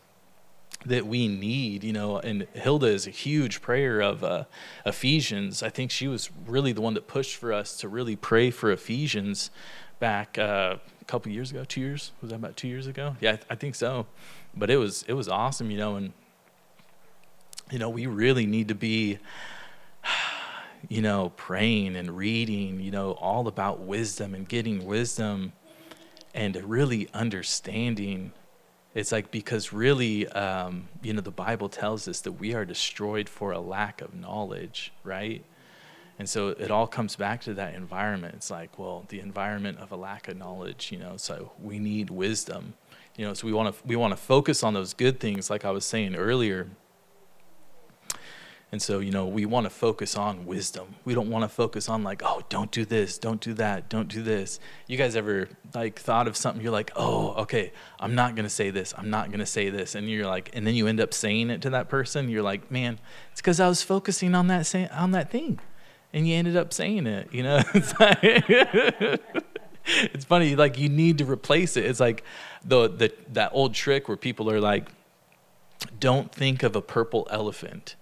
that 0.85 1.05
we 1.05 1.27
need, 1.27 1.83
you 1.83 1.91
know, 1.91 2.19
and 2.19 2.47
Hilda 2.53 2.87
is 2.87 3.05
a 3.05 3.09
huge 3.09 3.61
prayer 3.61 3.99
of 3.99 4.23
uh, 4.23 4.45
Ephesians. 4.85 5.61
I 5.61 5.69
think 5.69 5.91
she 5.91 6.07
was 6.07 6.29
really 6.47 6.71
the 6.71 6.79
one 6.79 6.93
that 6.93 7.05
pushed 7.05 7.35
for 7.35 7.51
us 7.51 7.75
to 7.81 7.89
really 7.89 8.15
pray 8.15 8.49
for 8.49 8.71
Ephesians 8.71 9.51
back 9.99 10.37
uh, 10.37 10.77
a 11.01 11.05
couple 11.05 11.33
years 11.33 11.51
ago, 11.51 11.65
two 11.65 11.81
years. 11.81 12.13
Was 12.21 12.29
that 12.29 12.37
about 12.37 12.55
two 12.55 12.69
years 12.69 12.87
ago? 12.87 13.17
Yeah, 13.19 13.31
I, 13.31 13.35
th- 13.35 13.47
I 13.49 13.55
think 13.55 13.75
so. 13.75 14.05
But 14.55 14.69
it 14.69 14.77
was 14.77 15.03
it 15.09 15.13
was 15.13 15.27
awesome, 15.27 15.69
you 15.69 15.77
know, 15.77 15.97
and 15.97 16.13
you 17.71 17.79
know 17.79 17.89
we 17.89 18.05
really 18.05 18.45
need 18.45 18.67
to 18.69 18.75
be, 18.75 19.19
you 20.89 21.01
know, 21.01 21.31
praying 21.35 21.95
and 21.95 22.15
reading, 22.15 22.79
you 22.79 22.91
know, 22.91 23.11
all 23.11 23.47
about 23.47 23.79
wisdom 23.79 24.33
and 24.33 24.47
getting 24.47 24.85
wisdom, 24.85 25.53
and 26.33 26.55
really 26.63 27.09
understanding 27.13 28.31
it's 28.95 29.11
like 29.11 29.29
because 29.29 29.71
really, 29.71 30.27
um, 30.29 30.89
you 31.03 31.13
know, 31.13 31.21
the 31.21 31.31
Bible 31.31 31.69
tells 31.69 32.07
us 32.07 32.21
that 32.21 32.33
we 32.33 32.53
are 32.55 32.65
destroyed 32.65 33.29
for 33.29 33.51
a 33.51 33.59
lack 33.59 34.01
of 34.01 34.15
knowledge, 34.15 34.91
right? 35.03 35.45
And 36.17 36.27
so 36.27 36.49
it 36.49 36.71
all 36.71 36.87
comes 36.87 37.15
back 37.15 37.41
to 37.41 37.53
that 37.53 37.75
environment. 37.75 38.35
It's 38.35 38.51
like, 38.51 38.77
well, 38.79 39.05
the 39.07 39.19
environment 39.19 39.77
of 39.79 39.91
a 39.91 39.95
lack 39.95 40.27
of 40.27 40.37
knowledge, 40.37 40.91
you 40.91 40.97
know, 40.97 41.17
so 41.17 41.51
we 41.61 41.79
need 41.79 42.09
wisdom. 42.09 42.73
You 43.15 43.25
know, 43.25 43.33
so 43.33 43.47
we 43.47 43.53
want 43.53 43.75
to 43.75 43.87
we 43.87 43.95
want 43.95 44.11
to 44.11 44.17
focus 44.17 44.63
on 44.63 44.73
those 44.73 44.93
good 44.93 45.19
things 45.19 45.49
like 45.49 45.65
I 45.65 45.71
was 45.71 45.85
saying 45.85 46.15
earlier. 46.15 46.67
And 48.71 48.79
so, 48.79 48.99
you 48.99 49.09
know, 49.09 49.25
we 49.25 49.47
want 49.47 49.65
to 49.65 49.71
focus 49.71 50.15
on 50.15 50.45
wisdom. 50.45 50.93
We 51.03 51.15
don't 51.15 51.29
want 51.31 51.43
to 51.43 51.49
focus 51.49 51.89
on 51.89 52.03
like, 52.03 52.21
oh, 52.23 52.43
don't 52.49 52.69
do 52.69 52.85
this, 52.85 53.17
don't 53.17 53.41
do 53.41 53.55
that, 53.55 53.89
don't 53.89 54.07
do 54.07 54.21
this. 54.21 54.59
You 54.85 54.95
guys 54.95 55.15
ever 55.15 55.49
like 55.73 55.99
thought 55.99 56.27
of 56.27 56.37
something 56.37 56.61
you're 56.61 56.71
like, 56.71 56.91
"Oh, 56.95 57.33
okay, 57.41 57.71
I'm 57.99 58.13
not 58.13 58.35
going 58.35 58.43
to 58.43 58.49
say 58.49 58.69
this. 58.69 58.93
I'm 58.95 59.09
not 59.09 59.29
going 59.29 59.39
to 59.39 59.45
say 59.45 59.69
this." 59.69 59.95
And 59.95 60.09
you're 60.09 60.27
like 60.27 60.51
and 60.53 60.67
then 60.67 60.75
you 60.75 60.87
end 60.87 60.99
up 60.99 61.13
saying 61.13 61.49
it 61.49 61.61
to 61.63 61.71
that 61.71 61.89
person. 61.89 62.29
You're 62.29 62.43
like, 62.43 62.69
"Man, 62.69 62.99
it's 63.31 63.41
cuz 63.41 63.59
I 63.59 63.67
was 63.67 63.81
focusing 63.81 64.35
on 64.35 64.47
that 64.47 64.65
say- 64.67 64.89
on 64.89 65.11
that 65.11 65.31
thing." 65.31 65.59
And 66.13 66.27
you 66.27 66.35
ended 66.35 66.57
up 66.57 66.73
saying 66.73 67.05
it, 67.07 67.31
you 67.31 67.43
know? 67.43 67.61
It's, 67.73 67.99
like, 67.99 68.19
it's 69.85 70.25
funny 70.25 70.55
like 70.55 70.77
you 70.77 70.89
need 70.89 71.19
to 71.19 71.25
replace 71.25 71.77
it. 71.77 71.85
It's 71.85 71.99
like 71.99 72.23
the 72.63 72.87
the 72.87 73.13
that 73.33 73.51
old 73.53 73.73
trick 73.73 74.07
where 74.07 74.17
people 74.17 74.49
are 74.51 74.59
like 74.59 74.89
don't 75.99 76.31
think 76.31 76.61
of 76.61 76.75
a 76.75 76.81
purple 76.81 77.27
elephant 77.31 77.95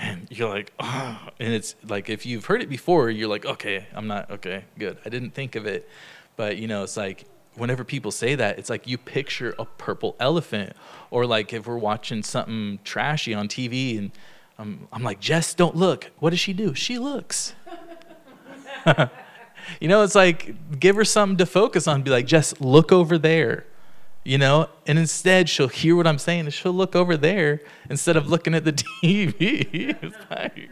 and 0.00 0.26
you're 0.30 0.48
like, 0.48 0.72
oh, 0.80 1.20
and 1.38 1.52
it's 1.52 1.76
like 1.86 2.08
if 2.08 2.24
you've 2.24 2.46
heard 2.46 2.62
it 2.62 2.68
before, 2.68 3.10
you're 3.10 3.28
like, 3.28 3.44
okay, 3.44 3.86
I'm 3.92 4.06
not 4.06 4.30
okay, 4.30 4.64
good. 4.78 4.98
I 5.04 5.10
didn't 5.10 5.32
think 5.32 5.56
of 5.56 5.66
it, 5.66 5.88
but 6.36 6.56
you 6.56 6.66
know, 6.66 6.82
it's 6.82 6.96
like 6.96 7.26
whenever 7.54 7.84
people 7.84 8.10
say 8.10 8.34
that, 8.34 8.58
it's 8.58 8.70
like 8.70 8.86
you 8.86 8.96
picture 8.96 9.54
a 9.58 9.66
purple 9.66 10.16
elephant, 10.18 10.72
or 11.10 11.26
like 11.26 11.52
if 11.52 11.66
we're 11.66 11.76
watching 11.76 12.22
something 12.22 12.78
trashy 12.82 13.34
on 13.34 13.46
TV, 13.46 13.98
and 13.98 14.10
I'm, 14.58 14.88
I'm 14.90 15.02
like, 15.02 15.20
Jess, 15.20 15.52
don't 15.52 15.76
look. 15.76 16.10
What 16.18 16.30
does 16.30 16.40
she 16.40 16.54
do? 16.54 16.74
She 16.74 16.98
looks. 16.98 17.54
you 19.80 19.88
know, 19.88 20.02
it's 20.02 20.14
like 20.14 20.80
give 20.80 20.96
her 20.96 21.04
something 21.04 21.36
to 21.36 21.46
focus 21.46 21.86
on. 21.86 22.02
Be 22.02 22.10
like, 22.10 22.26
Jess, 22.26 22.58
look 22.58 22.90
over 22.90 23.18
there 23.18 23.66
you 24.24 24.38
know? 24.38 24.68
And 24.86 24.98
instead 24.98 25.48
she'll 25.48 25.68
hear 25.68 25.96
what 25.96 26.06
i'm 26.06 26.18
saying 26.18 26.40
and 26.40 26.54
she'll 26.54 26.72
look 26.72 26.96
over 26.96 27.16
there 27.16 27.60
instead 27.88 28.16
of 28.16 28.28
looking 28.28 28.54
at 28.54 28.64
the 28.64 28.72
tv 29.02 30.12
like, 30.30 30.70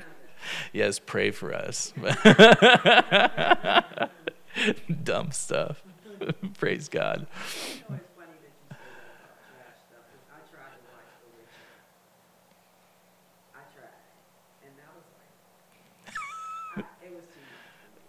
yes 0.72 0.98
pray 0.98 1.30
for 1.30 1.54
us. 1.54 1.92
Dumb 5.02 5.30
stuff. 5.30 5.82
Praise 6.58 6.88
god. 6.88 7.26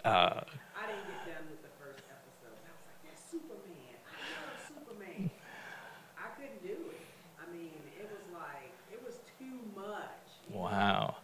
Uh, 0.04 0.41
Wow. 10.69 11.15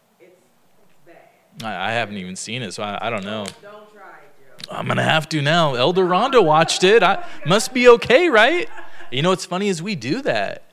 I, 1.64 1.90
I 1.90 1.92
haven't 1.92 2.18
even 2.18 2.36
seen 2.36 2.62
it, 2.62 2.74
so 2.74 2.84
I, 2.84 3.08
I 3.08 3.10
don't 3.10 3.24
know. 3.24 3.46
Don't 3.62 3.94
try 3.94 4.20
it, 4.20 4.68
I'm 4.70 4.88
gonna 4.88 5.04
have 5.04 5.30
to 5.30 5.42
now. 5.42 5.76
Elder 5.76 6.04
Rhonda 6.04 6.44
watched 6.44 6.84
it. 6.84 7.04
I 7.04 7.24
must 7.46 7.74
be 7.74 7.88
okay, 7.90 8.30
right? 8.30 8.70
You 9.12 9.22
know 9.22 9.30
what's 9.30 9.46
funny 9.46 9.70
is 9.70 9.82
we 9.82 9.96
do 9.96 10.22
that. 10.24 10.64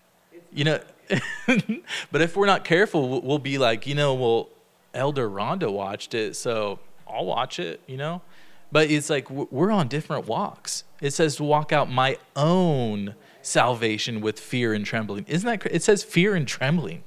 You 0.53 0.65
know, 0.65 0.81
but 2.11 2.21
if 2.23 2.37
we're 2.37 2.47
not 2.47 2.65
careful, 2.65 3.09
we'll, 3.09 3.23
we'll 3.23 3.39
be 3.39 3.59
like, 3.59 3.87
you 3.87 3.95
know, 3.95 4.15
well, 4.15 4.49
Elder 4.95 5.29
Rhonda 5.29 5.73
watched 5.73 6.15
it, 6.15 6.37
so 6.37 6.79
I'll 7.09 7.27
watch 7.27 7.59
it. 7.59 7.81
You 7.87 7.97
know, 7.99 8.23
but 8.71 8.91
it's 8.91 9.11
like 9.11 9.31
we're 9.31 9.71
on 9.71 9.89
different 9.89 10.27
walks. 10.27 10.85
It 11.01 11.13
says 11.13 11.37
to 11.37 11.45
walk 11.45 11.73
out 11.73 11.91
my 11.91 12.19
own 12.35 13.15
salvation 13.43 14.21
with 14.21 14.41
fear 14.41 14.73
and 14.73 14.87
trembling. 14.87 15.27
Isn't 15.29 15.47
that? 15.47 15.73
It 15.73 15.83
says 15.83 16.03
fear 16.03 16.35
and 16.35 16.47
trembling. 16.49 17.05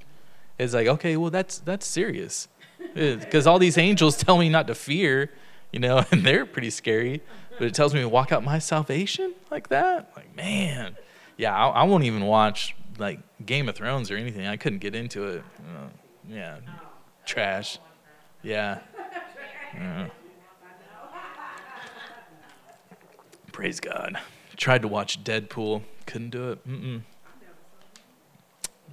It's 0.58 0.74
like, 0.74 0.88
okay, 0.88 1.18
well, 1.18 1.32
that's 1.32 1.60
that's 1.60 1.86
serious, 1.86 2.48
because 2.94 3.46
all 3.46 3.60
these 3.60 3.78
angels 3.78 4.18
tell 4.24 4.38
me 4.38 4.50
not 4.50 4.68
to 4.68 4.76
fear, 4.76 5.32
you 5.72 5.80
know, 5.80 6.06
and 6.12 6.24
they're 6.24 6.46
pretty 6.46 6.70
scary. 6.70 7.22
But 7.58 7.68
it 7.68 7.74
tells 7.74 7.94
me 7.94 8.02
to 8.02 8.10
walk 8.10 8.32
out 8.32 8.44
my 8.44 8.60
salvation 8.60 9.34
like 9.50 9.70
that. 9.70 10.12
Like, 10.16 10.36
man, 10.36 10.98
yeah, 11.38 11.56
I, 11.56 11.68
I 11.68 11.84
won't 11.84 12.04
even 12.04 12.26
watch 12.26 12.76
like 12.98 13.20
Game 13.46 13.70
of 13.70 13.76
Thrones 13.76 14.12
or 14.12 14.18
anything. 14.18 14.46
I 14.46 14.58
couldn't 14.58 14.80
get 14.80 14.94
into 14.94 15.26
it. 15.28 15.44
Uh, 15.60 15.88
yeah, 16.30 16.58
trash. 17.26 17.80
Yeah. 18.44 18.80
Praise 23.52 23.80
God. 23.80 24.18
Tried 24.58 24.82
to 24.82 24.88
watch 24.88 25.24
Deadpool, 25.24 25.82
couldn't 26.06 26.32
do 26.32 26.52
it. 26.52 26.68
Mm-mm. 26.68 27.02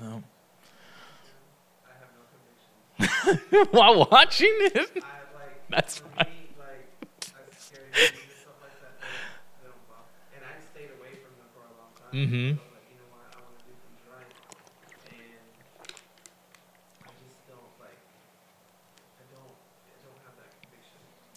No. 0.01 0.23
while 3.71 4.09
watching 4.11 4.53
it. 4.53 5.03
That's 5.71 5.99
fine. 5.99 6.27
Mm-hmm. 12.13 12.59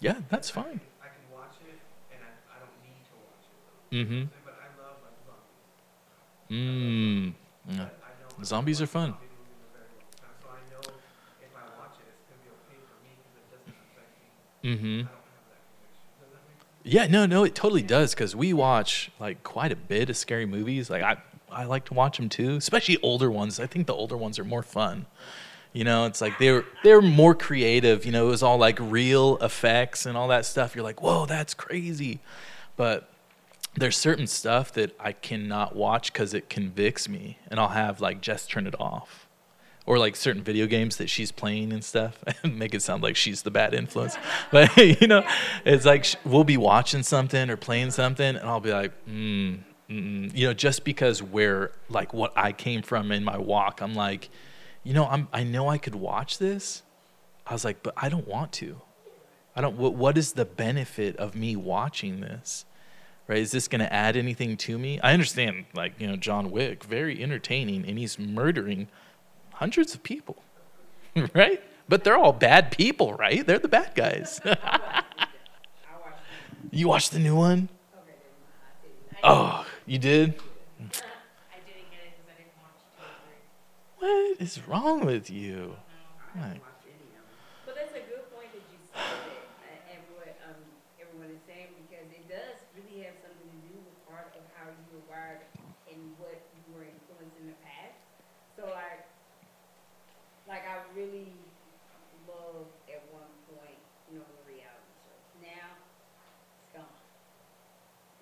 Yeah, 0.00 0.16
that's 0.28 0.50
fine. 0.50 0.80
I 1.00 1.06
can 1.08 1.24
watch 1.32 1.56
it, 1.66 1.80
and 2.12 2.20
I, 2.22 2.54
I 2.54 2.58
don't 2.60 2.76
need 2.84 3.00
to 3.08 3.16
watch 3.24 3.48
it. 3.90 3.96
Mm-hmm. 3.96 4.24
But 4.44 4.54
I 4.60 4.68
love 4.82 4.98
like 5.02 5.16
zombies. 6.46 7.34
Mm. 7.70 7.78
Yeah. 7.78 8.44
Zombies 8.44 8.82
are 8.82 8.86
fun. 8.86 9.14
Mm-hmm. 14.66 15.02
Yeah, 16.82 17.06
no, 17.06 17.24
no, 17.24 17.44
it 17.44 17.54
totally 17.54 17.82
does 17.82 18.14
because 18.14 18.34
we 18.34 18.52
watch 18.52 19.10
like 19.20 19.42
quite 19.44 19.70
a 19.70 19.76
bit 19.76 20.10
of 20.10 20.16
scary 20.16 20.46
movies. 20.46 20.90
Like 20.90 21.02
I, 21.02 21.16
I 21.50 21.64
like 21.64 21.84
to 21.86 21.94
watch 21.94 22.16
them 22.16 22.28
too, 22.28 22.56
especially 22.56 22.98
older 23.02 23.30
ones. 23.30 23.60
I 23.60 23.66
think 23.66 23.86
the 23.86 23.94
older 23.94 24.16
ones 24.16 24.38
are 24.38 24.44
more 24.44 24.62
fun. 24.62 25.06
You 25.72 25.84
know, 25.84 26.06
it's 26.06 26.20
like 26.20 26.38
they're 26.38 26.64
they're 26.82 27.02
more 27.02 27.34
creative. 27.34 28.04
You 28.04 28.12
know, 28.12 28.26
it 28.26 28.30
was 28.30 28.42
all 28.42 28.58
like 28.58 28.78
real 28.80 29.36
effects 29.38 30.04
and 30.04 30.16
all 30.16 30.28
that 30.28 30.44
stuff. 30.46 30.74
You're 30.74 30.84
like, 30.84 31.02
whoa, 31.02 31.26
that's 31.26 31.54
crazy. 31.54 32.20
But 32.76 33.08
there's 33.74 33.96
certain 33.96 34.26
stuff 34.26 34.72
that 34.72 34.96
I 34.98 35.12
cannot 35.12 35.76
watch 35.76 36.12
because 36.12 36.34
it 36.34 36.48
convicts 36.48 37.08
me, 37.08 37.38
and 37.48 37.60
I'll 37.60 37.68
have 37.68 38.00
like 38.00 38.20
just 38.20 38.50
turn 38.50 38.66
it 38.66 38.74
off 38.80 39.25
or 39.86 39.98
like 39.98 40.16
certain 40.16 40.42
video 40.42 40.66
games 40.66 40.96
that 40.96 41.08
she's 41.08 41.30
playing 41.30 41.72
and 41.72 41.82
stuff. 41.82 42.22
And 42.42 42.58
make 42.58 42.74
it 42.74 42.82
sound 42.82 43.02
like 43.02 43.16
she's 43.16 43.42
the 43.42 43.50
bad 43.50 43.72
influence. 43.72 44.16
But 44.50 44.76
you 45.00 45.06
know 45.06 45.26
it's 45.64 45.84
like 45.84 46.06
we'll 46.24 46.44
be 46.44 46.56
watching 46.56 47.02
something 47.02 47.50
or 47.50 47.56
playing 47.56 47.90
something 47.90 48.36
and 48.36 48.48
i'll 48.48 48.60
be 48.60 48.72
like 48.72 48.92
mm, 49.06 49.60
you 49.88 50.46
know 50.46 50.54
just 50.54 50.84
because 50.84 51.22
where 51.22 51.72
like 51.88 52.12
what 52.12 52.32
i 52.36 52.52
came 52.52 52.82
from 52.82 53.12
in 53.12 53.24
my 53.24 53.36
walk 53.36 53.80
i'm 53.80 53.94
like 53.94 54.30
you 54.82 54.94
know 54.94 55.06
i'm 55.06 55.28
i 55.32 55.42
know 55.42 55.68
i 55.68 55.78
could 55.78 55.94
watch 55.94 56.38
this. 56.38 56.82
I 57.46 57.52
was 57.52 57.64
like 57.64 57.82
but 57.82 57.94
i 57.96 58.08
don't 58.08 58.26
want 58.26 58.52
to. 58.54 58.80
I 59.54 59.60
don't 59.60 59.76
what, 59.76 59.94
what 59.94 60.18
is 60.18 60.32
the 60.32 60.44
benefit 60.44 61.16
of 61.16 61.34
me 61.34 61.56
watching 61.56 62.20
this? 62.20 62.64
Right? 63.28 63.38
Is 63.38 63.50
this 63.50 63.66
going 63.66 63.80
to 63.80 63.92
add 63.92 64.16
anything 64.16 64.56
to 64.58 64.78
me? 64.78 65.00
I 65.00 65.12
understand 65.12 65.66
like 65.74 65.94
you 66.00 66.06
know 66.06 66.16
john 66.16 66.50
wick 66.50 66.84
very 66.84 67.22
entertaining 67.22 67.84
and 67.86 67.98
he's 67.98 68.18
murdering 68.18 68.88
hundreds 69.56 69.94
of 69.94 70.02
people, 70.02 70.36
right? 71.34 71.62
But 71.88 72.04
they're 72.04 72.16
all 72.16 72.32
bad 72.32 72.72
people, 72.72 73.14
right? 73.14 73.46
They're 73.46 73.58
the 73.58 73.68
bad 73.68 73.94
guys. 73.94 74.40
you 76.70 76.88
watched 76.88 77.12
the 77.12 77.18
new 77.18 77.36
one? 77.36 77.68
Oh, 79.24 79.66
you 79.86 79.98
did? 79.98 80.34
What 83.98 84.36
is 84.38 84.60
wrong 84.68 85.06
with 85.06 85.30
you? 85.30 85.74
Like, 86.36 86.60
but 87.64 87.74
that's 87.74 87.96
a 87.96 88.04
good 88.04 88.28
point 88.30 88.52
that 88.52 88.60
you 88.68 88.78
said 88.92 89.80
and 89.88 90.04
what 90.12 90.36
um, 90.46 90.60
everyone 91.00 91.32
is 91.32 91.40
saying 91.48 91.72
because 91.88 92.04
it 92.12 92.28
does 92.28 92.60
really 92.76 93.08
have 93.08 93.16
something 93.24 93.48
to 93.48 93.60
do 93.66 93.74
with 93.80 93.96
part 94.06 94.36
of 94.36 94.44
how 94.52 94.68
you 94.68 94.84
were 94.92 95.02
wired 95.08 95.40
and 95.88 95.98
what 96.20 96.36
you 96.52 96.60
were 96.76 96.84
influenced 96.84 97.40
in 97.40 97.48
the 97.48 97.56
past. 97.64 97.96
So 98.54 98.68
like 98.68 99.08
like 100.46 100.62
I 100.62 100.85
really 100.96 101.28
loved 102.24 102.72
at 102.88 103.04
one 103.12 103.28
point, 103.52 103.76
you 104.08 104.16
know, 104.16 104.24
the 104.24 104.44
reality 104.48 104.92
show. 105.04 105.20
Now 105.44 105.76
it's 105.76 106.72
gone. 106.72 106.96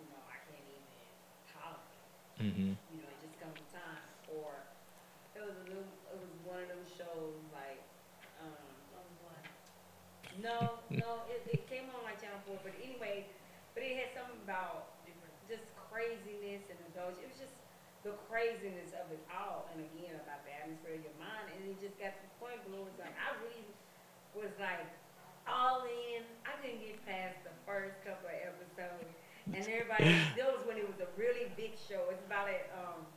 You 0.02 0.10
know, 0.10 0.18
I 0.26 0.42
can't 0.50 0.66
even 0.66 0.82
tolerate. 1.54 2.02
Mm-hmm. 2.42 2.74
You 2.90 2.98
know, 2.98 3.06
it 3.14 3.18
just 3.22 3.38
comes 3.38 3.62
time. 3.70 4.02
Or 4.26 4.66
it 5.38 5.42
was 5.46 5.54
a 5.54 5.64
little, 5.70 5.86
it 5.86 6.18
was 6.18 6.34
one 6.42 6.66
of 6.66 6.68
those 6.68 6.90
shows 6.98 7.38
like 7.54 7.78
um 8.42 8.74
No, 10.42 10.82
no, 10.90 11.22
it, 11.30 11.46
it 11.46 11.62
came 11.70 11.86
on 11.94 12.02
like 12.02 12.18
Channel 12.18 12.42
Four, 12.42 12.58
but 12.66 12.74
anyway, 12.82 13.24
but 13.72 13.86
it 13.86 13.94
had 13.96 14.10
something 14.18 14.42
about 14.42 14.90
just 15.46 15.62
craziness 15.78 16.66
and 16.66 16.78
indulgence. 16.90 17.22
It 17.22 17.30
was 17.30 17.38
just 17.38 17.63
the 18.04 18.12
craziness 18.28 18.92
of 18.92 19.08
it 19.08 19.20
all, 19.32 19.64
and 19.72 19.80
again 19.80 20.20
about 20.20 20.44
the 20.44 20.52
atmosphere 20.52 21.00
of 21.00 21.02
your 21.02 21.16
mind, 21.16 21.48
and 21.56 21.64
it 21.64 21.80
just 21.80 21.96
got 21.96 22.12
to 22.12 22.20
the 22.20 22.34
point 22.36 22.60
where 22.68 22.84
it 22.84 22.86
was 22.86 22.98
like 23.00 23.16
I 23.16 23.32
really 23.40 23.64
was 24.36 24.52
like 24.60 24.84
all 25.48 25.88
in. 25.88 26.20
I 26.44 26.52
couldn't 26.60 26.84
get 26.84 27.00
past 27.08 27.40
the 27.48 27.56
first 27.64 27.96
couple 28.04 28.28
of 28.28 28.36
episodes, 28.36 29.08
and 29.48 29.64
everybody. 29.64 30.20
that 30.36 30.48
was 30.52 30.60
when 30.68 30.76
it 30.76 30.84
was 30.84 31.00
a 31.00 31.08
really 31.16 31.48
big 31.56 31.80
show. 31.80 32.12
It's 32.12 32.22
about 32.28 32.52
it. 32.52 32.68
Um, 32.76 33.08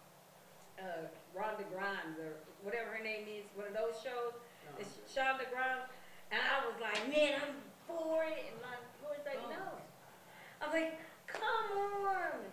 uh, 0.80 1.10
Rhonda 1.34 1.66
Grimes 1.74 2.18
or 2.22 2.38
whatever 2.62 2.94
her 2.94 3.04
name 3.04 3.26
is, 3.28 3.46
one 3.58 3.68
of 3.68 3.74
those 3.74 3.98
shows. 4.02 4.34
It's 4.80 4.94
Shonda 5.10 5.50
Rhimes, 5.50 5.90
and 6.32 6.40
I 6.40 6.64
was 6.64 6.78
like, 6.78 7.02
man, 7.10 7.42
I'm 7.42 7.58
for 7.88 8.24
it, 8.24 8.54
and 8.54 8.62
my 8.62 8.78
Lord's 9.02 9.26
like, 9.26 9.42
no. 9.50 9.82
I 10.62 10.66
was 10.66 10.74
like, 10.74 11.00
come 11.26 11.42
on. 11.42 12.46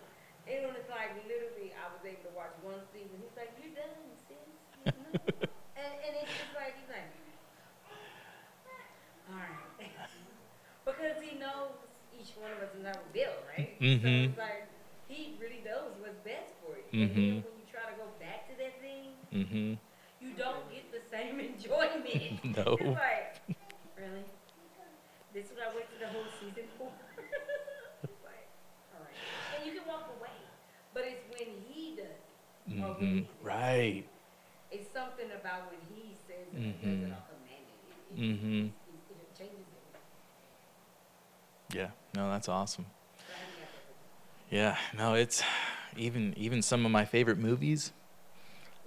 And 0.45 0.61
it 0.61 0.69
was 0.69 0.85
like 0.89 1.11
literally, 1.25 1.73
I 1.73 1.89
was 1.89 2.01
able 2.05 2.29
to 2.29 2.33
watch 2.37 2.53
one 2.61 2.81
season. 2.93 3.17
He's 3.17 3.33
like, 3.35 3.57
you're 3.57 3.73
done, 3.73 4.13
sis. 4.29 4.37
You 4.77 4.93
know? 4.93 5.11
and, 5.79 5.91
and 6.05 6.13
it's 6.21 6.37
just 6.37 6.53
like 6.53 6.77
he's 6.77 6.89
like, 6.89 7.09
all 9.27 9.35
right, 9.35 9.65
because 10.85 11.17
he 11.21 11.37
knows 11.37 11.75
each 12.13 12.33
one 12.37 12.51
of 12.51 12.59
us 12.61 12.71
is 12.75 12.83
never 12.83 13.01
built, 13.13 13.41
right? 13.49 13.81
So 14.01 14.07
Mhm. 14.07 14.25
it's 14.29 14.37
like 14.37 14.69
he 15.07 15.37
really 15.41 15.61
knows 15.65 15.97
what's 15.99 16.19
best 16.23 16.53
for 16.61 16.77
you. 16.77 16.85
And 17.01 17.09
Mhm. 17.11 17.15
then 17.15 17.43
when 17.45 17.55
you 17.59 17.65
try 17.65 17.83
to 17.89 17.95
go 17.97 18.07
back 18.19 18.47
to 18.49 18.53
that 18.57 18.79
thing, 18.81 19.17
Mm-hmm. 19.33 19.73
you 20.19 20.31
don't 20.37 20.69
get 20.71 20.91
the 20.91 21.01
same 21.11 21.39
enjoyment. 21.49 22.55
No. 22.55 22.77
It's 22.79 22.95
like, 22.95 23.41
really? 23.97 24.25
This 25.33 25.45
is 25.45 25.57
what 25.57 25.67
I 25.67 25.75
went 25.75 25.89
to 25.91 25.99
the 25.99 26.07
whole 26.07 26.27
season 26.39 26.63
for? 26.77 26.91
It's 28.07 28.23
like, 28.23 28.47
all 28.93 29.01
right. 29.03 29.19
And 29.53 29.65
you 29.65 29.73
can 29.73 29.85
walk 29.87 30.07
away, 30.17 30.35
but 30.93 31.03
it's 31.05 31.23
when 31.31 31.49
he 31.67 31.95
does. 31.95 32.05
it, 32.05 32.21
or 32.21 32.39
when 32.45 32.54
Mm-hmm. 32.69 33.05
he 33.05 33.15
says 33.15 33.23
it. 33.23 33.27
Right. 33.43 34.05
It's 34.71 34.91
something 34.93 35.27
about 35.39 35.71
when 35.71 35.79
he 35.93 36.15
says 36.27 36.47
it, 36.53 36.57
or 36.57 36.61
does 36.61 36.73
Mhm. 36.83 37.03
it 37.03 37.11
or 37.11 37.23
command 37.29 37.65
it. 37.67 38.17
It, 38.17 38.23
it, 38.23 38.23
it, 38.23 38.65
it, 38.65 38.71
it 39.11 39.37
changes 39.37 39.59
it. 41.71 41.77
Yeah. 41.77 41.89
No, 42.15 42.29
that's 42.31 42.49
awesome. 42.49 42.85
So 43.17 43.23
I 43.33 43.39
haven't 43.39 43.59
got 43.59 44.49
that. 44.49 44.55
Yeah. 44.55 44.77
No, 44.97 45.13
it's 45.15 45.43
even 45.97 46.33
even 46.37 46.61
some 46.61 46.85
of 46.85 46.91
my 46.91 47.05
favorite 47.05 47.37
movies. 47.37 47.91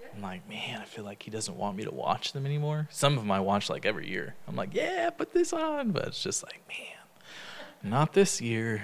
Yeah. 0.00 0.06
I'm 0.14 0.22
like, 0.22 0.48
man, 0.48 0.80
I 0.80 0.84
feel 0.84 1.04
like 1.04 1.22
he 1.22 1.30
doesn't 1.30 1.56
want 1.56 1.76
me 1.76 1.84
to 1.84 1.90
watch 1.94 2.32
them 2.32 2.46
anymore. 2.46 2.88
Some 2.90 3.14
of 3.14 3.20
them 3.20 3.30
I 3.30 3.40
watch 3.40 3.68
like 3.70 3.84
every 3.86 4.08
year. 4.08 4.34
I'm 4.46 4.56
like, 4.56 4.74
yeah, 4.74 5.10
put 5.10 5.32
this 5.32 5.52
on, 5.52 5.90
but 5.92 6.06
it's 6.08 6.22
just 6.22 6.42
like, 6.42 6.60
man, 6.68 7.90
not 7.90 8.12
this 8.12 8.40
year. 8.40 8.82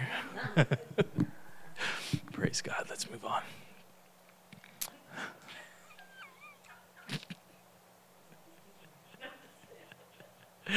Praise 2.33 2.61
God. 2.62 2.87
Let's 2.88 3.11
move 3.11 3.24
on. 3.24 3.42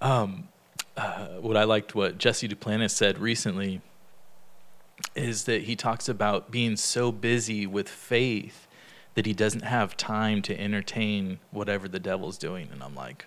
Um, 0.00 0.48
uh, 0.98 1.28
what 1.40 1.56
I 1.56 1.64
liked 1.64 1.94
what 1.94 2.18
Jesse 2.18 2.46
Duplantis 2.46 2.90
said 2.90 3.18
recently 3.18 3.80
is 5.14 5.44
that 5.44 5.62
he 5.62 5.76
talks 5.76 6.10
about 6.10 6.50
being 6.50 6.76
so 6.76 7.10
busy 7.10 7.66
with 7.66 7.88
faith 7.88 8.66
that 9.14 9.26
he 9.26 9.32
doesn't 9.32 9.62
have 9.62 9.96
time 9.96 10.42
to 10.42 10.60
entertain 10.60 11.38
whatever 11.50 11.88
the 11.88 11.98
devil's 11.98 12.36
doing. 12.36 12.68
And 12.70 12.82
I'm 12.82 12.94
like, 12.94 13.26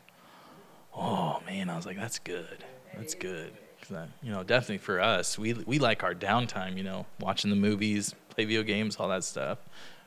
oh 0.95 1.41
man, 1.45 1.69
I 1.69 1.76
was 1.76 1.86
like, 1.86 1.97
that's 1.97 2.19
good. 2.19 2.63
That's 2.95 3.15
good. 3.15 3.54
that, 3.89 4.10
you 4.21 4.32
know, 4.32 4.43
definitely 4.43 4.80
for 4.80 5.00
us, 5.00 5.38
we 5.38 5.54
we 5.54 5.80
like 5.80 6.04
our 6.04 6.13
downtime. 6.13 6.78
You 6.78 6.84
know, 6.84 7.06
watching 7.19 7.50
the 7.50 7.56
movies, 7.56 8.13
play 8.30 8.45
video 8.45 8.63
games, 8.63 8.97
all 8.97 9.10
that 9.10 9.23
stuff, 9.23 9.60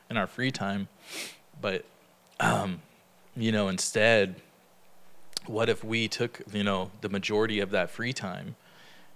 in 0.09 0.17
our 0.17 0.27
free 0.27 0.51
time. 0.51 0.87
But, 1.59 1.85
um, 2.39 2.81
you 3.35 3.51
know, 3.51 3.67
instead, 3.69 4.35
what 5.47 5.69
if 5.69 5.83
we 5.83 6.07
took 6.07 6.41
you 6.51 6.63
know 6.63 6.91
the 7.01 7.09
majority 7.09 7.59
of 7.59 7.71
that 7.71 7.89
free 7.89 8.13
time 8.13 8.55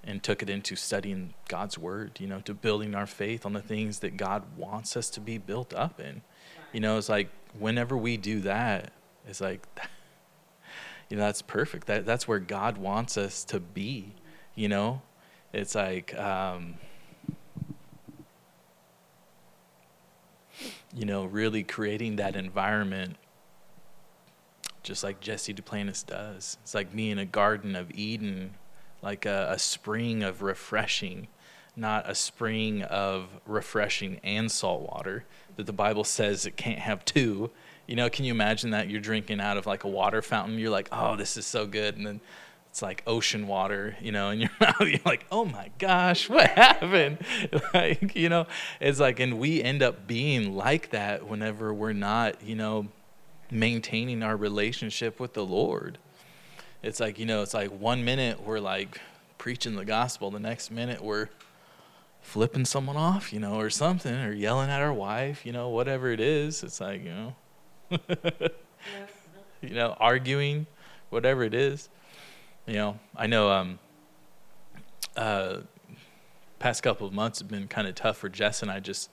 and 0.06 0.22
took 0.22 0.44
it 0.44 0.50
into 0.50 0.76
studying 0.76 1.34
God's 1.48 1.80
word, 1.80 2.20
you 2.20 2.28
know, 2.28 2.40
to 2.42 2.54
building 2.54 2.94
our 2.94 3.08
faith 3.08 3.44
on 3.46 3.54
the 3.54 3.62
things 3.62 4.00
that 4.00 4.18
God 4.18 4.44
wants 4.56 4.96
us 4.96 5.10
to 5.12 5.20
be 5.20 5.40
built 5.40 5.74
up 5.74 6.00
in. 6.00 6.22
You 6.72 6.80
know, 6.80 6.98
it's 7.00 7.10
like 7.10 7.30
whenever 7.58 7.98
we 7.98 8.16
do 8.16 8.40
that, 8.42 8.92
it's 9.28 9.42
like 9.42 9.66
you 11.10 11.18
know, 11.18 11.24
that's 11.24 11.42
perfect. 11.42 11.88
That 11.88 12.06
that's 12.06 12.28
where 12.28 12.40
God 12.40 12.78
wants 12.78 13.18
us 13.18 13.44
to 13.46 13.60
be, 13.60 14.14
you 14.54 14.70
know? 14.70 15.02
It's 15.54 15.76
like 15.76 16.18
um 16.18 16.76
you 20.96 21.06
know, 21.06 21.26
really 21.26 21.64
creating 21.64 22.16
that 22.18 22.36
environment 22.36 23.18
just 24.86 25.04
like 25.04 25.20
Jesse 25.20 25.54
Duplantis 25.54 26.06
does. 26.06 26.58
It's 26.62 26.76
like 26.76 26.94
me 26.94 27.12
in 27.12 27.20
a 27.20 27.26
garden 27.26 27.76
of 27.76 27.92
Eden, 27.92 28.54
like 29.02 29.26
a, 29.26 29.50
a 29.52 29.60
spring 29.60 30.24
of 30.24 30.42
refreshing, 30.42 31.28
not 31.76 32.10
a 32.10 32.16
spring 32.16 32.84
of 32.84 33.28
refreshing 33.46 34.22
and 34.24 34.50
salt 34.50 34.84
water 34.84 35.26
that 35.58 35.66
the 35.66 35.74
Bible 35.74 36.04
says 36.04 36.46
it 36.46 36.56
can't 36.56 36.80
have 36.80 37.04
two. 37.04 37.50
You 37.88 37.96
know, 37.96 38.10
can 38.10 38.26
you 38.26 38.32
imagine 38.32 38.72
that 38.72 38.90
you're 38.90 39.02
drinking 39.02 39.42
out 39.42 39.58
of 39.58 39.66
like 39.66 39.84
a 39.84 39.90
water 39.90 40.22
fountain? 40.22 40.58
You're 40.58 40.70
like, 40.70 40.90
oh, 40.92 41.16
this 41.16 41.36
is 41.36 41.46
so 41.46 41.66
good. 41.66 41.98
And 41.98 42.06
then 42.06 42.22
it's 42.70 42.82
like 42.82 43.04
ocean 43.08 43.48
water, 43.48 43.96
you 44.02 44.12
know, 44.12 44.30
in 44.30 44.42
your 44.42 44.52
mouth. 44.60 44.82
You're 44.82 45.00
like, 45.04 45.26
oh 45.32 45.46
my 45.46 45.72
gosh, 45.80 46.30
what 46.30 46.48
happened? 46.50 47.20
like, 47.74 48.16
you 48.16 48.30
know, 48.30 48.46
it's 48.80 49.00
like, 49.00 49.20
and 49.20 49.40
we 49.40 49.64
end 49.64 49.82
up 49.82 50.06
being 50.06 50.56
like 50.56 50.92
that 50.92 51.28
whenever 51.28 51.74
we're 51.74 51.94
not, 51.94 52.44
you 52.44 52.56
know, 52.56 52.88
maintaining 53.56 54.22
our 54.22 54.36
relationship 54.36 55.20
with 55.20 55.34
the 55.34 55.46
Lord. 55.46 55.98
It's 56.84 57.00
like, 57.00 57.18
you 57.18 57.26
know, 57.26 57.42
it's 57.42 57.54
like 57.54 57.70
one 57.70 58.06
minute 58.06 58.44
we're 58.44 58.60
like 58.60 59.02
preaching 59.38 59.76
the 59.76 59.86
gospel, 59.86 60.30
the 60.30 60.40
next 60.40 60.70
minute 60.70 61.02
we're 61.02 61.30
flipping 62.22 62.66
someone 62.66 62.98
off, 62.98 63.32
you 63.32 63.40
know, 63.40 63.56
or 63.56 63.70
something, 63.70 64.14
or 64.14 64.32
yelling 64.34 64.70
at 64.70 64.82
our 64.82 64.94
wife, 64.94 65.46
you 65.46 65.52
know, 65.52 65.70
whatever 65.70 66.12
it 66.12 66.20
is. 66.20 66.64
It's 66.64 66.82
like, 66.82 67.04
you 67.04 67.12
know, 67.12 67.36
you 69.62 69.70
know, 69.70 69.96
arguing, 70.00 70.68
whatever 71.10 71.44
it 71.44 71.54
is. 71.54 71.90
You 72.68 72.74
know, 72.74 73.00
I 73.16 73.28
know 73.28 73.52
um 73.52 73.80
uh 75.16 75.62
past 76.60 76.84
couple 76.84 77.06
of 77.08 77.14
months 77.14 77.40
have 77.40 77.48
been 77.48 77.68
kind 77.68 77.88
of 77.88 77.96
tough 77.96 78.18
for 78.18 78.28
Jess 78.30 78.62
and 78.62 78.72
I 78.72 78.80
just 78.80 79.10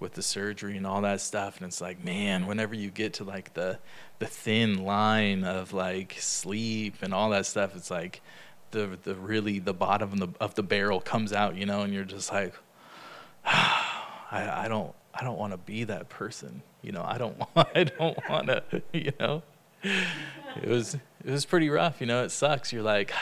with 0.00 0.14
the 0.14 0.22
surgery 0.22 0.76
and 0.76 0.86
all 0.86 1.00
that 1.02 1.20
stuff. 1.20 1.58
And 1.58 1.66
it's 1.66 1.80
like 1.80 2.04
man 2.04 2.46
whenever 2.46 2.74
you 2.74 2.90
get 2.90 3.14
to 3.14 3.24
like 3.24 3.54
the 3.54 3.78
the 4.18 4.26
thin 4.26 4.84
line 4.84 5.44
of 5.44 5.72
like 5.72 6.16
sleep 6.18 6.96
and 7.02 7.14
all 7.14 7.30
that 7.30 7.46
stuff 7.46 7.76
it's 7.76 7.90
like 7.90 8.20
the 8.70 8.98
the 9.04 9.14
really 9.14 9.58
the 9.58 9.72
bottom 9.72 10.12
of 10.12 10.18
the 10.18 10.28
of 10.40 10.54
the 10.54 10.62
barrel 10.62 11.00
comes 11.00 11.32
out 11.32 11.56
you 11.56 11.64
know 11.64 11.82
and 11.82 11.94
you're 11.94 12.04
just 12.04 12.32
like 12.32 12.54
I 13.44 14.64
I 14.64 14.68
don't 14.68 14.94
I 15.14 15.24
don't 15.24 15.38
want 15.38 15.52
to 15.52 15.56
be 15.56 15.84
that 15.84 16.08
person 16.08 16.62
you 16.82 16.92
know? 16.92 17.02
I 17.04 17.18
don't 17.18 17.38
want 17.54 17.68
I 17.74 17.84
don't 17.84 18.18
want 18.28 18.48
to 18.48 18.62
you 18.92 19.12
know? 19.18 19.42
It 19.82 20.68
was 20.68 20.94
it 20.94 21.30
was 21.30 21.44
pretty 21.44 21.70
rough 21.70 22.00
you 22.00 22.06
know? 22.06 22.24
It 22.24 22.30
sucks. 22.30 22.72
You're 22.72 22.82
like 22.82 23.12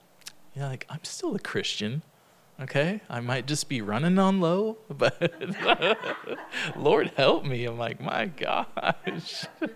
you're 0.54 0.66
like 0.66 0.86
I'm 0.88 1.04
still 1.04 1.34
a 1.34 1.40
Christian 1.40 2.02
okay 2.60 3.00
i 3.08 3.20
might 3.20 3.46
just 3.46 3.68
be 3.68 3.80
running 3.80 4.18
on 4.18 4.40
low 4.40 4.76
but 4.88 5.32
lord 6.76 7.12
help 7.16 7.44
me 7.44 7.64
i'm 7.64 7.78
like 7.78 8.00
my 8.00 8.26
gosh 8.26 9.44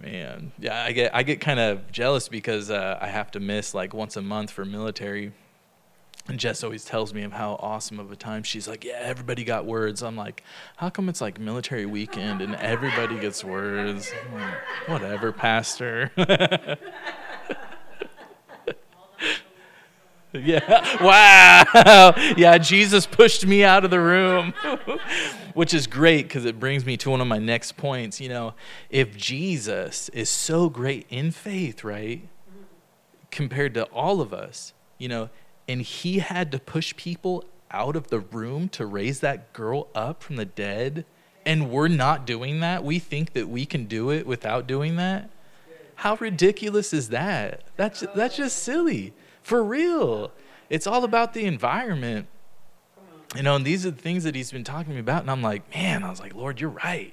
man 0.00 0.52
yeah 0.58 0.84
i 0.84 0.92
get 0.92 1.14
i 1.14 1.22
get 1.22 1.40
kind 1.40 1.60
of 1.60 1.90
jealous 1.92 2.28
because 2.28 2.70
uh, 2.70 2.98
i 3.00 3.06
have 3.06 3.30
to 3.30 3.40
miss 3.40 3.74
like 3.74 3.92
once 3.92 4.16
a 4.16 4.22
month 4.22 4.50
for 4.50 4.64
military 4.64 5.32
and 6.28 6.38
Jess 6.38 6.62
always 6.62 6.84
tells 6.84 7.12
me 7.12 7.22
of 7.22 7.32
how 7.32 7.54
awesome 7.54 7.98
of 7.98 8.12
a 8.12 8.16
time 8.16 8.44
she's 8.44 8.68
like, 8.68 8.84
yeah, 8.84 9.00
everybody 9.00 9.42
got 9.42 9.66
words. 9.66 10.00
I'm 10.00 10.16
like, 10.16 10.44
how 10.76 10.88
come 10.88 11.08
it's 11.08 11.20
like 11.20 11.40
military 11.40 11.86
weekend 11.86 12.40
and 12.40 12.54
everybody 12.54 13.18
gets 13.18 13.42
words? 13.42 14.12
Like, 14.32 14.54
Whatever, 14.86 15.32
pastor. 15.32 16.12
Yeah. 20.34 21.02
Wow. 21.02 22.14
Yeah, 22.36 22.56
Jesus 22.58 23.04
pushed 23.04 23.44
me 23.46 23.64
out 23.64 23.84
of 23.84 23.90
the 23.90 24.00
room, 24.00 24.54
which 25.54 25.74
is 25.74 25.86
great 25.88 26.28
because 26.28 26.44
it 26.44 26.60
brings 26.60 26.86
me 26.86 26.96
to 26.98 27.10
one 27.10 27.20
of 27.20 27.26
my 27.26 27.38
next 27.38 27.76
points. 27.76 28.20
You 28.20 28.28
know, 28.28 28.54
if 28.90 29.16
Jesus 29.16 30.08
is 30.10 30.30
so 30.30 30.68
great 30.68 31.06
in 31.10 31.32
faith, 31.32 31.82
right, 31.82 32.28
compared 33.32 33.74
to 33.74 33.84
all 33.86 34.20
of 34.20 34.32
us, 34.32 34.72
you 34.98 35.08
know, 35.08 35.30
and 35.68 35.82
he 35.82 36.20
had 36.20 36.52
to 36.52 36.58
push 36.58 36.94
people 36.96 37.44
out 37.70 37.96
of 37.96 38.08
the 38.08 38.20
room 38.20 38.68
to 38.68 38.86
raise 38.86 39.20
that 39.20 39.52
girl 39.52 39.88
up 39.94 40.22
from 40.22 40.36
the 40.36 40.44
dead, 40.44 41.04
and 41.44 41.70
we're 41.70 41.88
not 41.88 42.26
doing 42.26 42.60
that, 42.60 42.84
we 42.84 42.98
think 42.98 43.32
that 43.32 43.48
we 43.48 43.66
can 43.66 43.86
do 43.86 44.10
it 44.10 44.26
without 44.26 44.66
doing 44.66 44.96
that. 44.96 45.30
How 45.96 46.16
ridiculous 46.16 46.92
is 46.92 47.08
that? 47.10 47.62
That's 47.76 48.04
that's 48.14 48.36
just 48.36 48.62
silly. 48.62 49.12
For 49.42 49.62
real. 49.62 50.32
It's 50.68 50.86
all 50.86 51.04
about 51.04 51.34
the 51.34 51.44
environment. 51.44 52.26
You 53.36 53.42
know, 53.42 53.54
and 53.54 53.64
these 53.64 53.86
are 53.86 53.90
the 53.90 54.00
things 54.00 54.24
that 54.24 54.34
he's 54.34 54.50
been 54.50 54.64
talking 54.64 54.86
to 54.86 54.94
me 54.94 55.00
about. 55.00 55.22
And 55.22 55.30
I'm 55.30 55.42
like, 55.42 55.68
man, 55.74 56.02
I 56.02 56.10
was 56.10 56.20
like, 56.20 56.34
Lord, 56.34 56.60
you're 56.60 56.70
right. 56.70 57.12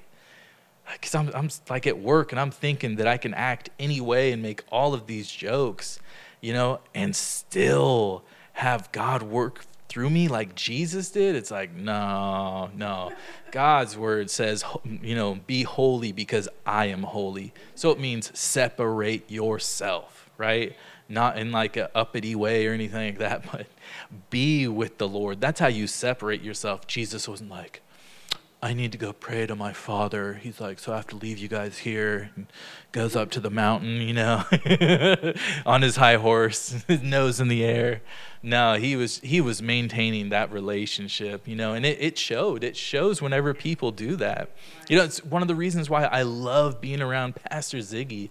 Uh, 0.86 0.92
because 0.94 1.14
I'm, 1.14 1.30
I'm 1.34 1.48
like 1.68 1.86
at 1.86 1.98
work 1.98 2.32
and 2.32 2.40
I'm 2.40 2.50
thinking 2.50 2.96
that 2.96 3.06
I 3.06 3.18
can 3.18 3.34
act 3.34 3.70
any 3.78 4.00
way 4.00 4.32
and 4.32 4.42
make 4.42 4.64
all 4.70 4.94
of 4.94 5.06
these 5.06 5.30
jokes, 5.30 6.00
you 6.40 6.52
know, 6.52 6.80
and 6.94 7.14
still 7.14 8.24
have 8.54 8.90
God 8.90 9.22
work 9.22 9.64
through 9.88 10.10
me 10.10 10.28
like 10.28 10.54
Jesus 10.54 11.10
did. 11.10 11.34
It's 11.34 11.50
like, 11.50 11.72
no, 11.72 12.70
no. 12.74 13.12
God's 13.52 13.96
word 13.96 14.30
says, 14.30 14.64
you 15.02 15.14
know, 15.14 15.38
be 15.46 15.62
holy 15.62 16.12
because 16.12 16.48
I 16.66 16.86
am 16.86 17.02
holy. 17.02 17.52
So 17.74 17.90
it 17.90 18.00
means 18.00 18.36
separate 18.38 19.30
yourself, 19.30 20.28
right? 20.36 20.76
Not 21.08 21.38
in 21.38 21.52
like 21.52 21.76
a 21.76 21.96
uppity 21.96 22.34
way 22.34 22.66
or 22.66 22.72
anything 22.72 23.06
like 23.06 23.18
that, 23.18 23.44
but 23.52 23.66
be 24.30 24.68
with 24.68 24.98
the 24.98 25.08
Lord. 25.08 25.40
That's 25.40 25.60
how 25.60 25.68
you 25.68 25.86
separate 25.86 26.42
yourself. 26.42 26.86
Jesus 26.86 27.28
wasn't 27.28 27.50
like, 27.50 27.82
I 28.60 28.74
need 28.74 28.90
to 28.92 28.98
go 28.98 29.12
pray 29.12 29.46
to 29.46 29.54
my 29.54 29.72
father. 29.72 30.34
He's 30.34 30.60
like, 30.60 30.80
so 30.80 30.92
I 30.92 30.96
have 30.96 31.06
to 31.08 31.16
leave 31.16 31.38
you 31.38 31.46
guys 31.46 31.78
here. 31.78 32.30
And 32.34 32.46
goes 32.90 33.14
up 33.14 33.30
to 33.30 33.40
the 33.40 33.50
mountain, 33.50 34.00
you 34.00 34.14
know, 34.14 34.44
on 35.66 35.82
his 35.82 35.96
high 35.96 36.16
horse, 36.16 36.70
his 36.88 37.02
nose 37.02 37.38
in 37.38 37.46
the 37.46 37.64
air. 37.64 38.00
No, 38.42 38.74
he 38.74 38.96
was 38.96 39.18
he 39.20 39.40
was 39.40 39.62
maintaining 39.62 40.30
that 40.30 40.50
relationship, 40.52 41.46
you 41.46 41.54
know, 41.54 41.74
and 41.74 41.86
it, 41.86 41.98
it 42.00 42.18
showed. 42.18 42.64
It 42.64 42.76
shows 42.76 43.22
whenever 43.22 43.54
people 43.54 43.92
do 43.92 44.16
that. 44.16 44.50
You 44.88 44.96
know, 44.96 45.04
it's 45.04 45.22
one 45.24 45.42
of 45.42 45.48
the 45.48 45.54
reasons 45.54 45.88
why 45.88 46.04
I 46.04 46.22
love 46.22 46.80
being 46.80 47.00
around 47.00 47.36
Pastor 47.36 47.78
Ziggy. 47.78 48.30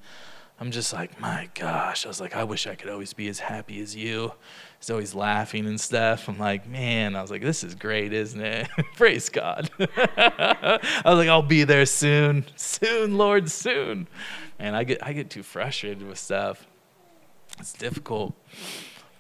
I'm 0.60 0.72
just 0.72 0.92
like, 0.92 1.20
my 1.20 1.50
gosh, 1.54 2.06
I 2.06 2.08
was 2.10 2.20
like, 2.20 2.36
I 2.36 2.44
wish 2.44 2.66
I 2.66 2.76
could 2.76 2.90
always 2.90 3.14
be 3.14 3.28
as 3.28 3.40
happy 3.40 3.80
as 3.82 3.96
you 3.96 4.32
he's 4.80 4.90
always 4.90 5.16
laughing 5.16 5.66
and 5.66 5.80
stuff. 5.80 6.28
I'm 6.28 6.38
like, 6.38 6.68
man, 6.68 7.16
I 7.16 7.22
was 7.22 7.32
like, 7.32 7.42
this 7.42 7.64
is 7.64 7.76
great, 7.76 8.14
isn't 8.14 8.40
it? 8.40 8.68
Praise 8.96 9.30
God. 9.30 9.70
I 9.80 10.80
was 11.06 11.18
like, 11.18 11.30
I'll 11.30 11.42
be 11.42 11.64
there 11.64 11.86
soon, 11.86 12.46
soon, 12.56 13.18
Lord, 13.18 13.50
soon. 13.50 14.08
And 14.60 14.76
I 14.76 14.84
get 14.84 15.06
I 15.06 15.14
get 15.14 15.30
too 15.30 15.44
frustrated 15.44 16.08
with 16.08 16.18
stuff. 16.18 16.66
It's 17.60 17.74
difficult, 17.74 18.34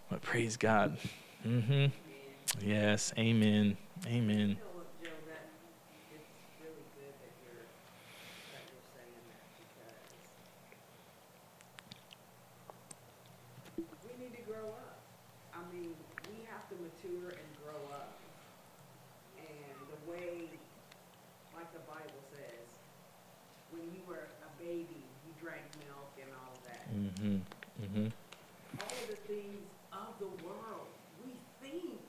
but 0.10 0.22
praise 0.22 0.58
God. 0.58 0.98
Mm-hmm. 1.46 1.88
Yes, 2.62 3.14
Amen. 3.18 3.78
Amen. 4.08 4.58
Mm-hmm. 26.98 27.38
Mm-hmm. 27.84 28.08
All 28.80 28.98
of 29.04 29.08
the 29.10 29.22
things 29.28 29.62
of 29.92 30.18
the 30.20 30.32
world, 30.46 30.90
we 31.24 31.34
think 31.62 32.00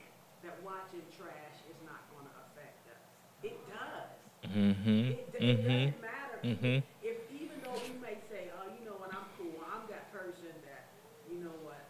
that 0.43 0.57
watching 0.63 1.03
trash 1.17 1.61
is 1.69 1.77
not 1.85 2.09
going 2.09 2.25
to 2.25 2.35
affect 2.49 2.89
us. 2.89 3.03
It 3.43 3.57
does. 3.67 4.48
Mm-hmm. 4.59 5.15
It, 5.15 5.29
it 5.31 5.39
mm-hmm. 5.39 5.63
doesn't 5.63 6.01
matter. 6.03 6.39
Mm-hmm. 6.43 6.77
If 6.99 7.17
even 7.31 7.57
though 7.63 7.79
we 7.79 7.95
may 8.03 8.19
say, 8.27 8.51
oh, 8.51 8.67
you 8.67 8.83
know 8.83 8.99
what, 8.99 9.15
I'm 9.15 9.27
cool. 9.39 9.55
I'm 9.63 9.87
that 9.87 10.11
person 10.11 10.51
that, 10.67 10.91
you 11.31 11.39
know 11.39 11.55
what, 11.63 11.87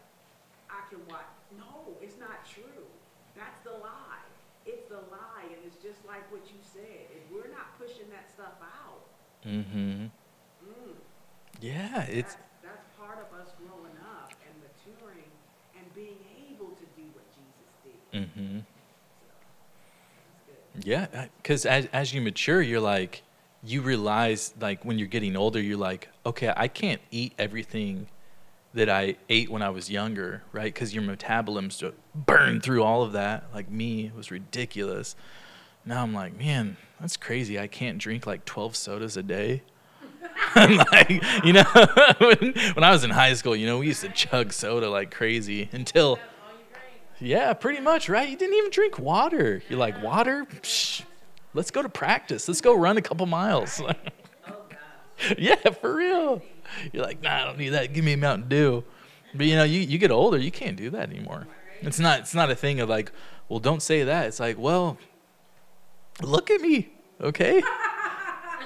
I 0.70 0.86
can 0.86 1.02
watch. 1.10 1.26
No, 1.58 1.98
it's 1.98 2.14
not 2.22 2.46
true. 2.46 2.86
That's 3.34 3.58
the 3.66 3.74
lie. 3.82 4.22
It's 4.66 4.86
the 4.86 5.02
lie, 5.10 5.50
and 5.50 5.58
it's 5.66 5.82
just 5.82 5.98
like 6.06 6.22
what 6.30 6.46
you 6.46 6.62
said. 6.62 7.10
If 7.10 7.26
we're 7.34 7.50
not 7.50 7.74
pushing 7.74 8.06
that 8.14 8.30
stuff 8.30 8.54
out. 8.62 9.02
Mm-hmm. 9.42 10.14
Mm, 10.62 10.94
yeah, 11.58 12.04
it's 12.06 12.36
That's, 12.36 12.46
that's 12.62 12.86
part 12.94 13.18
of 13.18 13.34
us 13.34 13.50
growing 13.58 13.96
up 14.04 14.30
and 14.44 14.52
maturing 14.62 15.32
and 15.74 15.82
being 15.94 16.20
able 16.52 16.76
to 16.76 16.86
do 16.94 17.08
what 17.16 17.26
Jesus 17.34 17.72
did. 17.82 18.00
Mm-hmm. 18.14 18.58
Yeah, 20.84 21.26
because 21.42 21.66
as 21.66 21.86
as 21.92 22.12
you 22.14 22.20
mature, 22.20 22.62
you're 22.62 22.80
like, 22.80 23.22
you 23.62 23.82
realize 23.82 24.54
like 24.60 24.84
when 24.84 24.98
you're 24.98 25.08
getting 25.08 25.36
older, 25.36 25.60
you're 25.60 25.78
like, 25.78 26.08
okay, 26.24 26.52
I 26.56 26.68
can't 26.68 27.00
eat 27.10 27.34
everything 27.38 28.08
that 28.72 28.88
I 28.88 29.16
ate 29.28 29.50
when 29.50 29.62
I 29.62 29.70
was 29.70 29.90
younger, 29.90 30.42
right? 30.52 30.72
Because 30.72 30.94
your 30.94 31.02
metabolism 31.02 31.92
burn 32.14 32.60
through 32.60 32.82
all 32.82 33.02
of 33.02 33.12
that. 33.12 33.44
Like 33.52 33.70
me, 33.70 34.06
it 34.06 34.14
was 34.14 34.30
ridiculous. 34.30 35.16
Now 35.84 36.02
I'm 36.02 36.14
like, 36.14 36.38
man, 36.38 36.76
that's 37.00 37.16
crazy. 37.16 37.58
I 37.58 37.66
can't 37.66 37.98
drink 37.98 38.26
like 38.26 38.44
12 38.44 38.76
sodas 38.76 39.16
a 39.16 39.22
day. 39.22 39.62
like, 40.56 41.22
you 41.44 41.52
know, 41.52 41.64
when, 42.18 42.52
when 42.74 42.84
I 42.84 42.90
was 42.90 43.04
in 43.04 43.10
high 43.10 43.34
school, 43.34 43.56
you 43.56 43.66
know, 43.66 43.78
we 43.78 43.88
used 43.88 44.02
to 44.02 44.10
chug 44.10 44.52
soda 44.52 44.88
like 44.88 45.10
crazy 45.10 45.68
until 45.72 46.18
yeah, 47.20 47.52
pretty 47.52 47.80
much, 47.80 48.08
right? 48.08 48.28
You 48.28 48.36
didn't 48.36 48.56
even 48.56 48.70
drink 48.70 48.98
water. 48.98 49.62
You're 49.68 49.78
like, 49.78 50.02
water? 50.02 50.46
Psh, 50.62 51.02
let's 51.54 51.70
go 51.70 51.82
to 51.82 51.88
practice. 51.88 52.48
Let's 52.48 52.60
go 52.60 52.74
run 52.74 52.96
a 52.96 53.02
couple 53.02 53.26
miles. 53.26 53.80
Oh, 53.80 54.54
yeah, 55.38 55.56
for 55.56 55.94
real. 55.94 56.42
You're 56.92 57.04
like, 57.04 57.22
nah, 57.22 57.42
I 57.42 57.44
don't 57.44 57.58
need 57.58 57.70
that. 57.70 57.92
Give 57.92 58.04
me 58.04 58.14
a 58.14 58.16
Mountain 58.16 58.48
Dew. 58.48 58.84
But 59.34 59.46
you 59.46 59.56
know, 59.56 59.64
you, 59.64 59.80
you 59.80 59.98
get 59.98 60.10
older, 60.10 60.38
you 60.38 60.50
can't 60.50 60.76
do 60.76 60.90
that 60.90 61.08
anymore. 61.10 61.46
It's 61.82 61.98
not 61.98 62.20
it's 62.20 62.34
not 62.34 62.50
a 62.50 62.54
thing 62.54 62.80
of 62.80 62.88
like, 62.88 63.12
well, 63.48 63.60
don't 63.60 63.82
say 63.82 64.02
that. 64.04 64.26
It's 64.26 64.40
like, 64.40 64.58
well, 64.58 64.98
look 66.20 66.50
at 66.50 66.60
me, 66.60 66.90
okay? 67.20 67.62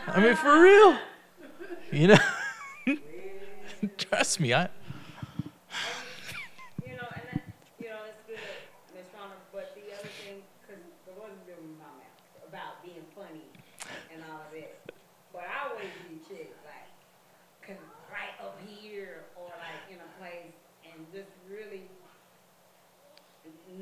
I 0.06 0.20
mean, 0.20 0.36
for 0.36 0.60
real. 0.60 0.98
You 1.92 2.08
know, 2.08 2.18
trust 3.98 4.40
me. 4.40 4.54
I 4.54 4.68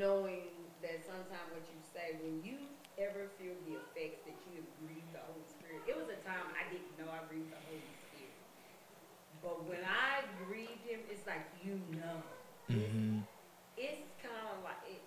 knowing 0.02 0.50
that 0.82 0.98
sometimes 1.06 1.46
what 1.54 1.62
you 1.70 1.78
say, 1.78 2.18
when 2.18 2.42
you 2.42 2.58
ever 2.98 3.30
feel 3.38 3.54
the 3.70 3.78
effects 3.78 4.26
that 4.26 4.34
you 4.50 4.58
have 4.58 4.70
grieved 4.82 5.06
the 5.14 5.22
Holy 5.30 5.46
Spirit, 5.46 5.78
it 5.86 5.94
was 5.94 6.10
a 6.10 6.18
time 6.26 6.50
I 6.58 6.66
didn't 6.74 6.90
know 6.98 7.06
I 7.06 7.22
grieved 7.30 7.54
the 7.54 7.62
Holy 7.70 7.86
Spirit. 8.10 8.34
But 9.38 9.62
when 9.70 9.78
I 9.86 10.26
grieved 10.42 10.82
him, 10.82 11.06
it's 11.06 11.22
like 11.22 11.46
you 11.62 11.78
know. 11.94 12.18
Mm-hmm. 12.66 13.22
It's, 13.78 14.10
kind 14.22 14.46
of 14.54 14.66
like, 14.66 14.82
it, 14.86 15.02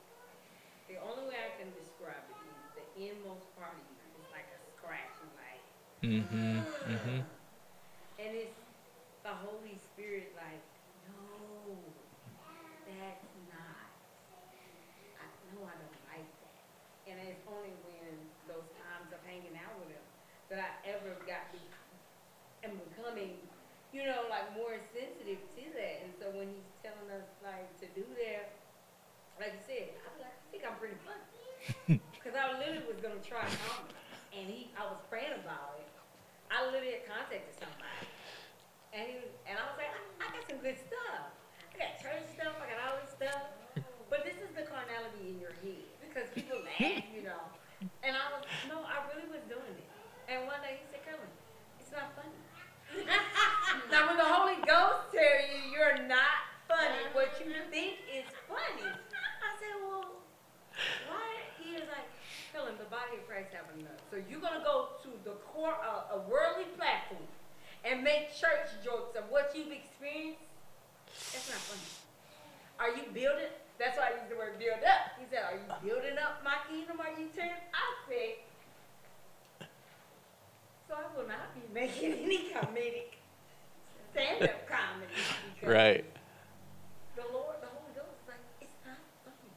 the 0.88 1.00
only 1.04 1.28
way 1.28 1.40
I 1.40 1.52
can 1.60 1.72
describe 1.76 2.24
it 2.32 2.40
is 2.40 2.56
the 2.76 2.86
inmost 2.96 3.52
part 3.60 3.76
of 3.76 3.84
you 3.84 4.00
is 4.16 4.28
like 4.32 4.48
a 4.52 4.60
scratch, 4.76 5.12
like, 5.36 5.64
mm-hmm. 6.06 6.60
Mm-hmm. 6.62 7.20
and 8.22 8.32
it's 8.36 8.60
the 9.26 9.34
Holy 9.42 9.74
Spirit, 9.94 10.34
like, 10.38 10.62
no, 11.10 11.74
that's 12.86 13.26
not. 13.50 13.90
I 15.18 15.26
know 15.50 15.66
I 15.66 15.74
don't 15.82 16.02
like 16.14 16.30
that. 16.46 16.62
And 17.10 17.18
it's 17.26 17.42
only 17.50 17.74
when 17.90 18.14
those 18.46 18.70
times 18.78 19.10
of 19.10 19.20
hanging 19.26 19.58
out 19.58 19.74
with 19.82 19.98
him 19.98 20.06
that 20.54 20.62
I 20.62 20.70
ever 20.94 21.18
got 21.26 21.50
to, 21.58 21.60
and 22.62 22.78
becoming, 22.94 23.42
you 23.94 24.06
know, 24.06 24.30
like 24.30 24.54
more 24.54 24.78
sensitive 24.94 25.42
to 25.42 25.64
that. 25.74 25.96
And 26.06 26.14
so 26.22 26.30
when 26.38 26.54
he's 26.54 26.70
telling 26.86 27.10
us 27.10 27.26
like 27.42 27.66
to 27.82 27.88
do 27.98 28.06
that, 28.22 28.54
like 29.42 29.58
you 29.58 29.64
said, 29.66 29.90
I 30.02 30.08
was 30.14 30.22
like, 30.22 30.38
I 30.38 30.46
think 30.54 30.62
I'm 30.66 30.78
pretty 30.78 31.00
funny. 31.02 31.26
Because 32.14 32.34
I 32.38 32.58
literally 32.58 32.86
was 32.90 32.98
going 33.02 33.22
to 33.22 33.26
try 33.26 33.46
comedy. 33.46 33.94
And 34.34 34.50
he, 34.50 34.70
I 34.78 34.86
was 34.90 34.98
praying 35.10 35.34
about 35.46 35.78
it. 35.78 35.85
I 36.52 36.66
literally 36.66 37.02
had 37.02 37.06
contacted 37.06 37.56
somebody. 37.58 38.06
And 38.96 39.04
he 39.06 39.16
and 39.46 39.56
I 39.60 39.64
was 39.68 39.78
like, 39.78 39.92
I, 39.92 40.02
I 40.24 40.26
got 40.32 40.44
some 40.48 40.62
good 40.64 40.80
stuff. 40.80 41.34
I 41.72 41.74
got 41.76 41.92
church 42.00 42.26
stuff, 42.34 42.56
I 42.62 42.66
got 42.72 42.80
all 42.86 42.96
this 43.04 43.12
stuff. 43.12 43.42
But 44.08 44.24
this 44.24 44.38
is 44.40 44.54
the 44.56 44.64
carnality 44.64 45.36
in 45.36 45.38
your 45.42 45.54
head 45.66 45.90
because 46.06 46.30
people 46.32 46.62
laugh, 46.62 47.04
you 47.16 47.26
know. 47.26 47.42
And 48.06 48.16
I 48.16 48.26
was, 48.32 48.48
no, 48.72 48.86
I 48.86 49.04
really 49.12 49.28
was 49.28 49.44
doing 49.52 49.76
it. 49.76 49.90
And 50.32 50.48
one 50.48 50.62
day 50.64 50.80
he 50.80 50.86
said, 50.90 51.04
"Come 51.04 51.20
on, 51.20 51.32
it's 51.82 51.92
not 51.92 52.16
funny. 52.16 52.40
now 53.92 54.08
when 54.08 54.18
the 54.18 54.30
Holy 54.30 54.58
Ghost 54.64 55.12
tell 55.12 55.38
you 55.52 55.74
you're 55.74 56.08
not 56.08 56.48
funny, 56.68 57.12
what 57.14 57.34
you 57.42 57.52
think 57.70 58.00
is 58.10 58.26
funny, 58.48 58.88
I 58.88 59.50
said, 59.60 59.76
well, 59.84 60.24
why? 61.10 61.25
He 62.56 62.62
is 62.62 62.64
like, 62.64 62.80
Helen, 62.80 62.80
the 62.80 62.88
body 62.88 63.20
of 63.20 63.28
Christ 63.28 63.52
have 63.52 63.68
enough. 63.76 64.00
So 64.10 64.16
you're 64.16 64.40
gonna 64.40 64.64
go 64.64 64.96
to 65.04 65.10
the 65.28 65.36
core 65.52 65.76
of 65.84 66.24
a 66.24 66.30
worldly 66.30 66.72
platform 66.80 67.28
and 67.84 68.04
make 68.04 68.32
church 68.32 68.72
jokes 68.84 69.18
of 69.18 69.28
what 69.30 69.52
you've 69.56 69.72
experienced. 69.72 70.40
That's 71.36 71.50
not 71.52 71.60
funny. 71.68 71.92
Are 72.80 72.92
you 72.96 73.04
building? 73.14 73.52
That's 73.80 73.98
why 73.98 74.16
I 74.16 74.22
use 74.24 74.30
the 74.32 74.36
word 74.40 74.58
build 74.60 74.80
up. 74.88 75.20
He 75.20 75.26
said, 75.30 75.44
Are 75.44 75.56
you 75.56 75.68
building 75.84 76.18
up 76.18 76.44
my 76.44 76.56
kingdom? 76.72 77.00
Are 77.00 77.12
you 77.12 77.28
turning? 77.36 77.60
I 77.76 77.88
said, 78.08 79.68
So 80.88 80.96
I 80.96 81.06
will 81.16 81.28
not 81.28 81.52
be 81.56 81.64
making 81.74 82.14
any 82.24 82.52
comedic 82.56 83.20
stand 84.12 84.44
up 84.44 84.68
comedy. 84.68 85.12
Right. 85.64 86.06
The 87.20 87.28
Lord, 87.32 87.60
the 87.60 87.68
Holy 87.68 87.92
Ghost 87.96 88.16
is 88.16 88.28
like, 88.32 88.44
It's 88.64 88.80
not 88.88 89.00
funny. 89.28 89.52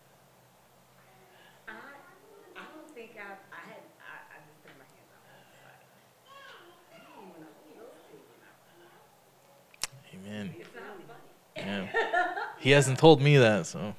I, 1.71 1.79
I 2.59 2.65
don't 2.75 2.91
think 2.95 3.15
I, 3.19 3.39
I 3.55 3.61
had, 3.71 3.83
I, 4.03 4.35
I 4.35 4.37
just 4.47 4.59
put 4.67 4.75
my 4.79 4.87
hands 4.87 5.11
on 5.15 5.23
it. 5.31 5.43
Like, 5.63 5.83
"Dang, 6.91 7.35
when 7.35 7.43
the 7.47 7.51
Holy 7.55 7.75
Ghost 7.79 8.03
is 8.03 8.23
taking 8.27 8.43
out, 8.43 8.59
Amen. 10.11 10.55
It's 10.59 10.75
not 10.75 10.99
funny. 11.07 11.35
Yeah. 11.69 11.87
He 12.59 12.71
hasn't 12.71 12.99
told 12.99 13.21
me 13.21 13.37
that, 13.37 13.67
so 13.67 13.95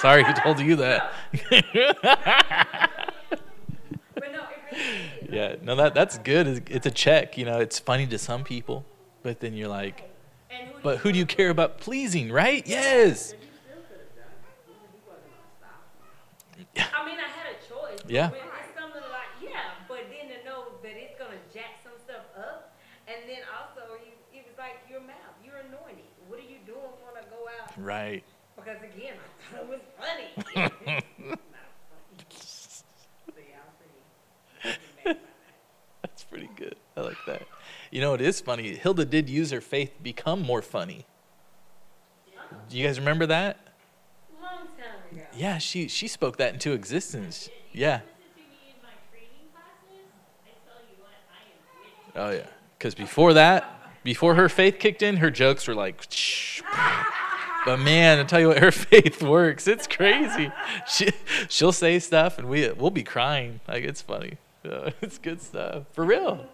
sorry 0.00 0.24
he 0.24 0.32
told 0.34 0.60
you 0.60 0.76
that. 0.76 1.12
But 4.14 4.32
no, 4.32 4.42
it 4.42 4.58
really 4.70 4.82
is. 5.22 5.30
yeah, 5.30 5.54
no, 5.62 5.76
that 5.76 5.94
that's 5.94 6.18
good. 6.18 6.46
It's, 6.46 6.60
it's 6.70 6.86
a 6.86 6.90
check. 6.90 7.38
You 7.38 7.44
know, 7.44 7.58
it's 7.60 7.78
funny 7.78 8.06
to 8.08 8.18
some 8.18 8.44
people, 8.44 8.84
but 9.22 9.40
then 9.40 9.54
you're 9.54 9.68
like, 9.68 10.10
but 10.82 10.98
who 10.98 11.12
do 11.12 11.18
you 11.18 11.26
care 11.26 11.50
about 11.50 11.78
pleasing, 11.78 12.30
right? 12.32 12.66
Yes. 12.66 13.34
I 16.76 17.04
mean, 17.06 17.18
I 17.18 17.28
had 17.28 17.46
a 17.54 17.58
choice. 17.68 17.98
Yeah. 18.08 18.30
When 18.30 18.40
it's 18.40 18.78
something 18.78 19.02
like, 19.10 19.32
yeah, 19.42 19.74
but 19.88 20.04
then 20.10 20.28
to 20.28 20.44
know 20.44 20.64
that 20.82 20.94
it's 20.96 21.18
gonna 21.18 21.40
jack 21.52 21.80
some 21.82 21.96
stuff 22.04 22.26
up, 22.36 22.76
and 23.08 23.16
then 23.28 23.42
also 23.56 23.94
you, 24.04 24.12
it 24.32 24.44
was 24.46 24.56
like 24.58 24.76
your 24.88 25.00
mouth, 25.00 25.34
you're 25.44 25.56
anointed. 25.56 26.04
What 26.28 26.38
are 26.38 26.46
you 26.46 26.58
doing 26.66 26.94
when 27.02 27.16
I 27.16 27.24
go 27.26 27.48
out? 27.60 27.69
Right. 27.80 28.22
Because 28.56 28.78
again, 28.82 29.14
I 29.16 29.56
thought 29.56 29.64
it 29.64 29.68
was 29.68 29.80
funny. 29.98 30.28
Not 30.56 30.72
funny. 30.80 31.02
So 32.28 33.34
yeah, 33.36 33.56
I'm 33.64 33.74
pretty. 34.62 34.78
pretty 35.02 35.04
mad 35.04 35.16
about 35.16 35.22
That's 36.02 36.24
pretty 36.24 36.50
good. 36.56 36.76
I 36.96 37.00
like 37.00 37.16
that. 37.26 37.42
You 37.90 38.00
know, 38.00 38.14
it 38.14 38.20
is 38.20 38.40
funny. 38.40 38.74
Hilda 38.76 39.04
did 39.04 39.30
use 39.30 39.50
her 39.50 39.60
faith 39.60 39.96
to 39.96 40.02
become 40.02 40.42
more 40.42 40.62
funny. 40.62 41.06
Do 42.68 42.76
you 42.76 42.86
guys 42.86 42.98
remember 42.98 43.26
that? 43.26 43.58
that. 43.64 44.42
Long 44.42 44.66
time 44.76 45.18
ago. 45.18 45.22
Yeah, 45.36 45.58
she 45.58 45.88
she 45.88 46.06
spoke 46.08 46.36
that 46.36 46.52
into 46.52 46.72
existence. 46.72 47.48
Yeah. 47.72 48.00
Oh 52.16 52.30
yeah. 52.30 52.46
Because 52.76 52.94
before 52.94 53.34
that, 53.34 54.02
before 54.02 54.34
her 54.34 54.48
faith 54.48 54.78
kicked 54.78 55.02
in, 55.02 55.18
her 55.18 55.30
jokes 55.30 55.66
were 55.68 55.74
like. 55.74 56.06
But 57.64 57.78
man, 57.80 58.18
I 58.18 58.24
tell 58.24 58.40
you 58.40 58.48
what, 58.48 58.58
her 58.58 58.70
faith 58.72 59.22
works. 59.22 59.66
It's 59.68 59.86
crazy. 59.86 60.50
She 60.88 61.10
she'll 61.48 61.72
say 61.72 61.98
stuff, 61.98 62.38
and 62.38 62.48
we 62.48 62.70
we'll 62.72 62.90
be 62.90 63.02
crying. 63.02 63.60
Like 63.68 63.84
it's 63.84 64.02
funny. 64.02 64.38
It's 65.00 65.16
good 65.18 65.40
stuff 65.40 65.84
for 65.92 66.04
real. 66.04 66.44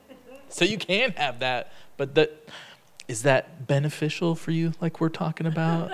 So 0.48 0.64
you 0.64 0.78
can 0.78 1.10
have 1.12 1.40
that, 1.40 1.72
but 1.96 2.14
that 2.14 2.48
is 3.08 3.22
that 3.22 3.66
beneficial 3.66 4.34
for 4.36 4.52
you? 4.52 4.72
Like 4.80 5.00
we're 5.00 5.08
talking 5.08 5.46
about. 5.46 5.90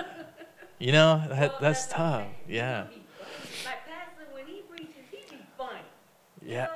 You 0.79 0.91
know 0.91 1.23
that 1.29 1.39
Well, 1.51 1.57
that's 1.61 1.87
what 1.87 1.99
I'm 1.99 2.23
tough. 2.25 2.27
Yeah. 2.47 2.81
Like 2.83 3.87
Pastor, 3.87 4.27
when 4.33 4.45
he 4.45 4.61
preaches, 4.69 4.89
he 5.11 5.17
be 5.29 5.41
funny. 5.57 5.79
You 6.41 6.53
Yeah. 6.55 6.65
know? 6.65 6.71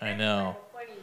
I 0.06 0.14
know. 0.14 0.56
like 0.74 0.88
a 0.88 0.92
funny, 0.92 1.00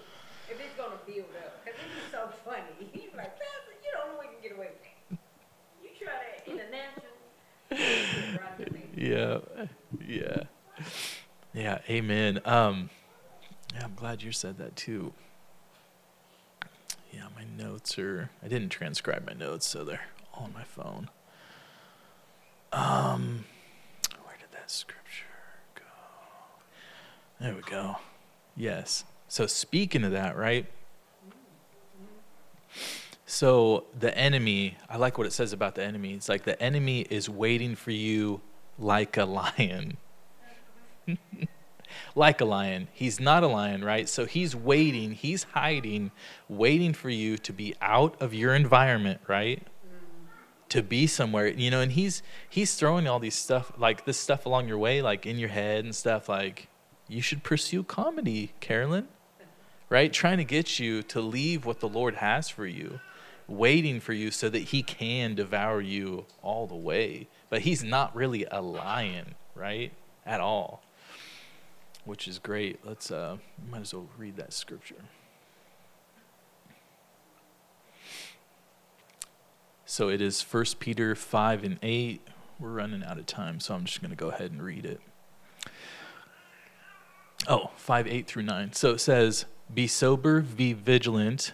if 0.49 0.59
it's 0.59 0.75
gonna 0.77 0.95
build 1.05 1.25
up, 1.43 1.65
because 1.65 1.77
it 1.79 1.85
be 1.93 2.11
so 2.11 2.29
funny. 2.45 2.63
He's 2.93 3.11
like, 3.15 3.35
Pastor, 3.37 3.75
you 3.83 3.91
don't 3.91 4.13
know 4.13 4.19
we 4.21 4.27
can 4.27 4.41
get 4.41 4.53
away 4.57 4.69
with 4.71 4.81
that. 4.81 5.17
You 5.83 5.89
try 5.99 6.13
that 6.15 6.49
in 6.49 6.57
the 6.57 6.69
natural. 6.71 7.13
you 7.71 8.39
right 8.39 8.65
to 8.65 8.73
me. 8.73 8.84
Yeah. 8.95 9.39
Yeah. 10.07 10.43
Yeah. 11.53 11.79
Amen. 11.89 12.41
Um, 12.45 12.89
yeah, 13.73 13.83
I'm 13.83 13.95
glad 13.95 14.23
you 14.23 14.31
said 14.31 14.57
that 14.57 14.75
too. 14.75 15.13
Yeah, 17.11 17.27
my 17.35 17.43
notes 17.43 17.97
are. 17.99 18.29
I 18.43 18.47
didn't 18.47 18.69
transcribe 18.69 19.25
my 19.25 19.33
notes, 19.33 19.65
so 19.65 19.83
they're 19.83 20.07
all 20.33 20.45
on 20.45 20.53
my 20.53 20.63
phone. 20.63 21.09
Um, 22.71 23.45
where 24.23 24.35
did 24.37 24.51
that 24.51 24.69
scripture 24.69 25.25
go? 25.75 25.83
There 27.39 27.55
we 27.55 27.61
go. 27.61 27.97
Yes. 28.55 29.05
So 29.27 29.47
speaking 29.47 30.03
of 30.03 30.11
that, 30.11 30.37
right? 30.37 30.65
So 33.25 33.85
the 33.97 34.15
enemy, 34.17 34.77
I 34.89 34.97
like 34.97 35.17
what 35.17 35.27
it 35.27 35.33
says 35.33 35.51
about 35.51 35.75
the 35.75 35.83
enemy. 35.83 36.13
It's 36.13 36.29
like 36.29 36.43
the 36.43 36.61
enemy 36.61 37.01
is 37.09 37.29
waiting 37.29 37.75
for 37.75 37.91
you 37.91 38.41
like 38.77 39.17
a 39.17 39.25
lion. 39.25 39.97
like 42.15 42.41
a 42.41 42.45
lion. 42.45 42.87
He's 42.93 43.19
not 43.19 43.43
a 43.43 43.47
lion, 43.47 43.83
right? 43.83 44.07
So 44.07 44.25
he's 44.25 44.55
waiting, 44.55 45.11
he's 45.11 45.43
hiding, 45.43 46.11
waiting 46.49 46.93
for 46.93 47.09
you 47.09 47.37
to 47.39 47.53
be 47.53 47.75
out 47.81 48.21
of 48.21 48.33
your 48.33 48.53
environment, 48.55 49.21
right? 49.27 49.65
To 50.69 50.81
be 50.81 51.07
somewhere, 51.07 51.47
you 51.47 51.69
know, 51.69 51.81
and 51.81 51.91
he's 51.91 52.23
he's 52.49 52.75
throwing 52.75 53.07
all 53.07 53.19
these 53.19 53.35
stuff 53.35 53.71
like 53.77 54.05
this 54.05 54.17
stuff 54.17 54.45
along 54.45 54.67
your 54.67 54.79
way, 54.79 55.01
like 55.01 55.25
in 55.25 55.37
your 55.37 55.49
head 55.49 55.85
and 55.85 55.95
stuff 55.95 56.27
like 56.27 56.69
you 57.07 57.21
should 57.21 57.43
pursue 57.43 57.83
comedy, 57.83 58.53
Carolyn. 58.59 59.07
Right? 59.87 60.11
Trying 60.11 60.37
to 60.37 60.43
get 60.43 60.79
you 60.79 61.03
to 61.03 61.21
leave 61.21 61.65
what 61.65 61.79
the 61.79 61.87
Lord 61.87 62.15
has 62.15 62.49
for 62.49 62.65
you 62.65 62.99
waiting 63.47 63.99
for 63.99 64.13
you 64.13 64.31
so 64.31 64.49
that 64.49 64.59
he 64.59 64.81
can 64.81 65.35
devour 65.35 65.81
you 65.81 66.25
all 66.41 66.67
the 66.67 66.75
way. 66.75 67.27
But 67.49 67.61
he's 67.61 67.83
not 67.83 68.15
really 68.15 68.45
a 68.49 68.61
lion, 68.61 69.35
right? 69.53 69.91
At 70.25 70.41
all. 70.41 70.83
Which 72.03 72.27
is 72.27 72.39
great. 72.39 72.85
Let's 72.85 73.11
uh 73.11 73.37
might 73.69 73.81
as 73.81 73.93
well 73.93 74.09
read 74.17 74.37
that 74.37 74.53
scripture. 74.53 75.03
So 79.85 80.09
it 80.09 80.19
is 80.19 80.41
1 80.41 80.65
Peter 80.79 81.15
5 81.15 81.63
and 81.63 81.79
8. 81.81 82.21
We're 82.59 82.69
running 82.69 83.03
out 83.03 83.17
of 83.17 83.27
time, 83.27 83.59
so 83.59 83.75
I'm 83.75 83.85
just 83.85 84.01
going 84.01 84.09
to 84.09 84.15
go 84.17 84.29
ahead 84.29 84.51
and 84.51 84.61
read 84.61 84.85
it. 84.85 84.99
Oh, 87.47 87.69
5, 87.77 88.07
8 88.07 88.27
through 88.27 88.43
9. 88.43 88.73
So 88.73 88.91
it 88.91 88.99
says, 88.99 89.45
Be 89.73 89.87
sober, 89.87 90.41
be 90.41 90.73
vigilant, 90.73 91.53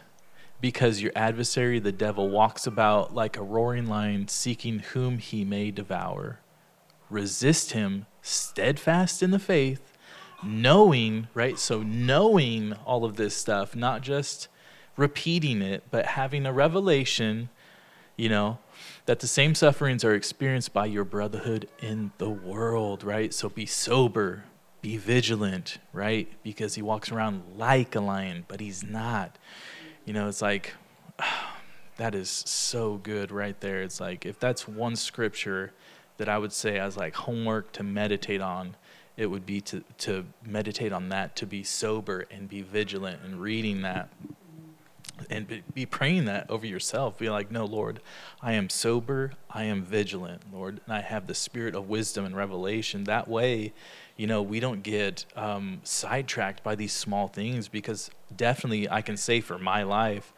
because 0.62 1.01
your 1.01 1.12
adversary, 1.16 1.80
the 1.80 1.91
devil, 1.91 2.30
walks 2.30 2.68
about 2.68 3.14
like 3.14 3.36
a 3.36 3.43
roaring 3.43 3.88
lion, 3.88 4.28
seeking 4.28 4.80
whom 4.80 5.18
he 5.18 5.43
may 5.43 5.72
devour. 5.72 6.39
Resist 7.09 7.72
him, 7.72 8.05
steadfast 8.22 9.24
in 9.24 9.32
the 9.32 9.39
faith, 9.39 9.97
knowing, 10.43 11.28
right? 11.34 11.57
So, 11.57 11.82
knowing 11.82 12.74
all 12.86 13.03
of 13.03 13.18
this 13.18 13.36
stuff, 13.36 13.76
not 13.76 14.01
just 14.01 14.47
repeating 14.95 15.62
it, 15.62 15.84
but 15.89 16.05
having 16.05 16.45
a 16.45 16.53
revelation, 16.53 17.49
you 18.16 18.30
know, 18.30 18.59
that 19.07 19.20
the 19.20 19.28
same 19.28 19.55
sufferings 19.55 20.05
are 20.05 20.14
experienced 20.14 20.74
by 20.74 20.86
your 20.86 21.03
brotherhood 21.03 21.68
in 21.80 22.12
the 22.20 22.30
world, 22.30 23.03
right? 23.03 23.34
So, 23.34 23.49
be 23.49 23.66
sober, 23.66 24.43
be 24.82 24.95
vigilant, 24.97 25.80
right? 25.91 26.32
Because 26.43 26.76
he 26.76 26.82
walks 26.84 27.12
around 27.12 27.43
like 27.57 27.95
a 27.95 27.99
lion, 27.99 28.45
but 28.47 28.59
he's 28.59 28.84
not. 28.84 29.38
You 30.12 30.16
know, 30.16 30.28
it's 30.28 30.41
like, 30.41 30.74
that 31.95 32.16
is 32.16 32.30
so 32.30 32.97
good 32.97 33.32
right 33.32 33.57
there. 33.62 33.82
It's 33.82 34.01
like, 34.01 34.26
if 34.26 34.38
that's 34.41 34.68
one 34.68 34.97
scripture 34.97 35.72
that 36.18 36.28
I 36.28 36.38
would 36.38 36.51
say 36.51 36.78
as 36.78 36.97
like 36.97 37.16
homework 37.16 37.72
to 37.72 37.84
meditate 37.84 38.41
on, 38.41 38.76
it 39.16 39.28
would 39.28 39.45
be 39.45 39.62
to, 39.62 39.86
to 39.99 40.26
meditate 40.45 40.91
on 40.91 41.07
that, 41.07 41.38
to 41.38 41.45
be 41.45 41.64
sober 41.64 42.26
and 42.30 42.49
be 42.49 42.62
vigilant 42.62 43.22
and 43.24 43.39
reading 43.39 43.84
that 43.84 44.09
and 45.32 45.64
be, 45.74 45.86
praying 45.86 46.26
that 46.26 46.50
over 46.50 46.66
yourself. 46.66 47.18
Be 47.18 47.30
like, 47.30 47.50
no, 47.50 47.66
Lord, 47.66 48.02
I 48.42 48.54
am 48.54 48.70
sober, 48.70 49.32
I 49.50 49.64
am 49.64 49.82
vigilant, 49.82 50.44
Lord, 50.54 50.82
and 50.86 50.94
I 50.94 51.00
have 51.00 51.26
the 51.26 51.34
spirit 51.34 51.74
of 51.74 51.88
wisdom 51.88 52.26
and 52.26 52.36
revelation. 52.36 53.06
That 53.06 53.30
way, 53.30 53.74
you 54.18 54.28
know, 54.28 54.42
we 54.42 54.60
don't 54.60 54.84
get 54.84 55.26
um, 55.38 55.80
sidetracked 55.84 56.64
by 56.64 56.76
these 56.76 56.92
small 56.92 57.30
things 57.30 57.70
because 57.70 58.12
definitely 58.36 58.90
I 58.90 59.02
can 59.02 59.16
say 59.16 59.40
for 59.40 59.58
my 59.58 59.84
life, 59.84 60.34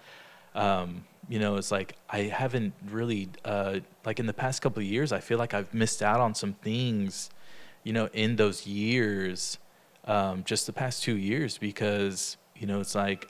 um, 0.54 1.06
you 1.28 1.40
know, 1.40 1.56
it's 1.56 1.72
like 1.72 1.96
I 2.08 2.24
haven't 2.24 2.74
really, 2.92 3.30
uh, 3.44 3.80
like 4.06 4.20
in 4.20 4.28
the 4.28 4.34
past 4.34 4.62
couple 4.62 4.82
of 4.82 4.88
years, 4.88 5.12
I 5.12 5.22
feel 5.22 5.40
like 5.40 5.56
I've 5.56 5.74
missed 5.74 6.04
out 6.04 6.20
on 6.20 6.36
some 6.36 6.54
things, 6.54 7.32
you 7.84 7.94
know, 7.94 8.10
in 8.14 8.36
those 8.36 8.68
years, 8.68 9.58
um, 10.06 10.44
just 10.44 10.68
the 10.68 10.74
past 10.74 11.02
two 11.02 11.18
years, 11.18 11.58
because, 11.58 12.38
you 12.56 12.68
know, 12.68 12.80
it's 12.80 12.94
like 12.94 13.28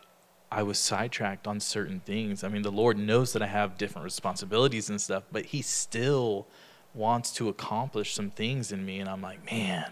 I 0.54 0.62
was 0.62 0.78
sidetracked 0.78 1.47
on 1.47 1.60
certain 1.60 1.99
things. 1.99 2.43
I 2.43 2.47
mean, 2.47 2.62
the 2.62 2.72
Lord 2.72 2.97
knows 2.97 3.34
that 3.34 3.41
I 3.41 3.47
have 3.47 3.76
different 3.76 4.06
responsibilities 4.06 4.88
and 4.88 5.01
stuff, 5.01 5.24
but 5.32 5.45
He 5.45 5.64
still 5.64 6.47
wants 6.93 7.32
to 7.34 7.49
accomplish 7.49 8.14
some 8.14 8.30
things 8.30 8.72
in 8.72 8.86
me. 8.86 8.99
And 8.99 9.10
I'm 9.10 9.22
like, 9.22 9.51
man. 9.51 9.91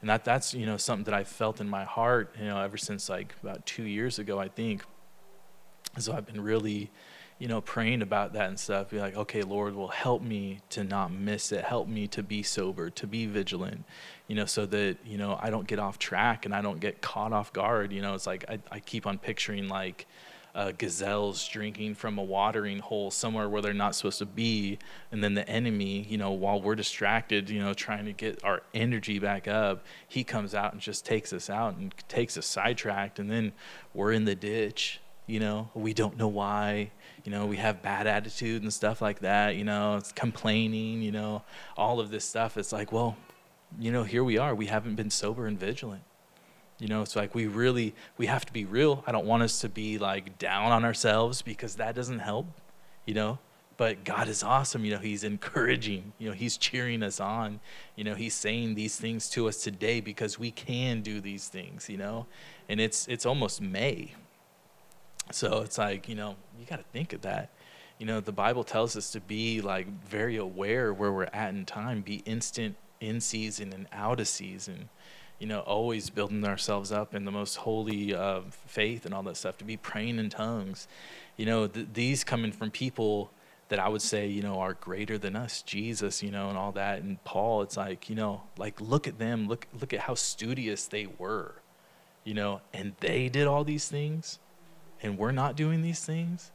And 0.00 0.10
that, 0.10 0.24
that's, 0.24 0.54
you 0.54 0.66
know, 0.66 0.76
something 0.76 1.04
that 1.04 1.14
I 1.14 1.22
felt 1.22 1.60
in 1.60 1.68
my 1.68 1.84
heart, 1.84 2.34
you 2.36 2.46
know, 2.46 2.60
ever 2.60 2.76
since 2.76 3.08
like 3.08 3.32
about 3.42 3.64
two 3.64 3.84
years 3.84 4.18
ago, 4.18 4.40
I 4.40 4.48
think. 4.48 4.84
So 5.98 6.12
I've 6.12 6.26
been 6.26 6.40
really, 6.40 6.90
you 7.42 7.48
know, 7.48 7.60
praying 7.60 8.02
about 8.02 8.34
that 8.34 8.48
and 8.48 8.60
stuff, 8.60 8.90
be 8.90 9.00
like, 9.00 9.16
okay, 9.16 9.42
Lord, 9.42 9.74
will 9.74 9.88
help 9.88 10.22
me 10.22 10.60
to 10.70 10.84
not 10.84 11.10
miss 11.10 11.50
it. 11.50 11.64
Help 11.64 11.88
me 11.88 12.06
to 12.06 12.22
be 12.22 12.40
sober, 12.44 12.88
to 12.90 13.04
be 13.04 13.26
vigilant, 13.26 13.82
you 14.28 14.36
know, 14.36 14.44
so 14.44 14.64
that, 14.66 14.98
you 15.04 15.18
know, 15.18 15.36
I 15.42 15.50
don't 15.50 15.66
get 15.66 15.80
off 15.80 15.98
track 15.98 16.44
and 16.44 16.54
I 16.54 16.62
don't 16.62 16.78
get 16.78 17.00
caught 17.00 17.32
off 17.32 17.52
guard. 17.52 17.90
You 17.90 18.00
know, 18.00 18.14
it's 18.14 18.28
like 18.28 18.44
I, 18.48 18.60
I 18.70 18.78
keep 18.78 19.08
on 19.08 19.18
picturing 19.18 19.66
like 19.66 20.06
uh, 20.54 20.70
gazelles 20.78 21.48
drinking 21.48 21.96
from 21.96 22.16
a 22.16 22.22
watering 22.22 22.78
hole 22.78 23.10
somewhere 23.10 23.48
where 23.48 23.60
they're 23.60 23.74
not 23.74 23.96
supposed 23.96 24.18
to 24.18 24.26
be. 24.26 24.78
And 25.10 25.24
then 25.24 25.34
the 25.34 25.48
enemy, 25.48 26.06
you 26.08 26.18
know, 26.18 26.30
while 26.30 26.62
we're 26.62 26.76
distracted, 26.76 27.50
you 27.50 27.58
know, 27.58 27.74
trying 27.74 28.04
to 28.04 28.12
get 28.12 28.44
our 28.44 28.62
energy 28.72 29.18
back 29.18 29.48
up, 29.48 29.84
he 30.06 30.22
comes 30.22 30.54
out 30.54 30.74
and 30.74 30.80
just 30.80 31.04
takes 31.04 31.32
us 31.32 31.50
out 31.50 31.74
and 31.74 31.92
takes 32.06 32.38
us 32.38 32.46
sidetracked. 32.46 33.18
And 33.18 33.28
then 33.28 33.50
we're 33.94 34.12
in 34.12 34.26
the 34.26 34.36
ditch, 34.36 35.00
you 35.26 35.40
know, 35.40 35.70
we 35.74 35.92
don't 35.92 36.16
know 36.16 36.28
why 36.28 36.92
you 37.24 37.30
know 37.30 37.46
we 37.46 37.56
have 37.56 37.82
bad 37.82 38.06
attitude 38.06 38.62
and 38.62 38.72
stuff 38.72 39.00
like 39.00 39.20
that 39.20 39.56
you 39.56 39.64
know 39.64 39.96
it's 39.96 40.12
complaining 40.12 41.02
you 41.02 41.12
know 41.12 41.42
all 41.76 42.00
of 42.00 42.10
this 42.10 42.24
stuff. 42.24 42.56
It's 42.56 42.72
like 42.72 42.92
well 42.92 43.16
you 43.78 43.90
know 43.92 44.04
here 44.04 44.24
we 44.24 44.38
are. 44.38 44.54
We 44.54 44.66
haven't 44.66 44.96
been 44.96 45.10
sober 45.10 45.46
and 45.46 45.58
vigilant. 45.58 46.02
You 46.78 46.88
know 46.88 47.02
it's 47.02 47.16
like 47.16 47.34
we 47.34 47.46
really 47.46 47.94
we 48.18 48.26
have 48.26 48.44
to 48.46 48.52
be 48.52 48.64
real. 48.64 49.04
I 49.06 49.12
don't 49.12 49.26
want 49.26 49.42
us 49.42 49.60
to 49.60 49.68
be 49.68 49.98
like 49.98 50.38
down 50.38 50.72
on 50.72 50.84
ourselves 50.84 51.42
because 51.42 51.76
that 51.76 51.94
doesn't 51.94 52.20
help 52.20 52.46
you 53.06 53.14
know. 53.14 53.38
But 53.76 54.04
god 54.04 54.28
is 54.28 54.42
awesome. 54.42 54.84
You 54.84 54.94
know 54.94 55.00
he's 55.00 55.24
encouraging. 55.24 56.12
You 56.18 56.28
know 56.28 56.34
he's 56.34 56.56
cheering 56.56 57.02
us 57.02 57.20
on. 57.20 57.60
You 57.96 58.04
know 58.04 58.14
he's 58.14 58.34
saying 58.34 58.74
these 58.74 58.96
things 58.96 59.28
to 59.30 59.48
us 59.48 59.62
today 59.62 60.00
because 60.00 60.38
we 60.38 60.50
can 60.50 61.02
do 61.02 61.20
these 61.20 61.48
things 61.48 61.88
you 61.88 61.96
know. 61.96 62.26
And 62.68 62.80
it's 62.80 63.06
it's 63.06 63.26
almost 63.26 63.60
may. 63.60 64.12
So 65.30 65.62
it's 65.62 65.78
like, 65.78 66.08
you 66.08 66.14
know, 66.14 66.36
you 66.62 66.68
got 66.68 66.76
to 66.76 66.90
think 66.92 67.12
of 67.12 67.22
that. 67.22 67.50
You 67.98 68.06
know, 68.06 68.20
the 68.20 68.32
Bible 68.32 68.64
tells 68.64 68.96
us 68.96 69.10
to 69.12 69.20
be 69.20 69.60
like 69.60 69.86
very 70.04 70.36
aware 70.36 70.92
where 70.92 71.12
we're 71.12 71.28
at 71.32 71.50
in 71.54 71.66
time, 71.66 72.00
be 72.00 72.22
instant 72.24 72.76
in 73.00 73.20
season 73.20 73.72
and 73.72 73.86
out 73.92 74.20
of 74.20 74.28
season. 74.28 74.88
You 75.38 75.48
know, 75.48 75.60
always 75.60 76.08
building 76.08 76.44
ourselves 76.44 76.92
up 76.92 77.14
in 77.14 77.24
the 77.24 77.32
most 77.32 77.56
holy 77.56 78.14
uh, 78.14 78.42
faith 78.66 79.04
and 79.04 79.12
all 79.12 79.24
that 79.24 79.36
stuff, 79.36 79.58
to 79.58 79.64
be 79.64 79.76
praying 79.76 80.18
in 80.18 80.30
tongues. 80.30 80.86
You 81.36 81.46
know, 81.46 81.66
th- 81.66 81.88
these 81.92 82.22
coming 82.22 82.52
from 82.52 82.70
people 82.70 83.32
that 83.68 83.80
I 83.80 83.88
would 83.88 84.02
say, 84.02 84.28
you 84.28 84.42
know, 84.42 84.60
are 84.60 84.74
greater 84.74 85.18
than 85.18 85.34
us, 85.34 85.62
Jesus, 85.62 86.22
you 86.22 86.30
know, 86.30 86.48
and 86.48 86.56
all 86.56 86.72
that. 86.72 87.02
And 87.02 87.22
Paul, 87.24 87.62
it's 87.62 87.76
like, 87.76 88.08
you 88.08 88.14
know, 88.14 88.42
like 88.56 88.80
look 88.80 89.08
at 89.08 89.18
them, 89.18 89.48
look 89.48 89.66
look 89.80 89.92
at 89.92 90.00
how 90.00 90.14
studious 90.14 90.86
they 90.86 91.08
were, 91.18 91.56
you 92.22 92.34
know, 92.34 92.60
and 92.72 92.92
they 93.00 93.28
did 93.28 93.48
all 93.48 93.64
these 93.64 93.88
things 93.88 94.38
and 95.02 95.18
we're 95.18 95.32
not 95.32 95.56
doing 95.56 95.82
these 95.82 96.04
things, 96.04 96.50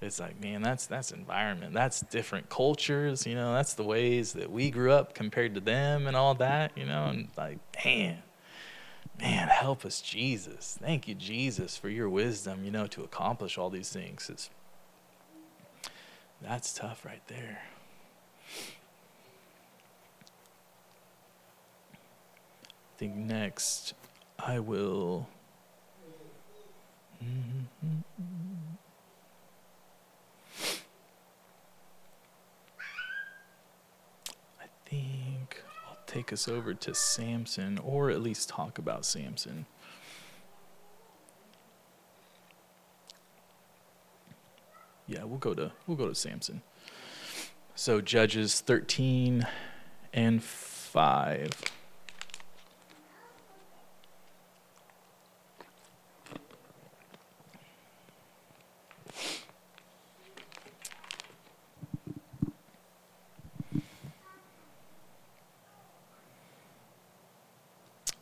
it's 0.00 0.18
like, 0.18 0.40
man, 0.40 0.62
that's 0.62 0.86
that's 0.86 1.12
environment. 1.12 1.74
That's 1.74 2.00
different 2.00 2.48
cultures, 2.48 3.26
you 3.26 3.34
know, 3.34 3.54
that's 3.54 3.74
the 3.74 3.84
ways 3.84 4.32
that 4.32 4.50
we 4.50 4.70
grew 4.70 4.90
up 4.90 5.14
compared 5.14 5.54
to 5.54 5.60
them 5.60 6.06
and 6.06 6.16
all 6.16 6.34
that, 6.34 6.72
you 6.76 6.86
know, 6.86 7.04
and 7.04 7.28
like, 7.36 7.58
man, 7.84 8.18
man, 9.20 9.48
help 9.48 9.84
us, 9.84 10.00
Jesus. 10.00 10.76
Thank 10.80 11.06
you, 11.06 11.14
Jesus, 11.14 11.76
for 11.76 11.88
your 11.88 12.08
wisdom, 12.08 12.64
you 12.64 12.72
know, 12.72 12.86
to 12.88 13.04
accomplish 13.04 13.56
all 13.56 13.70
these 13.70 13.90
things. 13.90 14.28
It's, 14.28 14.50
that's 16.40 16.74
tough 16.74 17.04
right 17.04 17.22
there. 17.28 17.62
I 22.94 22.98
think 22.98 23.14
next 23.14 23.94
I 24.38 24.58
will 24.58 25.28
I 34.60 34.66
think 34.86 35.62
I'll 35.88 35.96
take 36.06 36.32
us 36.32 36.48
over 36.48 36.74
to 36.74 36.94
Samson, 36.94 37.78
or 37.78 38.10
at 38.10 38.20
least 38.20 38.48
talk 38.48 38.78
about 38.78 39.04
Samson. 39.04 39.66
Yeah, 45.06 45.24
we'll 45.24 45.38
go 45.38 45.54
to 45.54 45.72
we'll 45.86 45.96
go 45.96 46.08
to 46.08 46.14
Samson. 46.14 46.62
So 47.74 48.00
Judges 48.00 48.60
13 48.60 49.46
and 50.12 50.42
5. 50.42 51.50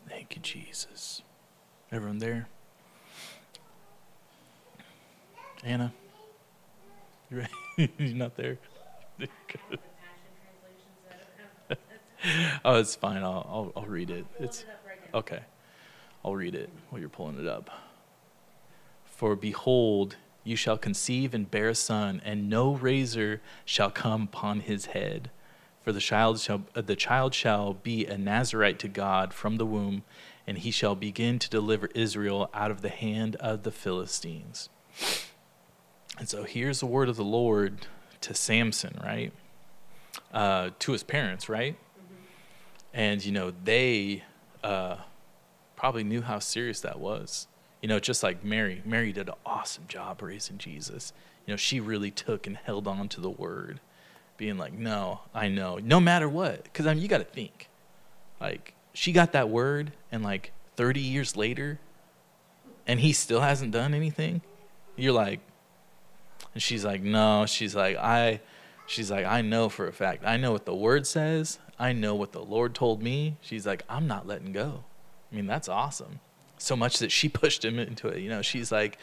Thank 0.09 0.37
you, 0.37 0.43
Jesus. 0.43 1.23
Everyone 1.91 2.19
there? 2.19 2.49
Anna? 5.65 5.93
You 7.31 7.39
ready? 7.39 7.93
You're 7.99 8.10
not 8.21 8.37
there? 8.37 8.59
oh, 12.65 12.77
it's 12.77 12.95
fine. 12.95 13.25
I'll, 13.25 13.47
I'll, 13.49 13.73
I'll 13.77 13.87
read 13.87 14.11
it. 14.11 14.25
It's 14.39 14.65
okay. 15.13 15.41
I'll 16.25 16.37
read 16.37 16.55
it 16.55 16.71
while 16.91 17.01
you're 17.01 17.09
pulling 17.09 17.41
it 17.41 17.49
up. 17.49 17.69
For 19.05 19.35
behold, 19.35 20.17
you 20.45 20.55
shall 20.55 20.79
conceive 20.79 21.35
and 21.35 21.51
bear 21.51 21.71
a 21.71 21.75
son, 21.75 22.23
and 22.25 22.49
no 22.49 22.75
razor 22.75 23.41
shall 23.65 23.91
come 23.91 24.23
upon 24.23 24.61
his 24.61 24.87
head 24.87 25.31
for 25.83 25.93
the 25.93 26.01
child 26.01 26.39
shall 26.39 26.63
uh, 26.75 26.83
the 26.83 26.97
child 26.97 27.35
shall 27.35 27.75
be 27.75 28.07
a 28.07 28.19
Nazarite 28.19 28.79
to 28.81 28.89
God 28.89 29.33
from 29.33 29.57
the 29.57 29.67
womb, 29.67 30.03
and 30.47 30.59
he 30.59 30.71
shall 30.71 30.95
begin 30.95 31.39
to 31.39 31.49
deliver 31.49 31.87
Israel 31.95 32.51
out 32.53 32.71
of 32.71 32.83
the 32.83 32.91
hand 32.91 33.37
of 33.37 33.63
the 33.63 33.71
Philistines. 33.71 34.69
And 36.19 36.29
so 36.29 36.45
here's 36.45 36.81
the 36.81 36.87
word 36.87 37.09
of 37.09 37.17
the 37.17 37.25
Lord 37.25 37.87
to 38.23 38.35
Samson, 38.35 38.99
right? 39.03 39.33
Uh, 40.33 40.71
to 40.79 40.93
his 40.93 41.03
parents, 41.03 41.49
right? 41.49 41.75
Mm-hmm. 41.75 42.15
And 42.95 43.25
you 43.25 43.33
know 43.33 43.53
they 43.65 44.25
uh, 44.63 44.97
probably 45.77 46.05
knew 46.05 46.23
how 46.23 46.39
serious 46.39 46.81
that 46.81 46.99
was. 46.99 47.47
You 47.81 47.89
know, 47.89 47.99
just 47.99 48.23
like 48.23 48.45
Mary. 48.45 48.83
Mary 48.85 49.13
did 49.13 49.29
an 49.29 49.35
awesome 49.47 49.85
job 49.89 50.21
raising 50.21 50.59
Jesus. 50.59 51.13
You 51.47 51.55
know, 51.55 51.57
she 51.57 51.81
really 51.81 52.11
took 52.11 52.47
and 52.47 52.57
held 52.57 52.87
on 52.87 53.09
to 53.09 53.21
the 53.21 53.31
word 53.31 53.81
being 54.37 54.57
like, 54.57 54.73
no, 54.73 55.21
I 55.35 55.49
know, 55.49 55.79
no 55.83 56.01
matter 56.01 56.29
what. 56.29 56.65
Because 56.65 56.87
I 56.87 56.95
mean, 56.95 57.03
you 57.03 57.09
got 57.09 57.19
to 57.19 57.25
think, 57.25 57.69
like, 58.41 58.75
she 58.93 59.13
got 59.13 59.33
that 59.33 59.49
word, 59.49 59.93
and 60.11 60.23
like 60.23 60.53
30 60.77 61.01
years 61.01 61.37
later, 61.37 61.79
and 62.87 63.01
he 63.01 63.13
still 63.13 63.41
hasn't 63.41 63.73
done 63.73 63.95
anything. 63.95 64.41
You're 64.97 65.13
like, 65.13 65.41
and 66.55 66.63
she's 66.63 66.85
like, 66.85 67.03
no. 67.03 67.47
She's 67.47 67.75
like, 67.75 67.97
I, 67.97 68.41
she's 68.87 69.11
like, 69.11 69.27
I 69.27 69.43
know 69.43 69.69
for 69.69 69.87
a 69.87 69.93
fact. 69.93 70.25
I 70.25 70.37
know 70.37 70.53
what 70.53 70.67
the 70.67 70.75
word 70.75 71.07
says. 71.07 71.59
I 71.79 71.93
know 71.93 72.15
what 72.15 72.33
the 72.33 72.43
Lord 72.43 72.75
told 72.75 73.03
me. 73.03 73.37
She's 73.41 73.67
like, 73.67 73.83
I'm 73.89 74.07
not 74.07 74.27
letting 74.27 74.53
go. 74.53 74.85
I 75.33 75.37
mean, 75.37 75.47
that's 75.47 75.69
awesome 75.69 76.21
so 76.63 76.77
much 76.77 76.99
that 76.99 77.11
she 77.11 77.29
pushed 77.41 77.65
him 77.65 77.79
into 77.79 78.09
it. 78.09 78.21
You 78.21 78.29
know, 78.29 78.43
she's 78.43 78.71
like, 78.71 78.99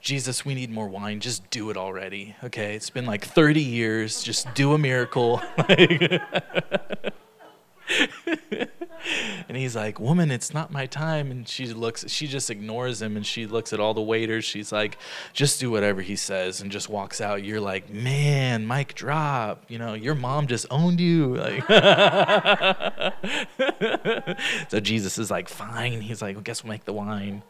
Jesus, 0.00 0.44
we 0.44 0.54
need 0.54 0.70
more 0.70 0.88
wine. 0.88 1.20
Just 1.20 1.48
do 1.50 1.70
it 1.70 1.76
already. 1.76 2.34
Okay, 2.44 2.74
it's 2.74 2.90
been 2.90 3.06
like 3.06 3.24
30 3.24 3.60
years. 3.60 4.22
Just 4.22 4.52
do 4.54 4.72
a 4.72 4.78
miracle. 4.78 5.42
and 9.48 9.56
he's 9.56 9.76
like, 9.76 10.00
"Woman, 10.00 10.30
it's 10.30 10.54
not 10.54 10.72
my 10.72 10.86
time." 10.86 11.30
And 11.30 11.48
she 11.48 11.66
looks, 11.66 12.08
she 12.08 12.26
just 12.26 12.50
ignores 12.50 13.02
him, 13.02 13.16
and 13.16 13.26
she 13.26 13.46
looks 13.46 13.72
at 13.72 13.80
all 13.80 13.94
the 13.94 14.02
waiters. 14.02 14.44
She's 14.44 14.72
like, 14.72 14.98
"Just 15.32 15.60
do 15.60 15.70
whatever 15.70 16.02
he 16.02 16.16
says," 16.16 16.60
and 16.60 16.70
just 16.70 16.88
walks 16.88 17.20
out. 17.20 17.44
You're 17.44 17.60
like, 17.60 17.90
"Man, 17.90 18.66
mic 18.66 18.94
drop." 18.94 19.64
You 19.68 19.78
know, 19.78 19.94
your 19.94 20.14
mom 20.14 20.46
just 20.46 20.66
owned 20.70 21.00
you. 21.00 21.36
Like, 21.36 21.66
so 24.68 24.80
Jesus 24.80 25.18
is 25.18 25.30
like, 25.30 25.48
"Fine." 25.48 26.00
He's 26.00 26.22
like, 26.22 26.36
"Well, 26.36 26.42
guess 26.42 26.64
we'll 26.64 26.72
make 26.72 26.84
the 26.84 26.92
wine." 26.92 27.42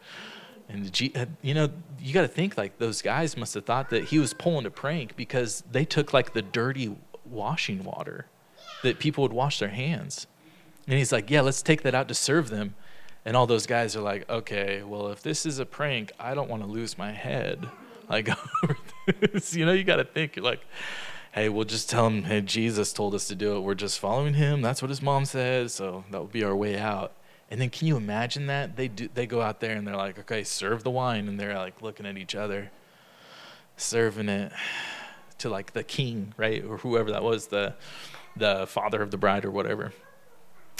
And 0.69 1.11
uh, 1.15 1.25
you 1.41 1.53
know, 1.53 1.69
you 1.99 2.13
got 2.13 2.21
to 2.21 2.27
think 2.27 2.57
like 2.57 2.79
those 2.79 3.01
guys 3.01 3.37
must 3.37 3.53
have 3.53 3.65
thought 3.65 3.89
that 3.91 4.05
he 4.05 4.19
was 4.19 4.33
pulling 4.33 4.65
a 4.65 4.71
prank 4.71 5.15
because 5.15 5.63
they 5.71 5.85
took 5.85 6.13
like 6.13 6.33
the 6.33 6.41
dirty 6.41 6.95
washing 7.25 7.83
water 7.83 8.27
that 8.81 8.99
people 8.99 9.21
would 9.21 9.33
wash 9.33 9.59
their 9.59 9.69
hands 9.69 10.27
and 10.87 10.97
he's 10.97 11.11
like, 11.11 11.29
Yeah, 11.29 11.41
let's 11.41 11.61
take 11.61 11.83
that 11.83 11.95
out 11.95 12.07
to 12.09 12.13
serve 12.13 12.49
them. 12.49 12.75
And 13.25 13.37
all 13.37 13.47
those 13.47 13.65
guys 13.65 13.95
are 13.95 14.01
like, 14.01 14.29
Okay, 14.29 14.83
well, 14.83 15.09
if 15.09 15.21
this 15.21 15.45
is 15.45 15.59
a 15.59 15.65
prank, 15.65 16.11
I 16.19 16.33
don't 16.33 16.49
want 16.49 16.63
to 16.63 16.69
lose 16.69 16.97
my 16.97 17.11
head. 17.11 17.69
Like, 18.09 18.27
you 19.51 19.65
know, 19.65 19.71
you 19.71 19.85
got 19.85 19.95
to 19.95 20.03
think. 20.03 20.35
You're 20.35 20.43
like, 20.43 20.59
Hey, 21.31 21.47
we'll 21.47 21.63
just 21.63 21.89
tell 21.89 22.05
him, 22.07 22.23
Hey, 22.23 22.41
Jesus 22.41 22.91
told 22.91 23.15
us 23.15 23.29
to 23.29 23.35
do 23.35 23.55
it. 23.55 23.61
We're 23.61 23.75
just 23.75 23.97
following 23.97 24.33
him. 24.33 24.61
That's 24.61 24.81
what 24.81 24.89
his 24.89 25.01
mom 25.01 25.23
says. 25.23 25.73
So 25.73 26.03
that 26.11 26.21
would 26.21 26.33
be 26.33 26.43
our 26.43 26.55
way 26.55 26.77
out. 26.77 27.13
And 27.49 27.61
then 27.61 27.69
can 27.69 27.87
you 27.87 27.95
imagine 27.95 28.47
that? 28.47 28.75
They 28.75 28.89
do 28.89 29.07
they 29.13 29.25
go 29.25 29.41
out 29.41 29.61
there 29.61 29.75
and 29.77 29.87
they're 29.87 29.95
like, 29.95 30.19
Okay, 30.19 30.43
serve 30.43 30.83
the 30.83 30.91
wine. 30.91 31.29
And 31.29 31.39
they're 31.39 31.55
like 31.57 31.81
looking 31.81 32.05
at 32.05 32.17
each 32.17 32.35
other, 32.35 32.69
serving 33.77 34.27
it. 34.27 34.51
to 35.39 35.49
like 35.49 35.71
the 35.71 35.83
king, 35.83 36.33
right, 36.37 36.63
or 36.63 36.77
whoever 36.79 37.09
that 37.11 37.23
was, 37.23 37.47
the 37.47 37.73
the 38.35 38.67
father 38.67 39.01
of 39.01 39.11
the 39.11 39.17
bride 39.17 39.45
or 39.45 39.51
whatever. 39.51 39.93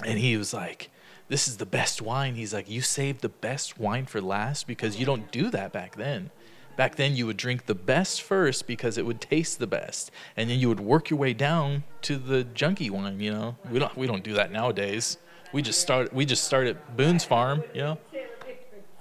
And 0.06 0.20
he 0.20 0.38
was 0.38 0.54
like, 0.54 0.90
"This 1.28 1.48
is 1.48 1.58
the 1.58 1.66
best 1.66 2.02
wine." 2.02 2.36
He's 2.36 2.54
like, 2.54 2.70
"You 2.70 2.82
saved 2.82 3.22
the 3.22 3.30
best 3.30 3.80
wine 3.80 4.06
for 4.06 4.22
last 4.22 4.68
because 4.68 4.98
you 4.98 5.06
don't 5.06 5.32
do 5.32 5.50
that 5.50 5.72
back 5.72 5.96
then." 5.96 6.32
Back 6.76 6.96
then, 6.96 7.16
you 7.16 7.28
would 7.28 7.38
drink 7.38 7.68
the 7.68 7.76
best 7.76 8.22
first 8.22 8.66
because 8.66 8.98
it 8.98 9.06
would 9.06 9.22
taste 9.22 9.60
the 9.60 9.68
best, 9.68 10.10
and 10.36 10.50
then 10.50 10.60
you 10.60 10.68
would 10.70 10.80
work 10.80 11.12
your 11.12 11.20
way 11.20 11.34
down 11.34 11.84
to 12.02 12.18
the 12.18 12.44
junky 12.44 12.90
wine. 12.90 13.20
You 13.20 13.32
know, 13.32 13.56
we 13.70 13.78
don't 13.78 13.96
we 13.96 14.08
don't 14.08 14.24
do 14.24 14.34
that 14.34 14.52
nowadays. 14.52 15.18
We 15.52 15.62
just 15.62 15.80
start 15.80 16.12
we 16.14 16.26
just 16.26 16.44
start 16.44 16.66
at 16.66 16.98
Boone's 16.98 17.24
Farm. 17.24 17.64
You 17.76 17.82
know, 17.82 17.98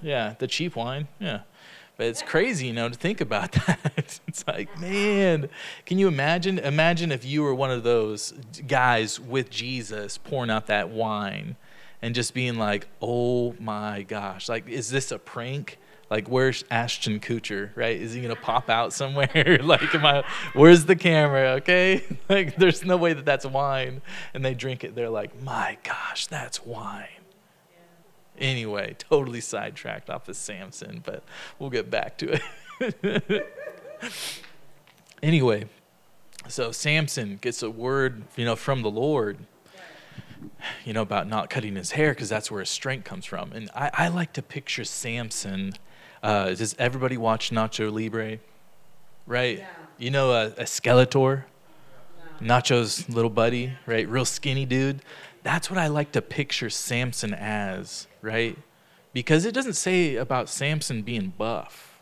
yeah, 0.02 0.34
the 0.38 0.46
cheap 0.46 0.76
wine. 0.76 1.08
Yeah, 1.18 1.40
but 1.96 2.06
it's 2.06 2.22
crazy, 2.22 2.68
you 2.68 2.72
know, 2.72 2.88
to 2.88 2.94
think 2.94 3.20
about 3.20 3.52
that. 3.66 4.20
it's 4.26 4.44
like, 4.46 4.78
man, 4.78 5.48
can 5.86 5.98
you 5.98 6.08
imagine? 6.08 6.58
Imagine 6.58 7.12
if 7.12 7.24
you 7.24 7.42
were 7.42 7.54
one 7.54 7.70
of 7.70 7.82
those 7.82 8.32
guys 8.66 9.20
with 9.20 9.50
Jesus 9.50 10.18
pouring 10.18 10.50
out 10.50 10.66
that 10.66 10.90
wine, 10.90 11.56
and 12.02 12.14
just 12.14 12.34
being 12.34 12.58
like, 12.58 12.88
oh 13.00 13.54
my 13.60 14.02
gosh, 14.02 14.48
like, 14.48 14.68
is 14.68 14.90
this 14.90 15.12
a 15.12 15.18
prank? 15.18 15.78
Like, 16.10 16.28
where's 16.28 16.62
Ashton 16.70 17.20
Kutcher, 17.20 17.70
right? 17.74 17.98
Is 17.98 18.12
he 18.12 18.20
gonna 18.20 18.36
pop 18.36 18.68
out 18.68 18.92
somewhere? 18.92 19.60
like, 19.62 19.94
am 19.94 20.04
I? 20.04 20.24
Where's 20.52 20.84
the 20.84 20.96
camera? 20.96 21.52
Okay, 21.52 22.04
like, 22.28 22.56
there's 22.56 22.84
no 22.84 22.98
way 22.98 23.14
that 23.14 23.24
that's 23.24 23.46
wine. 23.46 24.02
And 24.34 24.44
they 24.44 24.52
drink 24.52 24.84
it. 24.84 24.94
They're 24.94 25.08
like, 25.08 25.40
my 25.40 25.78
gosh, 25.84 26.26
that's 26.26 26.66
wine. 26.66 27.21
Anyway, 28.38 28.96
totally 28.98 29.40
sidetracked 29.40 30.08
off 30.10 30.28
of 30.28 30.36
Samson, 30.36 31.02
but 31.04 31.22
we'll 31.58 31.70
get 31.70 31.90
back 31.90 32.16
to 32.18 32.40
it. 32.80 33.46
anyway, 35.22 35.66
so 36.48 36.72
Samson 36.72 37.38
gets 37.40 37.62
a 37.62 37.70
word, 37.70 38.24
you 38.36 38.44
know, 38.44 38.56
from 38.56 38.82
the 38.82 38.90
Lord, 38.90 39.38
you 40.84 40.92
know, 40.92 41.02
about 41.02 41.28
not 41.28 41.50
cutting 41.50 41.76
his 41.76 41.92
hair 41.92 42.12
because 42.12 42.28
that's 42.28 42.50
where 42.50 42.60
his 42.60 42.70
strength 42.70 43.04
comes 43.04 43.26
from. 43.26 43.52
And 43.52 43.70
I, 43.74 43.90
I 43.92 44.08
like 44.08 44.32
to 44.32 44.42
picture 44.42 44.84
Samson 44.84 45.74
uh, 46.22 46.54
does 46.54 46.76
everybody 46.78 47.16
watch 47.16 47.50
Nacho 47.50 47.92
Libre? 47.92 48.38
Right? 49.26 49.58
Yeah. 49.58 49.68
You 49.98 50.10
know 50.10 50.32
a, 50.32 50.46
a 50.48 50.64
Skeletor? 50.64 51.44
Nacho's 52.40 53.08
little 53.08 53.30
buddy, 53.30 53.72
right? 53.86 54.08
Real 54.08 54.24
skinny 54.24 54.64
dude. 54.64 55.02
That's 55.42 55.70
what 55.70 55.78
I 55.78 55.88
like 55.88 56.12
to 56.12 56.22
picture 56.22 56.70
Samson 56.70 57.34
as, 57.34 58.06
right? 58.22 58.56
Because 59.12 59.44
it 59.44 59.52
doesn't 59.52 59.74
say 59.74 60.16
about 60.16 60.48
Samson 60.48 61.02
being 61.02 61.34
buff. 61.36 62.00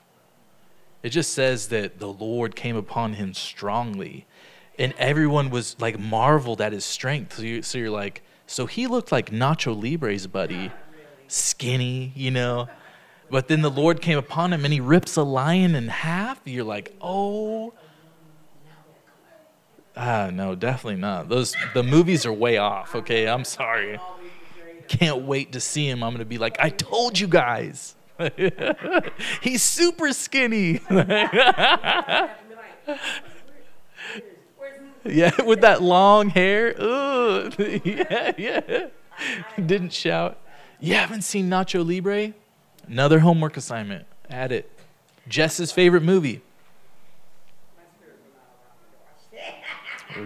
It 1.02 1.08
just 1.08 1.32
says 1.32 1.68
that 1.68 1.98
the 1.98 2.12
Lord 2.12 2.54
came 2.54 2.76
upon 2.76 3.14
him 3.14 3.34
strongly. 3.34 4.26
And 4.78 4.94
everyone 4.98 5.50
was 5.50 5.76
like 5.80 5.98
marveled 5.98 6.60
at 6.60 6.72
his 6.72 6.84
strength. 6.84 7.36
So, 7.36 7.42
you, 7.42 7.62
so 7.62 7.78
you're 7.78 7.90
like, 7.90 8.22
so 8.46 8.66
he 8.66 8.86
looked 8.86 9.10
like 9.10 9.30
Nacho 9.30 9.78
Libre's 9.78 10.26
buddy, 10.26 10.70
skinny, 11.26 12.12
you 12.14 12.30
know? 12.30 12.68
But 13.30 13.48
then 13.48 13.62
the 13.62 13.70
Lord 13.70 14.00
came 14.00 14.18
upon 14.18 14.52
him 14.52 14.64
and 14.64 14.72
he 14.72 14.80
rips 14.80 15.16
a 15.16 15.22
lion 15.22 15.74
in 15.74 15.88
half. 15.88 16.40
You're 16.44 16.64
like, 16.64 16.94
oh. 17.00 17.72
Ah, 19.96 20.30
no, 20.32 20.54
definitely 20.54 21.00
not. 21.00 21.28
Those 21.28 21.54
the 21.74 21.82
movies 21.82 22.24
are 22.24 22.32
way 22.32 22.56
off. 22.56 22.94
Okay, 22.94 23.28
I'm 23.28 23.44
sorry. 23.44 23.98
Can't 24.91 25.22
wait 25.22 25.53
to 25.53 25.61
see 25.61 25.88
him. 25.88 26.03
I'm 26.03 26.12
gonna 26.12 26.24
be 26.24 26.36
like, 26.36 26.57
I 26.59 26.68
told 26.68 27.16
you 27.16 27.28
guys. 27.28 27.95
He's 29.41 29.62
super 29.62 30.12
skinny. 30.12 30.80
yeah, 35.05 35.30
with 35.43 35.61
that 35.61 35.80
long 35.80 36.30
hair. 36.30 36.74
Ugh. 36.76 37.55
yeah, 37.84 38.32
yeah. 38.36 38.86
Didn't 39.55 39.93
shout. 39.93 40.38
You 40.80 40.97
haven't 40.97 41.22
seen 41.22 41.49
Nacho 41.49 41.86
Libre? 41.86 42.34
Another 42.88 43.20
homework 43.20 43.57
assignment. 43.57 44.07
Add 44.28 44.51
it. 44.51 44.68
Jess's 45.28 45.70
favorite 45.70 46.03
movie. 46.03 46.43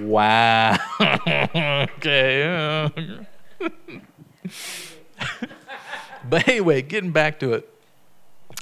Wow. 0.00 0.78
okay. 2.00 2.90
but 6.28 6.48
anyway, 6.48 6.82
getting 6.82 7.10
back 7.10 7.40
to 7.40 7.52
it. 7.54 7.70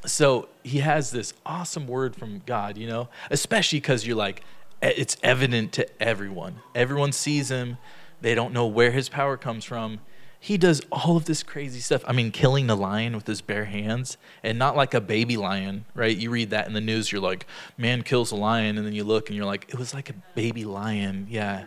So 0.05 0.49
he 0.65 0.79
has 0.79 1.11
this 1.11 1.33
awesome 1.47 1.87
word 1.87 2.17
from 2.17 2.43
God, 2.45 2.77
you 2.77 2.87
know, 2.87 3.09
especially 3.31 3.79
because 3.79 4.07
you're 4.07 4.17
like, 4.17 4.43
it's 4.81 5.17
evident 5.23 5.73
to 5.75 6.03
everyone. 6.03 6.61
Everyone 6.75 7.13
sees 7.13 7.51
him. 7.51 7.79
They 8.21 8.35
don't 8.35 8.53
know 8.53 8.67
where 8.67 8.91
his 8.91 9.09
power 9.09 9.37
comes 9.37 9.65
from. 9.65 10.01
He 10.41 10.59
does 10.59 10.83
all 10.91 11.17
of 11.17 11.27
this 11.27 11.45
crazy 11.45 11.79
stuff. 11.79 12.03
I 12.05 12.13
mean, 12.13 12.33
killing 12.33 12.67
the 12.67 12.77
lion 12.77 13.15
with 13.15 13.29
his 13.29 13.41
bare 13.41 13.67
hands 13.67 14.17
and 14.43 14.59
not 14.59 14.77
like 14.77 14.93
a 14.93 15.01
baby 15.01 15.37
lion, 15.37 15.85
right? 15.95 16.17
You 16.17 16.31
read 16.31 16.51
that 16.51 16.67
in 16.67 16.73
the 16.73 16.81
news, 16.81 17.13
you're 17.13 17.21
like, 17.21 17.47
man 17.79 18.03
kills 18.03 18.33
a 18.33 18.37
lion. 18.37 18.77
And 18.77 18.85
then 18.85 18.93
you 18.93 19.05
look 19.05 19.29
and 19.29 19.37
you're 19.37 19.47
like, 19.47 19.67
it 19.69 19.79
was 19.79 19.95
like 19.95 20.11
a 20.11 20.15
baby 20.35 20.65
lion. 20.65 21.29
Yeah. 21.31 21.67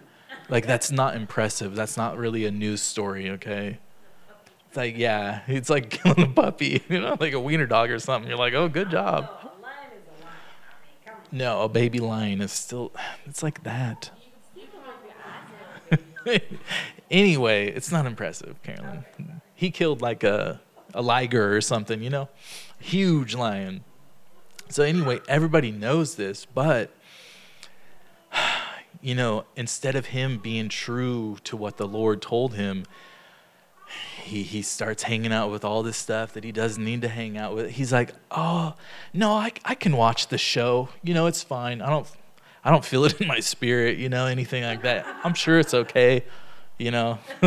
Like, 0.49 0.65
that's 0.65 0.91
not 0.91 1.15
impressive. 1.15 1.73
That's 1.73 1.95
not 1.95 2.17
really 2.17 2.45
a 2.45 2.51
news 2.51 2.81
story, 2.81 3.29
okay? 3.31 3.79
It's 4.75 4.77
like, 4.77 4.97
yeah, 4.97 5.39
it's 5.47 5.69
like 5.69 5.89
killing 6.03 6.23
a 6.23 6.27
puppy, 6.27 6.83
you 6.89 6.99
know, 6.99 7.15
like 7.17 7.31
a 7.31 7.39
wiener 7.39 7.65
dog 7.65 7.89
or 7.91 7.97
something. 7.97 8.27
You're 8.27 8.37
like, 8.37 8.53
oh, 8.53 8.67
good 8.67 8.89
job. 8.91 9.23
A 9.23 9.61
lion 9.61 9.87
is 9.95 10.03
a 10.05 10.25
lion. 10.25 10.35
I 11.07 11.11
mean. 11.11 11.19
No, 11.31 11.61
a 11.61 11.69
baby 11.69 11.99
lion 11.99 12.41
is 12.41 12.51
still, 12.51 12.91
it's 13.25 13.41
like 13.41 13.63
that. 13.63 14.11
You 14.53 14.63
can 14.63 14.81
want 14.85 16.01
your 16.27 16.33
eyes 16.33 16.41
out. 16.41 16.59
anyway, 17.09 17.71
it's 17.71 17.89
not 17.89 18.05
impressive, 18.05 18.61
Carolyn. 18.63 19.05
He 19.53 19.71
killed 19.71 20.01
like 20.01 20.25
a, 20.25 20.59
a 20.93 21.01
liger 21.01 21.55
or 21.55 21.61
something, 21.61 22.03
you 22.03 22.09
know? 22.09 22.27
Huge 22.77 23.33
lion. 23.33 23.85
So, 24.67 24.83
anyway, 24.83 25.21
everybody 25.29 25.71
knows 25.71 26.15
this, 26.15 26.43
but, 26.43 26.91
you 29.01 29.15
know, 29.15 29.45
instead 29.55 29.95
of 29.95 30.07
him 30.07 30.37
being 30.37 30.67
true 30.67 31.37
to 31.45 31.55
what 31.55 31.77
the 31.77 31.87
Lord 31.87 32.21
told 32.21 32.55
him, 32.55 32.83
he, 34.25 34.41
he 34.41 34.63
starts 34.63 35.03
hanging 35.03 35.31
out 35.31 35.51
with 35.51 35.63
all 35.63 35.83
this 35.83 35.97
stuff 35.97 36.33
that 36.33 36.43
he 36.43 36.51
doesn't 36.51 36.83
need 36.83 37.03
to 37.03 37.07
hang 37.07 37.37
out 37.37 37.53
with. 37.53 37.69
He's 37.69 37.93
like, 37.93 38.11
oh, 38.31 38.73
no, 39.13 39.31
I, 39.33 39.51
I 39.63 39.75
can 39.75 39.95
watch 39.95 40.27
the 40.27 40.37
show. 40.39 40.89
You 41.03 41.13
know, 41.13 41.27
it's 41.27 41.43
fine. 41.43 41.79
I 41.79 41.89
don't, 41.89 42.07
I 42.63 42.71
don't 42.71 42.83
feel 42.83 43.05
it 43.05 43.21
in 43.21 43.27
my 43.27 43.39
spirit, 43.39 43.97
you 43.97 44.09
know, 44.09 44.25
anything 44.25 44.63
like 44.63 44.81
that. 44.81 45.05
I'm 45.23 45.35
sure 45.35 45.59
it's 45.59 45.75
okay, 45.75 46.23
you 46.79 46.89
know. 46.89 47.19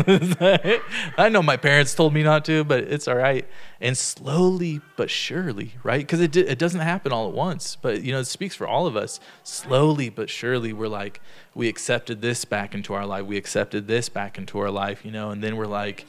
I 1.18 1.28
know 1.28 1.42
my 1.42 1.56
parents 1.56 1.96
told 1.96 2.14
me 2.14 2.22
not 2.22 2.44
to, 2.44 2.62
but 2.62 2.84
it's 2.84 3.08
all 3.08 3.16
right. 3.16 3.44
And 3.80 3.98
slowly 3.98 4.80
but 4.96 5.10
surely, 5.10 5.74
right? 5.82 6.00
Because 6.00 6.20
it, 6.20 6.36
it 6.36 6.60
doesn't 6.60 6.80
happen 6.80 7.10
all 7.10 7.26
at 7.28 7.34
once, 7.34 7.76
but, 7.82 8.02
you 8.02 8.12
know, 8.12 8.20
it 8.20 8.26
speaks 8.26 8.54
for 8.54 8.68
all 8.68 8.86
of 8.86 8.96
us. 8.96 9.18
Slowly 9.42 10.10
but 10.10 10.30
surely, 10.30 10.72
we're 10.72 10.86
like, 10.86 11.20
we 11.56 11.66
accepted 11.66 12.22
this 12.22 12.44
back 12.44 12.72
into 12.72 12.94
our 12.94 13.04
life. 13.04 13.26
We 13.26 13.36
accepted 13.36 13.88
this 13.88 14.08
back 14.08 14.38
into 14.38 14.60
our 14.60 14.70
life, 14.70 15.04
you 15.04 15.10
know, 15.10 15.30
and 15.30 15.42
then 15.42 15.56
we're 15.56 15.66
like, 15.66 16.06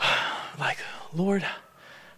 like, 0.58 0.78
Lord, 1.12 1.44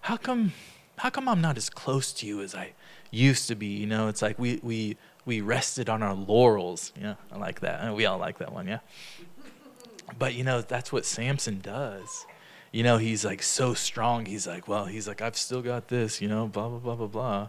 how 0.03 0.17
come 0.17 0.53
how 0.97 1.11
come 1.11 1.29
I'm 1.29 1.41
not 1.41 1.57
as 1.57 1.69
close 1.69 2.13
to 2.15 2.27
you 2.27 2.43
as 2.43 2.55
I 2.55 2.73
used 3.11 3.49
to 3.49 3.55
be? 3.55 3.67
You 3.67 3.87
know, 3.87 4.09
it's 4.09 4.23
like 4.23 4.39
we 4.39 4.61
we 4.63 4.97
we 5.25 5.41
rested 5.41 5.89
on 5.89 6.03
our 6.03 6.15
laurels. 6.15 6.93
Yeah, 7.01 7.15
I 7.31 7.39
like 7.39 7.61
that. 7.61 7.95
We 7.95 8.07
all 8.07 8.19
like 8.19 8.39
that 8.39 8.53
one, 8.53 8.67
yeah. 8.67 8.81
But 10.19 10.35
you 10.35 10.45
know, 10.45 10.61
that's 10.61 10.93
what 10.93 11.05
Samson 11.05 11.61
does. 11.61 12.27
You 12.71 12.83
know, 12.83 12.97
he's 12.99 13.25
like 13.25 13.43
so 13.43 13.75
strong. 13.75 14.27
He's 14.27 14.47
like, 14.47 14.67
well, 14.67 14.87
he's 14.87 15.07
like, 15.07 15.21
I've 15.21 15.37
still 15.37 15.63
got 15.63 15.89
this, 15.89 16.21
you 16.21 16.29
know, 16.29 16.47
blah 16.47 16.69
blah 16.69 16.79
blah 16.79 16.95
blah 16.95 17.07
blah. 17.07 17.49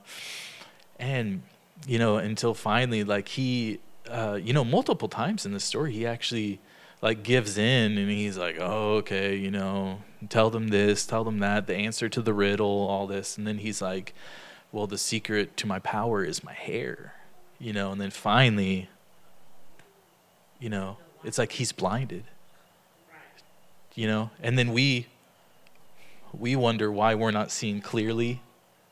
And 1.00 1.44
you 1.88 1.98
know, 2.00 2.18
until 2.18 2.54
finally, 2.54 3.04
like 3.04 3.28
he, 3.30 3.80
uh, 4.10 4.40
you 4.42 4.54
know, 4.54 4.64
multiple 4.64 5.08
times 5.08 5.46
in 5.46 5.54
the 5.54 5.60
story, 5.60 5.94
he 5.94 6.06
actually 6.06 6.60
like 7.04 7.22
gives 7.22 7.58
in 7.58 7.98
and 7.98 8.10
he's 8.10 8.38
like, 8.38 8.56
oh, 8.62 8.94
okay, 8.96 9.36
you 9.36 9.52
know, 9.52 10.00
tell 10.30 10.50
them 10.50 10.70
this, 10.70 11.06
tell 11.06 11.26
them 11.26 11.40
that, 11.40 11.68
the 11.68 11.76
answer 11.76 12.08
to 12.08 12.22
the 12.22 12.34
riddle, 12.34 12.88
all 12.88 13.08
this. 13.08 13.38
And 13.38 13.46
then 13.46 13.58
he's 13.58 13.82
like, 13.82 14.14
well, 14.72 14.88
the 14.88 14.98
secret 14.98 15.58
to 15.58 15.68
my 15.68 15.80
power 15.80 16.24
is 16.24 16.46
my 16.46 16.54
hair, 16.54 17.16
you 17.60 17.74
know. 17.74 17.92
And 17.92 18.00
then 18.00 18.10
finally, 18.10 18.88
you 20.62 20.70
know, 20.70 20.96
it's 21.26 21.38
like 21.38 21.52
he's 21.52 21.74
blinded, 21.74 22.24
you 23.96 24.08
know. 24.08 24.30
And 24.42 24.58
then 24.58 24.72
we, 24.72 25.08
we 26.32 26.56
wonder 26.56 26.90
why 26.90 27.16
we're 27.16 27.32
not 27.32 27.52
seeing 27.52 27.82
clearly, 27.82 28.42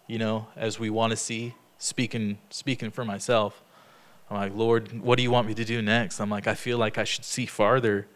you 0.05 0.19
know, 0.19 0.47
as 0.57 0.77
we 0.77 0.89
want 0.89 1.11
to 1.11 1.17
see. 1.17 1.55
Speaking, 1.77 2.39
speaking 2.49 2.91
for 2.91 3.05
myself, 3.05 3.63
I'm 4.31 4.37
like, 4.37 4.55
Lord, 4.55 5.01
what 5.01 5.17
do 5.17 5.23
you 5.23 5.29
want 5.29 5.45
me 5.45 5.53
to 5.55 5.65
do 5.65 5.81
next? 5.81 6.21
I'm 6.21 6.29
like, 6.29 6.47
I 6.47 6.55
feel 6.55 6.77
like 6.77 6.97
I 6.97 7.03
should 7.03 7.25
see 7.25 7.45
farther 7.45 8.07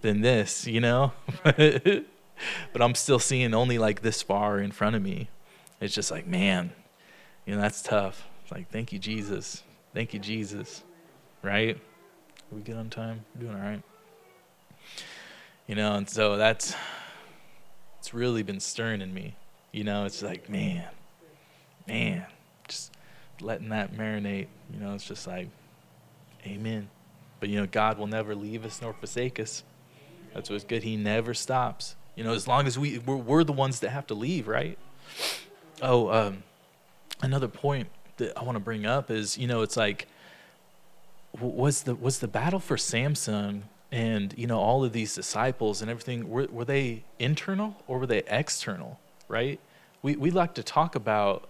than 0.00 0.22
this, 0.22 0.66
you 0.66 0.80
know? 0.80 1.12
but 1.44 2.06
I'm 2.80 2.94
still 2.94 3.18
seeing 3.18 3.52
only 3.52 3.76
like 3.76 4.00
this 4.00 4.22
far 4.22 4.60
in 4.60 4.72
front 4.72 4.96
of 4.96 5.02
me. 5.02 5.28
It's 5.78 5.94
just 5.94 6.10
like, 6.10 6.26
man, 6.26 6.72
you 7.44 7.54
know, 7.54 7.60
that's 7.60 7.82
tough. 7.82 8.26
It's 8.42 8.50
like, 8.50 8.70
thank 8.70 8.94
you, 8.94 8.98
Jesus. 8.98 9.62
Thank 9.92 10.14
you, 10.14 10.20
Jesus. 10.20 10.82
Right? 11.42 11.76
Are 11.76 12.56
we 12.56 12.62
good 12.62 12.76
on 12.76 12.88
time? 12.88 13.26
We're 13.34 13.42
doing 13.42 13.54
all 13.54 13.60
right. 13.60 13.82
You 15.66 15.74
know, 15.74 15.96
and 15.96 16.08
so 16.08 16.38
that's 16.38 16.74
it's 17.98 18.14
really 18.14 18.42
been 18.42 18.60
stirring 18.60 19.02
in 19.02 19.12
me. 19.12 19.36
You 19.72 19.84
know, 19.84 20.06
it's 20.06 20.22
like, 20.22 20.48
man, 20.48 20.88
man, 21.86 22.24
just 22.66 22.90
letting 23.40 23.70
that 23.70 23.94
marinate. 23.94 24.46
You 24.72 24.80
know, 24.80 24.94
it's 24.94 25.06
just 25.06 25.26
like, 25.26 25.48
amen. 26.46 26.88
But 27.40 27.48
you 27.48 27.60
know, 27.60 27.66
God 27.66 27.98
will 27.98 28.06
never 28.06 28.34
leave 28.34 28.64
us 28.64 28.80
nor 28.82 28.92
forsake 28.92 29.38
us. 29.38 29.62
That's 30.34 30.50
what's 30.50 30.64
good. 30.64 30.82
He 30.82 30.96
never 30.96 31.34
stops. 31.34 31.96
You 32.16 32.24
know, 32.24 32.32
as 32.32 32.48
long 32.48 32.66
as 32.66 32.78
we 32.78 32.98
we're, 32.98 33.16
we're 33.16 33.44
the 33.44 33.52
ones 33.52 33.80
that 33.80 33.90
have 33.90 34.06
to 34.08 34.14
leave, 34.14 34.48
right? 34.48 34.76
Oh, 35.80 36.10
um, 36.10 36.42
another 37.22 37.48
point 37.48 37.88
that 38.16 38.36
I 38.36 38.42
want 38.42 38.56
to 38.56 38.60
bring 38.60 38.84
up 38.84 39.10
is, 39.10 39.38
you 39.38 39.46
know, 39.46 39.62
it's 39.62 39.76
like, 39.76 40.08
was 41.40 41.84
the 41.84 41.94
was 41.94 42.18
the 42.18 42.28
battle 42.28 42.58
for 42.58 42.76
Samson 42.76 43.64
and 43.92 44.34
you 44.36 44.46
know 44.46 44.58
all 44.58 44.84
of 44.84 44.92
these 44.92 45.14
disciples 45.14 45.80
and 45.80 45.90
everything 45.90 46.28
were 46.28 46.46
were 46.50 46.64
they 46.64 47.04
internal 47.18 47.76
or 47.86 47.98
were 47.98 48.06
they 48.06 48.22
external? 48.26 48.98
Right? 49.28 49.60
We 50.02 50.16
we 50.16 50.30
like 50.30 50.54
to 50.54 50.62
talk 50.62 50.94
about, 50.94 51.48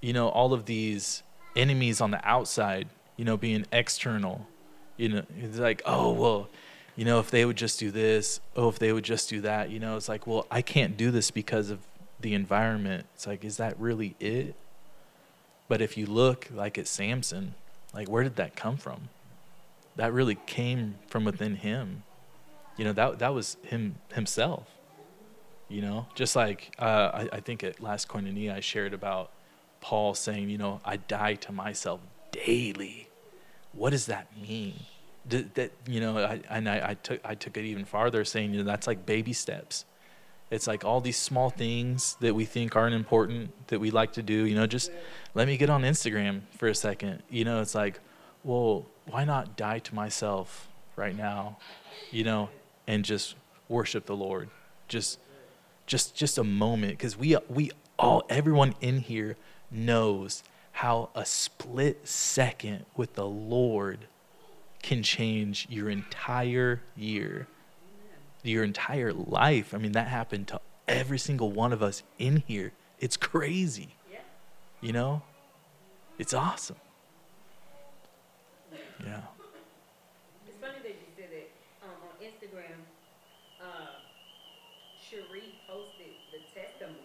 you 0.00 0.12
know, 0.12 0.28
all 0.28 0.52
of 0.52 0.66
these 0.66 1.22
enemies 1.56 2.00
on 2.00 2.10
the 2.10 2.26
outside, 2.26 2.88
you 3.16 3.24
know, 3.24 3.36
being 3.36 3.66
external. 3.72 4.46
You 4.96 5.08
know, 5.08 5.22
it's 5.38 5.58
like, 5.58 5.82
oh 5.84 6.12
well, 6.12 6.48
you 6.96 7.04
know, 7.04 7.20
if 7.20 7.30
they 7.30 7.44
would 7.44 7.56
just 7.56 7.78
do 7.78 7.90
this, 7.90 8.40
oh, 8.56 8.68
if 8.68 8.78
they 8.78 8.92
would 8.92 9.04
just 9.04 9.28
do 9.28 9.40
that, 9.42 9.70
you 9.70 9.80
know, 9.80 9.96
it's 9.96 10.08
like, 10.08 10.26
well, 10.26 10.46
I 10.50 10.62
can't 10.62 10.96
do 10.96 11.10
this 11.10 11.30
because 11.30 11.70
of 11.70 11.80
the 12.20 12.34
environment. 12.34 13.06
It's 13.14 13.26
like, 13.26 13.44
is 13.44 13.56
that 13.56 13.78
really 13.78 14.16
it? 14.20 14.54
But 15.68 15.80
if 15.80 15.96
you 15.96 16.06
look 16.06 16.48
like 16.52 16.76
at 16.78 16.86
Samson, 16.86 17.54
like 17.94 18.08
where 18.08 18.22
did 18.22 18.36
that 18.36 18.56
come 18.56 18.76
from? 18.76 19.08
That 19.96 20.12
really 20.12 20.36
came 20.46 20.96
from 21.06 21.24
within 21.24 21.56
him. 21.56 22.02
You 22.76 22.84
know, 22.84 22.92
that 22.92 23.18
that 23.18 23.34
was 23.34 23.56
him 23.64 23.96
himself. 24.12 24.66
You 25.68 25.82
know, 25.82 26.06
just 26.14 26.34
like 26.34 26.74
uh, 26.78 27.10
I, 27.14 27.28
I 27.36 27.40
think 27.40 27.62
at 27.62 27.80
last 27.80 28.08
koinonia 28.08 28.54
I 28.54 28.60
shared 28.60 28.92
about 28.92 29.30
Paul 29.80 30.14
saying, 30.14 30.50
you 30.50 30.58
know, 30.58 30.80
I 30.84 30.96
die 30.96 31.34
to 31.34 31.52
myself 31.52 32.00
daily. 32.32 33.08
What 33.72 33.90
does 33.90 34.06
that 34.06 34.26
mean? 34.40 34.74
That, 35.28 35.72
you 35.86 36.00
know, 36.00 36.18
I, 36.18 36.40
and 36.48 36.68
I, 36.68 36.90
I 36.90 36.94
took 36.94 37.20
I 37.24 37.34
took 37.34 37.56
it 37.56 37.64
even 37.64 37.84
farther, 37.84 38.24
saying, 38.24 38.52
you 38.52 38.58
know, 38.58 38.64
that's 38.64 38.86
like 38.86 39.06
baby 39.06 39.32
steps 39.32 39.84
it's 40.50 40.66
like 40.66 40.84
all 40.84 41.00
these 41.00 41.16
small 41.16 41.48
things 41.48 42.16
that 42.20 42.34
we 42.34 42.44
think 42.44 42.74
aren't 42.74 42.94
important 42.94 43.68
that 43.68 43.78
we 43.78 43.90
like 43.90 44.12
to 44.14 44.22
do. 44.22 44.46
You 44.46 44.56
know, 44.56 44.66
just 44.66 44.90
let 45.34 45.46
me 45.46 45.56
get 45.56 45.70
on 45.70 45.82
Instagram 45.82 46.42
for 46.58 46.66
a 46.68 46.74
second. 46.74 47.22
You 47.30 47.44
know, 47.44 47.60
it's 47.60 47.74
like, 47.74 48.00
well, 48.42 48.86
why 49.06 49.24
not 49.24 49.56
die 49.56 49.78
to 49.78 49.94
myself 49.94 50.68
right 50.96 51.16
now? 51.16 51.58
You 52.10 52.24
know, 52.24 52.50
and 52.88 53.04
just 53.04 53.36
worship 53.68 54.06
the 54.06 54.16
Lord. 54.16 54.50
Just, 54.88 55.20
just, 55.86 56.16
just 56.16 56.36
a 56.36 56.44
moment, 56.44 56.98
because 56.98 57.16
we 57.16 57.36
we 57.48 57.70
all 57.96 58.24
everyone 58.28 58.74
in 58.80 58.98
here 58.98 59.36
knows 59.70 60.42
how 60.72 61.10
a 61.14 61.24
split 61.24 62.06
second 62.06 62.86
with 62.96 63.14
the 63.14 63.26
Lord 63.26 64.06
can 64.82 65.02
change 65.02 65.66
your 65.70 65.90
entire 65.90 66.80
year 66.96 67.46
your 68.42 68.64
entire 68.64 69.12
life. 69.12 69.74
I 69.74 69.78
mean, 69.78 69.92
that 69.92 70.08
happened 70.08 70.48
to 70.48 70.60
every 70.88 71.18
single 71.18 71.50
one 71.52 71.72
of 71.72 71.82
us 71.82 72.02
in 72.18 72.42
here. 72.46 72.72
It's 72.98 73.16
crazy. 73.16 73.96
You 74.80 74.92
know? 74.92 75.22
It's 76.18 76.32
awesome. 76.32 76.76
Yeah. 79.04 79.20
It's 80.46 80.56
funny 80.58 80.78
that 80.82 80.88
you 80.88 81.08
said 81.16 81.28
that 81.32 81.50
um, 81.84 81.96
on 82.02 82.26
Instagram. 82.26 82.76
Uh, 83.60 84.00
Cherie 84.98 85.54
posted 85.68 86.12
the 86.32 86.38
testimony 86.58 86.96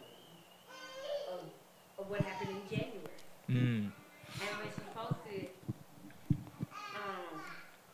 of, 1.34 1.40
of 2.00 2.10
what 2.10 2.22
happened 2.22 2.52
in 2.52 2.78
January. 2.78 3.02
Mm. 3.56 3.88
And 3.88 4.52
when 4.60 4.68
she 4.68 4.84
posted, 4.92 5.48
um, 6.92 7.40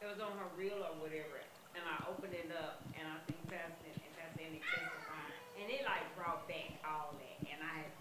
it 0.02 0.08
was 0.10 0.18
on 0.18 0.34
her 0.42 0.50
reel 0.58 0.82
or 0.82 0.98
whatever, 0.98 1.38
and 1.78 1.84
I 1.86 2.02
opened 2.10 2.34
it 2.34 2.50
up 2.50 2.82
and 2.98 3.06
I 3.06 3.22
see 3.30 3.38
Pastor 3.46 3.94
and 3.94 4.14
Pastor 4.18 4.42
Andy 4.42 4.66
testifying, 4.74 5.30
and 5.62 5.70
it 5.70 5.86
like 5.86 6.02
brought 6.18 6.50
back 6.50 6.82
all 6.82 7.14
that, 7.14 7.38
and 7.46 7.62
I 7.62 7.86
had 7.86 7.94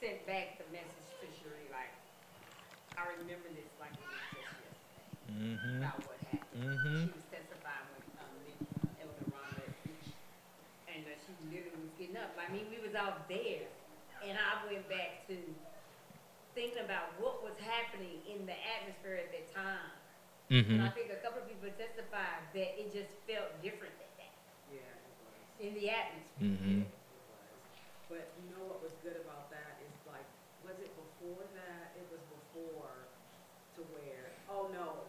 sent 0.00 0.24
back 0.24 0.56
the 0.56 0.64
message 0.72 1.08
to 1.20 1.28
Cherie 1.36 1.68
like, 1.68 1.92
I 2.96 3.04
remember 3.20 3.52
this 3.52 3.68
like 3.76 3.92
it 3.92 4.08
was 4.08 4.16
just 4.16 4.32
yesterday 4.40 4.72
Mm-hmm. 5.26 5.82
about 5.82 5.98
what 6.06 6.22
happened. 6.30 6.54
Mm-hmm. 6.54 7.02
She 7.02 7.10
was 7.10 7.26
testifying 7.34 7.86
when 7.92 8.04
um, 8.22 8.38
Elder 9.02 9.26
Rhonda 9.34 9.66
and 10.86 11.02
uh, 11.02 11.18
she 11.18 11.34
literally 11.50 11.82
was 11.82 11.92
getting 11.98 12.14
up. 12.16 12.30
I 12.38 12.46
mean, 12.54 12.70
we 12.70 12.78
was 12.78 12.94
out 12.94 13.26
there, 13.28 13.66
and 14.22 14.38
I 14.38 14.62
went 14.70 14.86
back 14.88 15.26
to 15.26 15.34
thinking 16.56 16.80
about 16.80 17.12
what 17.20 17.44
was 17.44 17.52
happening 17.60 18.24
in 18.24 18.48
the 18.48 18.56
atmosphere 18.56 19.20
at 19.20 19.28
that 19.28 19.46
time. 19.52 19.92
Mm-hmm. 20.48 20.80
And 20.80 20.82
I 20.88 20.90
think 20.96 21.12
a 21.12 21.20
couple 21.20 21.44
of 21.44 21.46
people 21.46 21.68
testified 21.76 22.48
that 22.56 22.80
it 22.80 22.88
just 22.96 23.12
felt 23.28 23.52
different 23.60 23.92
than 24.00 24.10
that 24.16 24.34
Yeah, 24.72 25.60
in 25.60 25.76
the 25.76 25.92
atmosphere. 25.92 26.56
Mm-hmm. 26.56 26.80
But 28.08 28.32
you 28.40 28.48
know 28.56 28.64
what 28.72 28.80
was 28.80 28.96
good 29.04 29.20
about 29.20 29.52
that 29.52 29.84
is 29.84 29.92
like, 30.08 30.24
was 30.64 30.80
it 30.80 30.88
before 30.96 31.44
that? 31.44 31.92
It 32.00 32.08
was 32.08 32.24
before 32.32 33.04
to 33.76 33.80
where, 33.92 34.32
oh 34.48 34.72
no, 34.72 35.04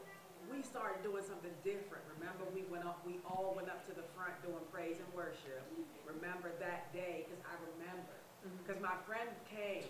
we 0.52 0.60
started 0.66 1.00
doing 1.06 1.24
something 1.24 1.54
different. 1.64 2.04
Remember, 2.20 2.44
we 2.52 2.68
went 2.68 2.84
up, 2.84 3.00
we 3.08 3.24
all 3.24 3.56
went 3.56 3.72
up 3.72 3.88
to 3.88 3.94
the 3.96 4.04
front 4.18 4.36
doing 4.44 4.66
praise 4.74 5.00
and 5.00 5.08
worship. 5.16 5.64
Remember 6.04 6.52
that 6.60 6.92
day, 6.92 7.24
because 7.24 7.40
I 7.48 7.56
remember. 7.78 8.18
Because 8.64 8.82
my 8.82 8.98
friend 9.06 9.30
came 9.48 9.86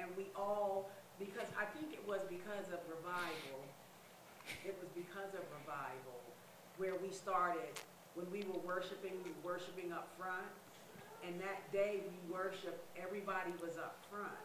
and 0.00 0.08
we 0.16 0.26
all, 0.34 0.88
because 1.20 1.48
I 1.54 1.68
think 1.76 1.92
it 1.92 2.02
was 2.08 2.24
because 2.32 2.72
of 2.72 2.80
revival, 2.88 3.60
it 4.64 4.74
was 4.80 4.88
because 4.96 5.36
of 5.36 5.44
revival 5.60 6.18
where 6.80 6.96
we 6.96 7.12
started, 7.12 7.76
when 8.16 8.24
we 8.32 8.42
were 8.48 8.58
worshiping, 8.64 9.20
we 9.22 9.30
were 9.44 9.54
worshiping 9.54 9.92
up 9.92 10.08
front. 10.16 10.48
And 11.20 11.36
that 11.44 11.68
day 11.68 12.00
we 12.08 12.16
worshiped, 12.32 12.80
everybody 12.96 13.52
was 13.60 13.76
up 13.76 14.00
front. 14.08 14.40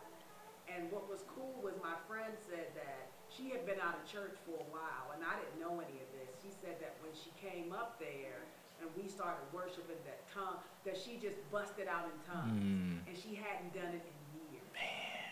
And 0.68 0.92
what 0.92 1.08
was 1.08 1.24
cool 1.32 1.56
was 1.64 1.72
my 1.80 1.96
friend 2.04 2.36
said 2.36 2.76
that 2.76 3.08
she 3.32 3.48
had 3.48 3.64
been 3.64 3.80
out 3.80 3.96
of 3.96 4.04
church 4.04 4.36
for 4.44 4.60
a 4.60 4.68
while, 4.76 5.16
and 5.16 5.24
I 5.24 5.40
didn't 5.40 5.64
know 5.64 5.80
any 5.80 5.98
of 6.04 6.10
this. 6.12 6.36
She 6.44 6.52
said 6.52 6.76
that 6.84 7.00
when 7.00 7.16
she 7.16 7.32
came 7.40 7.72
up 7.72 7.96
there 7.96 8.44
and 8.84 8.92
we 9.00 9.08
started 9.08 9.48
worshiping 9.56 10.00
that 10.04 10.28
tongue, 10.36 10.60
that 10.84 11.00
she 11.00 11.16
just 11.16 11.40
busted 11.48 11.88
out 11.88 12.12
in 12.12 12.18
tongues. 12.28 12.60
Mm. 12.60 13.08
And 13.08 13.16
she 13.16 13.40
hadn't 13.40 13.72
done 13.72 13.96
it 13.96 14.04
in 14.04 14.16
years. 14.52 14.68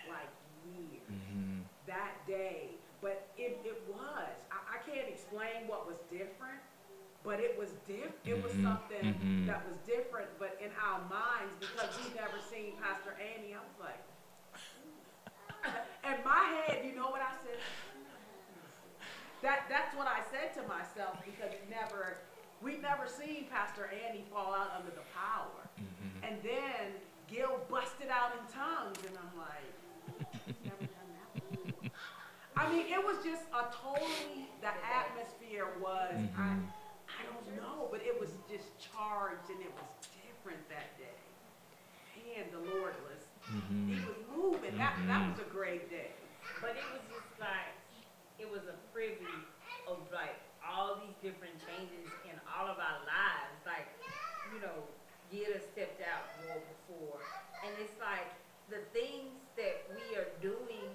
Like 0.10 0.30
years 0.74 1.02
Mm-hmm. 1.12 1.62
that 1.88 2.14
day. 2.28 2.70
But 3.02 3.28
it, 3.38 3.60
it 3.66 3.84
was. 3.90 4.36
I, 4.52 4.60
I 4.76 4.78
can't 4.88 5.08
explain 5.12 5.68
what 5.68 5.86
was 5.86 5.98
different, 6.10 6.64
but 7.24 7.40
it 7.40 7.60
was 7.60 7.76
diff. 7.86 8.16
It 8.26 8.40
was 8.42 8.54
Mhm, 8.54 8.64
something 8.64 9.06
mhm. 9.14 9.46
that 9.48 9.68
was 9.68 9.76
different. 9.86 10.30
But 10.40 10.56
in 10.64 10.72
our 10.80 11.00
minds, 11.12 11.54
because 11.60 11.92
we 12.00 12.16
never 12.16 12.40
seen 12.40 12.80
Pastor 12.80 13.12
Annie, 13.20 13.54
I 13.54 13.60
was 13.60 13.78
like, 13.84 14.00
in 16.08 16.24
my 16.24 16.44
head, 16.64 16.86
you 16.86 16.96
know 16.96 17.12
what 17.12 17.22
I 17.22 17.36
said? 17.44 17.60
That 19.44 19.68
that's 19.68 19.92
what 19.96 20.08
I 20.08 20.24
said 20.32 20.56
to 20.56 20.64
myself 20.68 21.20
because 21.26 21.52
never 21.70 22.20
we 22.64 22.78
never 22.80 23.08
seen 23.12 23.48
Pastor 23.52 23.92
Annie 23.92 24.24
fall 24.32 24.56
out 24.56 24.72
under 24.80 24.92
the 24.96 25.04
power. 25.12 25.68
Mm-hmm. 25.76 26.24
And 26.24 26.40
then 26.40 26.96
Gil 27.28 27.60
busted 27.70 28.08
out 28.08 28.32
in 28.40 28.44
tongues, 28.48 28.96
and 29.04 29.12
I'm 29.20 29.36
like, 29.36 29.68
never 30.64 30.80
done 30.88 31.12
that. 31.20 31.28
before. 31.36 31.92
I 32.56 32.70
mean, 32.72 32.86
it 32.88 33.02
was 33.04 33.18
just 33.24 33.44
a 33.54 33.66
totally 33.74 34.50
the 34.62 34.72
atmosphere 34.86 35.68
was 35.82 36.14
I 36.14 36.18
Mhm. 36.18 36.70
I 37.10 37.24
don't 37.30 37.56
know, 37.58 37.88
but 37.92 38.02
it 38.02 38.20
was 38.20 38.32
just 38.50 38.68
charged 38.80 39.50
and 39.50 39.62
it 39.62 39.72
was 39.74 40.08
different 40.26 40.68
that 40.70 40.98
day. 40.98 41.18
And 42.38 42.52
the 42.52 42.60
Lord 42.74 42.96
was 43.04 43.22
he 43.46 43.54
Mm-hmm. 43.54 44.08
was 44.08 44.18
moving. 44.32 44.78
That 44.78 44.96
that 45.08 45.22
Mhm. 45.22 45.30
was 45.32 45.40
a 45.40 45.50
great 45.50 45.90
day. 45.90 46.14
But 46.62 46.78
it 46.78 46.86
was 46.92 47.02
just 47.12 47.40
like, 47.40 47.74
it 48.40 48.50
was 48.50 48.66
a 48.68 48.74
privy 48.94 49.28
of 49.88 50.00
like 50.12 50.40
all 50.66 50.96
these 50.96 51.16
different 51.22 51.60
changes 51.68 52.10
in 52.26 52.40
all 52.48 52.68
of 52.68 52.80
our 52.80 53.00
lives. 53.06 53.60
Like, 53.66 53.88
you 54.54 54.60
know, 54.62 54.88
Gita 55.30 55.60
stepped 55.60 56.02
out 56.02 56.26
more 56.46 56.62
before. 56.62 57.20
And 57.66 57.78
it's 57.80 58.00
like 58.00 58.32
the 58.70 58.80
things 58.98 59.34
that 59.58 59.86
we 59.92 60.16
are 60.16 60.30
doing, 60.42 60.90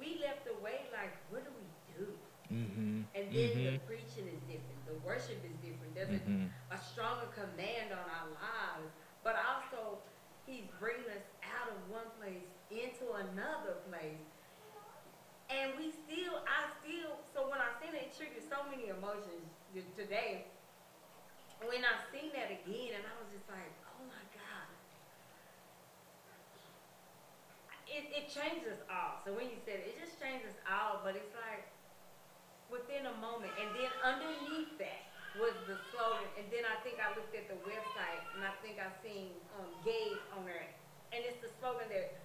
we 0.00 0.18
left 0.24 0.46
away 0.48 0.88
like, 0.92 1.12
what 1.30 1.44
do 1.44 1.50
we 1.54 1.68
do? 1.94 2.18
Mm-hmm. 2.50 3.02
And 3.14 3.24
then 3.32 3.50
the 3.64 3.70
Mhm. 3.78 3.86
preaching 3.86 4.26
is 4.26 4.40
different, 4.50 4.84
the 4.86 4.94
worship 5.06 5.38
is 5.44 5.54
different. 5.62 5.94
There's 5.94 6.10
a 6.10 6.18
Mm-hmm. 6.18 6.46
a 6.70 6.78
stronger 6.78 7.26
command 7.26 7.92
on 7.92 8.06
our 8.10 8.26
lives, 8.26 8.90
but 9.22 9.36
also 9.36 9.98
he's 10.46 10.66
bringing 10.78 11.08
us 11.10 11.22
out 11.42 11.68
of 11.68 11.76
one 11.88 12.10
place 12.18 12.48
into 12.70 13.12
another 13.12 13.74
place. 13.88 14.26
And 15.50 15.74
we 15.76 15.90
still, 15.90 16.38
I 16.46 16.66
still, 16.80 17.18
so 17.34 17.42
when 17.42 17.60
I 17.60 17.70
seen 17.82 17.94
it, 17.94 18.02
it 18.02 18.16
triggered 18.16 18.42
so 18.48 18.62
many 18.70 18.88
emotions 18.88 19.50
today. 19.96 20.42
When 21.60 21.84
I 21.84 21.94
seen 22.12 22.32
that 22.32 22.50
again, 22.50 22.94
and 22.94 23.04
I 23.06 23.14
was 23.18 23.28
just 23.30 23.48
like, 23.48 23.72
oh 23.86 24.02
my 24.06 24.22
God. 24.34 24.68
It, 27.90 28.06
it 28.14 28.24
changes 28.30 28.78
all. 28.86 29.18
So 29.26 29.34
when 29.34 29.50
you 29.50 29.58
said 29.66 29.82
it, 29.82 29.92
it 29.92 29.96
just 29.98 30.16
changes 30.22 30.54
all, 30.64 31.02
but 31.02 31.18
it's 31.18 31.34
like 31.34 31.66
within 32.70 33.10
a 33.10 33.14
moment. 33.18 33.50
And 33.58 33.68
then 33.74 33.90
underneath 34.06 34.78
that 34.78 35.10
was 35.38 35.54
the 35.66 35.74
slogan. 35.90 36.30
And 36.38 36.46
then 36.54 36.62
I 36.66 36.78
think 36.86 37.02
I 37.02 37.10
looked 37.18 37.34
at 37.34 37.50
the 37.50 37.58
website 37.66 38.22
and 38.38 38.46
I 38.46 38.54
think 38.62 38.78
I 38.78 38.86
seen 39.02 39.34
um, 39.58 39.66
Gabe 39.82 40.22
on 40.38 40.46
there. 40.46 40.70
And 41.10 41.26
it's 41.26 41.42
the 41.42 41.50
slogan 41.58 41.90
that 41.90 42.22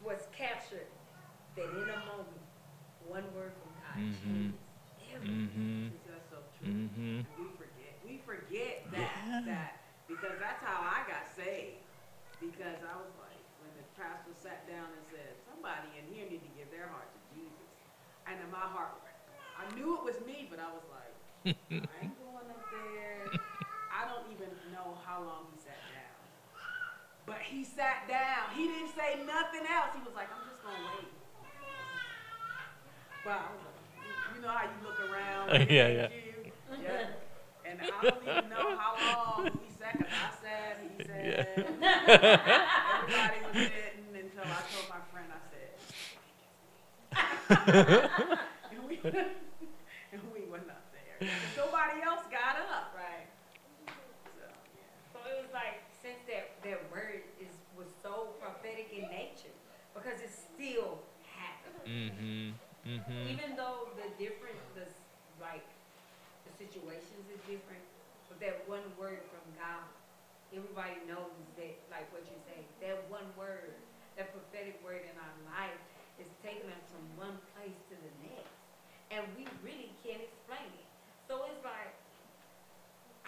was 0.00 0.24
captured 0.32 0.88
that 1.60 1.68
in 1.68 1.84
a 1.92 2.00
moment, 2.08 2.40
one 3.04 3.28
word 3.36 3.52
from 3.60 3.68
God 3.84 3.96
Mhm. 4.00 4.16
changes 4.16 4.56
everything. 5.12 5.92
Mm-hmm. 5.92 6.08
That's 6.08 6.28
so 6.32 6.40
true. 6.56 6.72
Mm-hmm. 6.72 7.16
We 7.36 7.46
forget. 7.60 7.92
We 8.00 8.14
forget 8.24 8.88
that 8.96 9.12
Yeah. 9.28 9.44
that 9.44 9.72
because 10.08 10.40
that's 10.40 10.64
how 10.64 10.80
I 10.80 11.04
got 11.04 11.28
saved. 11.36 11.84
Because 12.40 12.80
I 12.80 12.96
was 12.96 13.12
like, 13.20 13.38
when 13.60 13.70
the 13.76 13.84
pastor 13.94 14.32
sat 14.34 14.64
down 14.66 14.88
and 14.90 15.04
said, 15.12 15.36
somebody 15.62 15.94
in 15.94 16.10
here 16.10 16.26
need 16.26 16.42
to 16.42 16.50
give 16.58 16.66
their 16.74 16.90
heart 16.90 17.06
to 17.14 17.20
Jesus, 17.30 17.70
and 18.26 18.34
in 18.42 18.50
my 18.50 18.66
heart, 18.66 18.98
I 19.54 19.62
knew 19.78 19.94
it 19.94 20.02
was 20.02 20.18
me, 20.26 20.50
but 20.50 20.58
I 20.58 20.66
was 20.74 20.82
like, 20.90 21.14
I 21.70 21.94
ain't 22.02 22.18
going 22.18 22.50
up 22.50 22.66
there. 22.74 23.30
I 23.86 24.10
don't 24.10 24.26
even 24.34 24.50
know 24.74 24.98
how 25.06 25.22
long 25.22 25.46
he 25.54 25.58
sat 25.62 25.78
down, 25.86 26.18
but 27.30 27.38
he 27.46 27.62
sat 27.62 28.10
down. 28.10 28.50
He 28.58 28.66
didn't 28.66 28.90
say 28.90 29.22
nothing 29.22 29.62
else. 29.70 29.94
He 29.94 30.02
was 30.02 30.18
like, 30.18 30.34
I'm 30.34 30.42
just 30.50 30.58
gonna 30.66 30.82
wait. 30.82 31.14
But 33.22 33.38
I 33.38 33.46
was 33.54 33.62
like, 33.62 33.78
you- 34.34 34.42
know 34.42 34.48
how 34.50 34.66
you 34.66 34.78
look 34.82 34.98
around. 34.98 35.54
Yeah, 35.70 35.86
yeah. 35.86 36.08
you, 36.10 36.50
yeah. 36.82 37.06
And 37.64 37.78
I 37.78 38.10
don't 38.10 38.18
even 38.26 38.50
know 38.50 38.74
how 38.74 38.98
long 38.98 39.46
he 39.62 39.70
said, 39.78 39.94
'cause 39.94 40.10
I 40.10 40.30
said, 40.42 40.72
he 40.82 40.98
said. 41.06 41.54
Everybody 41.62 43.38
was 43.46 43.54
sitting 43.70 44.10
until 44.18 44.42
I 44.50 44.60
told 44.74 44.88
my 44.90 44.98
friend, 44.98 44.98
I 44.98 45.06
said, 45.06 45.11
and 47.52 48.80
we, 48.88 49.00
and 49.04 50.22
we 50.32 50.48
went 50.50 50.68
up 50.68 50.84
there. 50.92 51.28
Nobody 51.56 52.02
else 52.02 52.24
got 52.30 52.56
up. 52.56 52.96
Right. 52.96 53.28
So, 53.86 54.46
yeah. 54.76 54.88
So 55.12 55.18
it 55.28 55.36
was 55.40 55.52
like, 55.52 55.84
since 56.02 56.18
that, 56.28 56.56
that 56.64 56.80
word 56.90 57.22
is, 57.38 57.52
was 57.76 57.88
so 58.02 58.34
prophetic 58.40 58.90
in 58.90 59.08
nature, 59.08 59.54
because 59.94 60.20
it 60.20 60.32
still 60.32 60.98
happened. 61.28 61.84
Mm-hmm. 61.86 62.56
Mm-hmm. 62.82 63.30
Even 63.30 63.54
though 63.54 63.94
the 63.94 64.10
different, 64.18 64.58
the, 64.74 64.82
like, 65.38 65.62
the 66.48 66.52
situations 66.58 67.30
is 67.30 67.38
different, 67.46 67.84
but 68.26 68.42
that 68.42 68.66
one 68.66 68.82
word 68.98 69.22
from 69.30 69.44
God, 69.54 69.86
everybody 70.50 70.98
knows 71.06 71.30
that, 71.56 71.78
like 71.94 72.10
what 72.10 72.26
you 72.26 72.34
say, 72.50 72.58
that 72.82 72.98
one 73.06 73.24
word, 73.38 73.78
that 74.18 74.34
prophetic 74.34 74.82
word 74.82 75.06
in 75.06 75.14
our 75.16 75.36
life 75.54 75.78
is 76.20 76.28
taking 76.44 76.68
us 76.72 76.84
from 76.92 77.04
one 77.16 77.36
place 77.54 77.76
to 77.88 77.94
the 77.96 78.12
next. 78.26 78.52
And 79.12 79.24
we 79.36 79.44
really 79.60 79.92
can't 80.00 80.20
explain 80.24 80.68
it. 80.72 80.88
So 81.28 81.44
it's 81.48 81.60
like, 81.64 81.92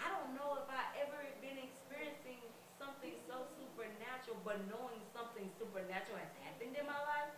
I 0.01 0.09
don't 0.11 0.33
know 0.33 0.59
if 0.61 0.67
I 0.69 0.81
ever 1.01 1.21
been 1.39 1.57
experiencing 1.61 2.41
something 2.77 3.13
so 3.29 3.45
supernatural, 3.57 4.37
but 4.43 4.59
knowing 4.69 4.99
something 5.13 5.45
supernatural 5.57 6.19
has 6.19 6.33
happened 6.45 6.73
in 6.75 6.85
my 6.85 6.99
life. 7.05 7.33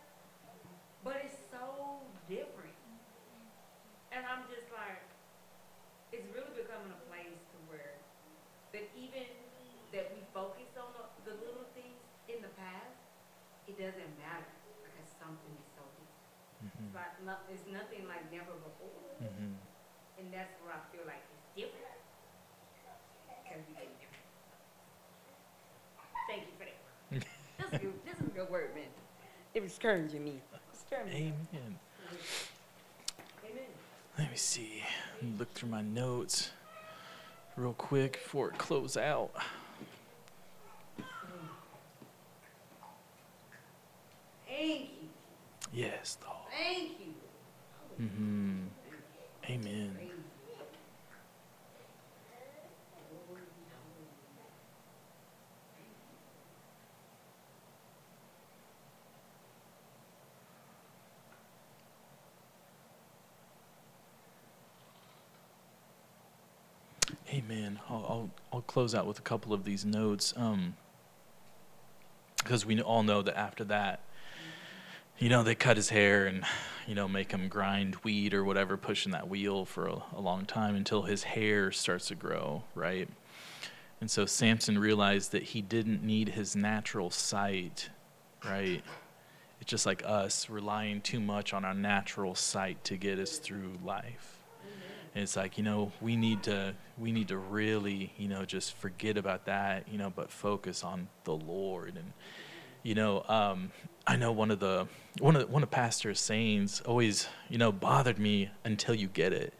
But 1.04 1.22
it's 1.24 1.38
so 1.52 2.02
different. 2.26 2.76
And 4.10 4.24
I'm 4.24 4.48
just 4.48 4.66
like, 4.72 5.04
it's 6.10 6.24
really 6.32 6.52
becoming 6.56 6.88
a 6.88 7.00
place 7.12 7.36
to 7.52 7.56
where 7.68 8.00
that 8.72 8.88
even 8.96 9.28
that 9.92 10.12
we 10.12 10.20
focus 10.32 10.68
on 10.76 10.88
the, 10.96 11.32
the 11.32 11.34
little 11.40 11.68
things 11.72 12.00
in 12.28 12.40
the 12.44 12.52
past, 12.56 12.96
it 13.68 13.76
doesn't 13.76 14.12
matter 14.20 14.52
because 14.84 15.08
something 15.16 15.52
is 15.56 15.68
so 15.76 15.84
It's 16.94 17.26
no, 17.26 17.34
it's 17.52 17.66
nothing 17.68 18.08
like 18.08 18.24
never 18.32 18.56
before. 18.64 19.02
Mm-hmm. 19.22 19.54
And 20.18 20.26
that's 20.32 20.54
where 20.62 20.74
I 20.74 20.80
feel 20.90 21.04
like 21.06 21.22
it's 21.28 21.46
different. 21.54 21.98
Because 23.44 23.62
we 23.68 23.74
get 23.74 23.90
different. 23.98 24.26
Thank 26.28 26.42
you 26.48 26.54
for 26.58 26.64
that. 26.64 26.78
this, 27.58 27.72
is 27.72 27.80
good, 27.80 27.94
this 28.04 28.16
is 28.20 28.26
a 28.26 28.30
good 28.30 28.50
word, 28.50 28.74
man. 28.74 28.84
It 29.54 29.62
was 29.62 29.74
encouraging 29.74 30.24
me. 30.24 30.40
It's 30.72 30.84
encouraging 30.90 31.20
me. 31.20 31.32
Amen. 31.52 31.78
Amen. 33.44 33.70
Let 34.18 34.30
me 34.30 34.36
see. 34.36 34.82
Look 35.38 35.52
through 35.54 35.70
my 35.70 35.82
notes 35.82 36.50
real 37.56 37.72
quick 37.74 38.14
before 38.14 38.50
it 38.50 38.58
close 38.58 38.96
out. 38.96 39.30
Thank 44.46 44.80
you. 44.80 45.08
Yes, 45.72 46.18
Lord. 46.24 46.37
Mm-hmm. 48.00 48.66
Amen. 49.50 49.98
Amen. 67.32 67.78
I'll, 67.88 67.96
I'll 68.08 68.30
I'll 68.52 68.62
close 68.62 68.94
out 68.94 69.06
with 69.06 69.18
a 69.18 69.22
couple 69.22 69.52
of 69.52 69.64
these 69.64 69.84
notes, 69.84 70.32
um, 70.36 70.76
because 72.38 72.64
we 72.64 72.80
all 72.80 73.02
know 73.02 73.22
that 73.22 73.36
after 73.38 73.64
that, 73.64 74.00
you 75.18 75.28
know, 75.28 75.42
they 75.42 75.54
cut 75.54 75.76
his 75.76 75.88
hair 75.88 76.26
and 76.26 76.44
you 76.86 76.94
know 76.94 77.08
make 77.08 77.32
him 77.32 77.48
grind 77.48 77.96
wheat 77.96 78.34
or 78.34 78.44
whatever, 78.44 78.76
pushing 78.76 79.12
that 79.12 79.28
wheel 79.28 79.64
for 79.64 79.86
a, 79.86 80.02
a 80.16 80.20
long 80.20 80.44
time 80.44 80.76
until 80.76 81.02
his 81.02 81.24
hair 81.24 81.72
starts 81.72 82.08
to 82.08 82.14
grow, 82.14 82.62
right? 82.74 83.08
And 84.00 84.10
so 84.10 84.26
Samson 84.26 84.78
realized 84.78 85.32
that 85.32 85.42
he 85.42 85.60
didn't 85.60 86.04
need 86.04 86.30
his 86.30 86.54
natural 86.54 87.10
sight, 87.10 87.90
right? 88.44 88.82
It's 89.60 89.68
just 89.68 89.86
like 89.86 90.04
us 90.06 90.48
relying 90.48 91.00
too 91.00 91.18
much 91.18 91.52
on 91.52 91.64
our 91.64 91.74
natural 91.74 92.36
sight 92.36 92.84
to 92.84 92.96
get 92.96 93.18
us 93.18 93.38
through 93.38 93.78
life. 93.84 94.36
And 95.14 95.24
it's 95.24 95.36
like, 95.36 95.58
you 95.58 95.64
know, 95.64 95.90
we 96.00 96.14
need 96.14 96.44
to 96.44 96.74
we 96.96 97.10
need 97.10 97.28
to 97.28 97.38
really, 97.38 98.12
you 98.18 98.28
know, 98.28 98.44
just 98.44 98.76
forget 98.76 99.16
about 99.16 99.46
that, 99.46 99.88
you 99.90 99.98
know, 99.98 100.10
but 100.14 100.30
focus 100.30 100.84
on 100.84 101.08
the 101.24 101.34
Lord. 101.34 101.96
And 101.96 102.12
you 102.88 102.94
know, 102.94 103.22
um, 103.28 103.70
I 104.06 104.16
know 104.16 104.32
one 104.32 104.50
of 104.50 104.60
the 104.60 104.88
one 105.18 105.36
of 105.36 105.50
one 105.50 105.62
of 105.62 105.70
Pastor's 105.70 106.18
sayings 106.18 106.80
always, 106.86 107.28
you 107.50 107.58
know, 107.58 107.70
bothered 107.70 108.18
me 108.18 108.50
until 108.64 108.94
you 108.94 109.08
get 109.08 109.34
it. 109.34 109.52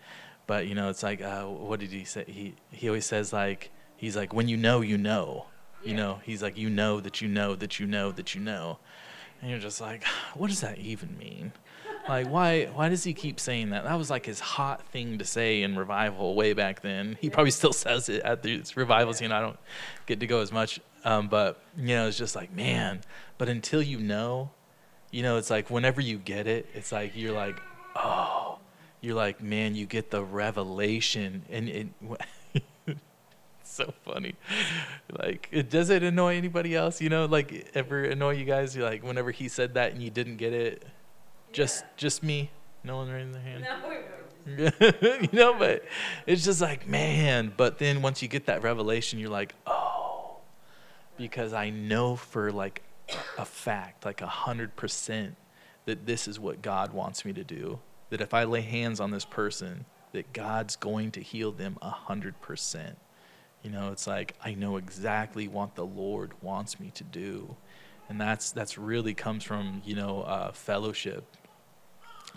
But 0.46 0.66
you 0.66 0.74
know, 0.74 0.88
it's 0.88 1.02
like, 1.02 1.20
uh, 1.20 1.44
what 1.44 1.78
did 1.78 1.90
he 1.90 2.04
say? 2.04 2.24
He 2.26 2.54
he 2.70 2.88
always 2.88 3.04
says 3.04 3.30
like, 3.30 3.70
he's 3.98 4.16
like, 4.16 4.32
when 4.32 4.48
you 4.48 4.56
know, 4.56 4.80
you 4.80 4.96
know. 4.96 5.46
You 5.84 5.94
know, 5.94 6.20
he's 6.24 6.42
like, 6.42 6.56
you 6.58 6.70
know 6.70 7.00
that 7.00 7.20
you 7.20 7.28
know 7.28 7.54
that 7.54 7.78
you 7.78 7.86
know 7.86 8.10
that 8.12 8.34
you 8.34 8.40
know. 8.40 8.78
And 9.40 9.50
you're 9.50 9.60
just 9.60 9.80
like, 9.80 10.04
what 10.34 10.48
does 10.48 10.62
that 10.62 10.78
even 10.78 11.16
mean? 11.18 11.52
Like, 12.08 12.28
why 12.30 12.64
why 12.66 12.88
does 12.88 13.04
he 13.04 13.12
keep 13.12 13.38
saying 13.38 13.70
that? 13.70 13.84
That 13.84 13.98
was 13.98 14.08
like 14.08 14.24
his 14.24 14.40
hot 14.40 14.86
thing 14.88 15.18
to 15.18 15.24
say 15.26 15.62
in 15.62 15.76
revival 15.76 16.34
way 16.34 16.54
back 16.54 16.80
then. 16.80 17.18
He 17.20 17.28
probably 17.28 17.50
still 17.50 17.74
says 17.74 18.08
it 18.08 18.22
at 18.22 18.42
these 18.42 18.74
revivals. 18.74 19.20
You 19.20 19.28
know, 19.28 19.36
I 19.36 19.40
don't 19.42 19.58
get 20.06 20.20
to 20.20 20.26
go 20.26 20.40
as 20.40 20.50
much, 20.50 20.80
um, 21.04 21.28
but 21.28 21.62
you 21.76 21.88
know, 21.88 22.08
it's 22.08 22.18
just 22.18 22.36
like, 22.36 22.54
man. 22.54 23.00
But 23.36 23.48
until 23.48 23.82
you 23.82 23.98
know, 23.98 24.50
you 25.10 25.22
know, 25.22 25.36
it's 25.36 25.50
like 25.50 25.70
whenever 25.70 26.00
you 26.00 26.18
get 26.18 26.46
it, 26.46 26.68
it's 26.74 26.92
like 26.92 27.12
you're 27.14 27.34
like, 27.34 27.58
oh, 27.96 28.58
you're 29.00 29.14
like, 29.14 29.42
man, 29.42 29.74
you 29.74 29.86
get 29.86 30.10
the 30.10 30.22
revelation, 30.22 31.44
and 31.50 31.68
it. 31.68 31.88
it's 32.86 33.00
so 33.62 33.92
funny. 34.04 34.34
Like, 35.18 35.48
it 35.52 35.70
does 35.70 35.90
it 35.90 36.02
annoy 36.02 36.36
anybody 36.36 36.74
else? 36.74 37.00
You 37.00 37.08
know, 37.08 37.26
like 37.26 37.70
ever 37.74 38.04
annoy 38.04 38.36
you 38.36 38.44
guys? 38.44 38.74
You're 38.76 38.88
like, 38.88 39.02
whenever 39.02 39.30
he 39.30 39.48
said 39.48 39.74
that 39.74 39.92
and 39.92 40.02
you 40.02 40.10
didn't 40.10 40.36
get 40.36 40.52
it, 40.52 40.84
just 41.52 41.84
just 41.96 42.22
me. 42.22 42.50
No 42.84 42.96
one 42.96 43.08
raised 43.10 43.34
their 43.34 43.42
hand. 43.42 43.64
No, 43.64 43.78
you 45.20 45.28
know, 45.32 45.54
but 45.58 45.84
it's 46.26 46.44
just 46.44 46.60
like, 46.60 46.86
man. 46.88 47.52
But 47.56 47.78
then 47.78 48.02
once 48.02 48.22
you 48.22 48.28
get 48.28 48.46
that 48.46 48.62
revelation, 48.62 49.18
you're 49.18 49.30
like, 49.30 49.54
oh, 49.66 49.77
because 51.18 51.52
I 51.52 51.70
know 51.70 52.16
for 52.16 52.50
like 52.50 52.82
a 53.36 53.44
fact, 53.44 54.04
like 54.04 54.22
a 54.22 54.26
hundred 54.26 54.76
percent, 54.76 55.36
that 55.84 56.06
this 56.06 56.26
is 56.26 56.40
what 56.40 56.62
God 56.62 56.92
wants 56.92 57.24
me 57.24 57.32
to 57.34 57.44
do. 57.44 57.80
That 58.10 58.20
if 58.20 58.32
I 58.32 58.44
lay 58.44 58.62
hands 58.62 59.00
on 59.00 59.10
this 59.10 59.24
person, 59.24 59.84
that 60.12 60.32
God's 60.32 60.76
going 60.76 61.10
to 61.12 61.20
heal 61.20 61.52
them 61.52 61.76
a 61.82 61.90
hundred 61.90 62.40
percent. 62.40 62.96
You 63.62 63.70
know, 63.70 63.90
it's 63.90 64.06
like 64.06 64.34
I 64.42 64.54
know 64.54 64.76
exactly 64.76 65.48
what 65.48 65.74
the 65.74 65.84
Lord 65.84 66.32
wants 66.40 66.80
me 66.80 66.90
to 66.94 67.04
do, 67.04 67.56
and 68.08 68.20
that's 68.20 68.52
that's 68.52 68.78
really 68.78 69.12
comes 69.14 69.44
from 69.44 69.82
you 69.84 69.96
know 69.96 70.22
uh, 70.22 70.52
fellowship 70.52 71.24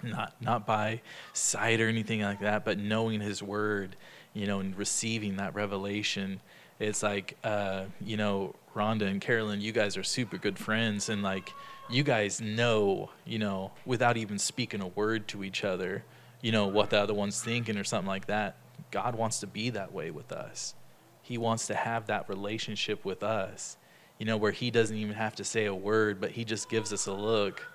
not 0.04 0.34
not 0.42 0.66
by 0.66 1.02
sight 1.34 1.80
or 1.80 1.88
anything 1.88 2.22
like 2.22 2.40
that, 2.42 2.66
but 2.66 2.78
knowing 2.78 3.22
His 3.22 3.42
Word, 3.44 3.96
you 4.34 4.48
know, 4.48 4.60
and 4.60 4.76
receiving 4.78 5.38
that 5.38 5.56
revelation. 5.56 6.42
It's 6.80 7.04
like, 7.04 7.38
uh, 7.44 7.86
you 8.00 8.18
know, 8.18 8.56
Rhonda 8.76 9.04
and 9.04 9.20
Carolyn, 9.20 9.62
you 9.62 9.72
guys 9.72 9.98
are 9.98 10.04
super 10.04 10.38
good 10.38 10.58
friends, 10.58 11.10
and 11.10 11.22
like, 11.22 11.54
you 11.90 12.04
guys 12.04 12.40
know, 12.40 13.10
you 13.26 13.40
know, 13.40 13.72
without 13.86 14.18
even 14.18 14.40
speaking 14.40 14.82
a 14.82 14.88
word 14.88 15.28
to 15.30 15.44
each 15.44 15.64
other, 15.64 16.04
you 16.42 16.52
know, 16.52 16.68
what 16.68 16.90
the 16.90 17.00
other 17.00 17.14
one's 17.14 17.42
thinking 17.42 17.78
or 17.78 17.84
something 17.84 18.08
like 18.08 18.28
that. 18.28 18.58
God 18.92 19.16
wants 19.16 19.40
to 19.42 19.48
be 19.48 19.70
that 19.72 19.94
way 19.94 20.12
with 20.12 20.32
us. 20.32 20.74
He 21.22 21.38
wants 21.38 21.68
to 21.68 21.76
have 21.76 22.08
that 22.08 22.28
relationship 22.30 23.06
with 23.06 23.24
us, 23.24 23.78
you 24.18 24.26
know, 24.26 24.38
where 24.38 24.52
He 24.52 24.72
doesn't 24.72 24.96
even 24.96 25.16
have 25.16 25.36
to 25.36 25.44
say 25.44 25.66
a 25.66 25.76
word, 25.76 26.20
but 26.20 26.32
He 26.32 26.46
just 26.46 26.70
gives 26.70 26.92
us 26.94 27.08
a 27.08 27.14
look. 27.14 27.66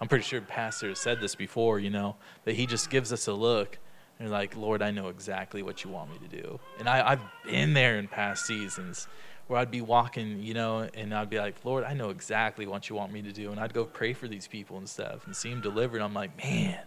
I'm 0.00 0.08
pretty 0.08 0.24
sure 0.24 0.40
Pastor 0.40 0.94
said 0.94 1.20
this 1.20 1.34
before, 1.34 1.78
you 1.78 1.90
know, 1.90 2.16
that 2.44 2.54
He 2.54 2.66
just 2.66 2.90
gives 2.90 3.12
us 3.12 3.26
a 3.26 3.32
look 3.32 3.78
and 4.18 4.30
like, 4.30 4.56
Lord, 4.56 4.82
I 4.82 4.90
know 4.90 5.08
exactly 5.08 5.62
what 5.62 5.84
you 5.84 5.90
want 5.90 6.10
me 6.10 6.28
to 6.28 6.42
do. 6.42 6.60
And 6.78 6.88
I, 6.88 7.10
I've 7.10 7.20
been 7.44 7.74
there 7.74 7.98
in 7.98 8.08
past 8.08 8.46
seasons 8.46 9.08
where 9.46 9.60
I'd 9.60 9.70
be 9.70 9.80
walking, 9.80 10.42
you 10.42 10.54
know, 10.54 10.88
and 10.94 11.14
I'd 11.14 11.30
be 11.30 11.38
like, 11.38 11.64
Lord, 11.64 11.84
I 11.84 11.94
know 11.94 12.10
exactly 12.10 12.66
what 12.66 12.88
you 12.88 12.96
want 12.96 13.12
me 13.12 13.22
to 13.22 13.32
do. 13.32 13.50
And 13.52 13.60
I'd 13.60 13.72
go 13.72 13.84
pray 13.84 14.12
for 14.12 14.26
these 14.26 14.48
people 14.48 14.78
and 14.78 14.88
stuff 14.88 15.26
and 15.26 15.36
see 15.36 15.50
them 15.50 15.60
delivered. 15.60 16.02
I'm 16.02 16.14
like, 16.14 16.36
man, 16.42 16.80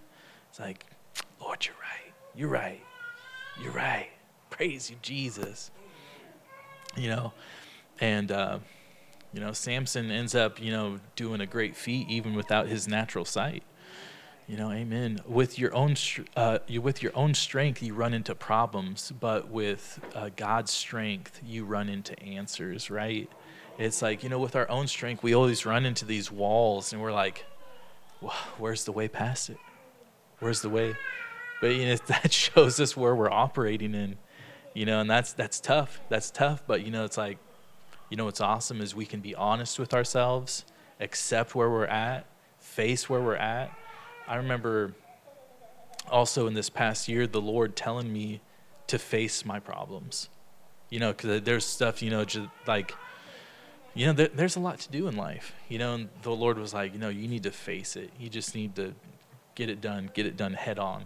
it's 0.49 0.59
like, 0.59 0.85
Lord, 1.39 1.65
you're 1.65 1.75
right. 1.75 2.13
You're 2.35 2.49
right. 2.49 2.81
You're 3.61 3.71
right. 3.71 4.09
Praise 4.49 4.89
you, 4.89 4.97
Jesus. 5.01 5.71
You 6.97 7.09
know, 7.09 7.33
and, 8.01 8.31
uh, 8.31 8.59
you 9.33 9.39
know, 9.39 9.53
Samson 9.53 10.09
ends 10.09 10.33
up, 10.35 10.61
you 10.61 10.71
know, 10.71 10.99
doing 11.15 11.39
a 11.39 11.45
great 11.45 11.75
feat 11.75 12.09
even 12.09 12.33
without 12.33 12.67
his 12.67 12.87
natural 12.87 13.25
sight. 13.25 13.63
You 14.49 14.57
know, 14.57 14.71
amen. 14.71 15.19
With 15.27 15.59
your 15.59 15.75
own, 15.75 15.93
uh, 16.35 16.57
you, 16.65 16.81
with 16.81 17.03
your 17.03 17.15
own 17.15 17.35
strength, 17.35 17.83
you 17.83 17.93
run 17.93 18.15
into 18.15 18.33
problems, 18.33 19.13
but 19.19 19.49
with 19.49 19.99
uh, 20.15 20.31
God's 20.35 20.71
strength, 20.71 21.39
you 21.45 21.65
run 21.65 21.87
into 21.87 22.19
answers. 22.19 22.89
Right? 22.89 23.29
It's 23.77 24.01
like 24.01 24.23
you 24.23 24.29
know, 24.29 24.39
with 24.39 24.55
our 24.55 24.67
own 24.67 24.87
strength, 24.87 25.21
we 25.21 25.35
always 25.35 25.67
run 25.67 25.85
into 25.85 26.03
these 26.03 26.31
walls, 26.31 26.93
and 26.93 26.99
we're 26.99 27.11
like, 27.11 27.45
well, 28.21 28.33
"Where's 28.57 28.85
the 28.85 28.91
way 28.91 29.07
past 29.07 29.51
it? 29.51 29.57
Where's 30.39 30.63
the 30.63 30.69
way?" 30.69 30.95
But 31.61 31.75
you 31.75 31.85
know, 31.85 31.95
that 32.07 32.33
shows 32.33 32.79
us 32.79 32.97
where 32.97 33.15
we're 33.15 33.31
operating 33.31 33.93
in. 33.93 34.17
You 34.73 34.87
know, 34.87 34.99
and 34.99 35.07
that's 35.07 35.31
that's 35.31 35.59
tough. 35.59 36.01
That's 36.09 36.31
tough. 36.31 36.63
But 36.65 36.83
you 36.83 36.89
know, 36.89 37.05
it's 37.05 37.17
like, 37.19 37.37
you 38.09 38.17
know, 38.17 38.25
what's 38.25 38.41
awesome 38.41 38.81
is 38.81 38.95
we 38.95 39.05
can 39.05 39.19
be 39.19 39.35
honest 39.35 39.77
with 39.77 39.93
ourselves, 39.93 40.65
accept 40.99 41.53
where 41.53 41.69
we're 41.69 41.85
at, 41.85 42.25
face 42.57 43.07
where 43.07 43.21
we're 43.21 43.35
at 43.35 43.71
I 44.29 44.35
remember 44.35 44.93
also 46.07 46.45
in 46.45 46.53
this 46.53 46.69
past 46.69 47.07
year, 47.07 47.25
the 47.25 47.41
Lord 47.41 47.75
telling 47.75 48.13
me 48.13 48.41
to 48.85 48.99
face 48.99 49.43
my 49.43 49.59
problems. 49.59 50.29
You 50.91 50.99
know, 50.99 51.11
because 51.11 51.41
there's 51.41 51.65
stuff, 51.65 52.03
you 52.03 52.11
know, 52.11 52.23
just 52.25 52.47
like, 52.67 52.93
you 53.95 54.05
know, 54.05 54.13
there, 54.13 54.27
there's 54.27 54.55
a 54.55 54.59
lot 54.59 54.79
to 54.81 54.91
do 54.91 55.07
in 55.07 55.17
life. 55.17 55.53
You 55.67 55.79
know, 55.79 55.95
and 55.95 56.09
the 56.21 56.31
Lord 56.31 56.59
was 56.59 56.75
like, 56.75 56.93
you 56.93 56.99
know, 56.99 57.09
you 57.09 57.27
need 57.27 57.43
to 57.43 57.51
face 57.51 57.95
it. 57.95 58.11
You 58.19 58.29
just 58.29 58.53
need 58.53 58.75
to 58.75 58.93
get 59.55 59.67
it 59.67 59.81
done, 59.81 60.11
get 60.13 60.27
it 60.27 60.37
done 60.37 60.53
head 60.53 60.77
on. 60.77 61.01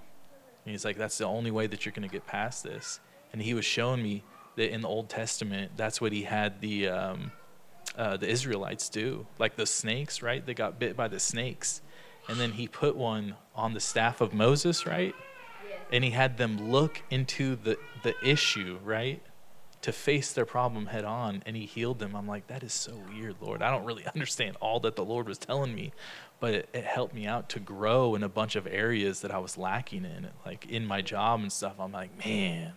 And 0.66 0.72
he's 0.72 0.84
like, 0.84 0.98
that's 0.98 1.18
the 1.18 1.26
only 1.26 1.52
way 1.52 1.68
that 1.68 1.86
you're 1.86 1.94
going 1.94 2.08
to 2.08 2.12
get 2.12 2.28
past 2.28 2.62
this. 2.64 3.00
And 3.32 3.42
he 3.42 3.54
was 3.54 3.66
showing 3.66 4.04
me 4.04 4.24
that 4.58 4.70
in 4.70 4.82
the 4.82 4.90
Old 4.90 5.08
Testament, 5.08 5.72
that's 5.78 6.02
what 6.02 6.12
he 6.12 6.24
had 6.24 6.60
the 6.60 6.90
um, 6.90 7.32
uh, 7.98 8.18
the 8.18 8.28
Israelites 8.28 8.90
do, 8.90 9.26
like 9.40 9.56
the 9.56 9.66
snakes, 9.66 10.22
right? 10.22 10.46
They 10.46 10.54
got 10.54 10.78
bit 10.78 10.98
by 10.98 11.08
the 11.08 11.20
snakes 11.20 11.82
and 12.28 12.40
then 12.40 12.54
he 12.54 12.68
put 12.68 12.96
one 12.96 13.36
on 13.56 13.74
the 13.74 13.80
staff 13.80 14.22
of 14.22 14.34
Moses, 14.34 14.86
right? 14.86 15.16
And 15.92 16.04
he 16.04 16.12
had 16.12 16.38
them 16.38 16.72
look 16.72 17.02
into 17.10 17.56
the, 17.56 17.78
the 18.04 18.16
issue, 18.24 18.80
right? 18.84 19.22
To 19.82 19.92
face 19.92 20.32
their 20.32 20.46
problem 20.46 20.88
head 20.88 21.04
on, 21.04 21.44
and 21.46 21.56
he 21.56 21.66
healed 21.66 22.00
them. 22.00 22.16
I'm 22.16 22.28
like, 22.28 22.48
that 22.48 22.64
is 22.64 22.74
so 22.74 22.94
weird, 23.10 23.36
Lord. 23.42 23.62
I 23.62 23.70
don't 23.70 23.86
really 23.86 24.06
understand 24.14 24.56
all 24.62 24.80
that 24.82 24.96
the 24.96 25.04
Lord 25.04 25.28
was 25.28 25.38
telling 25.38 25.76
me, 25.76 25.92
but 26.40 26.54
it, 26.54 26.70
it 26.74 26.86
helped 26.86 27.14
me 27.14 27.28
out 27.28 27.50
to 27.50 27.60
grow 27.60 28.16
in 28.16 28.24
a 28.24 28.30
bunch 28.30 28.56
of 28.56 28.66
areas 28.66 29.22
that 29.22 29.32
I 29.32 29.40
was 29.40 29.58
lacking 29.58 30.06
in, 30.06 30.30
like 30.46 30.66
in 30.66 30.86
my 30.86 31.02
job 31.02 31.42
and 31.42 31.52
stuff. 31.52 31.74
I'm 31.80 31.92
like, 31.92 32.18
man, 32.26 32.74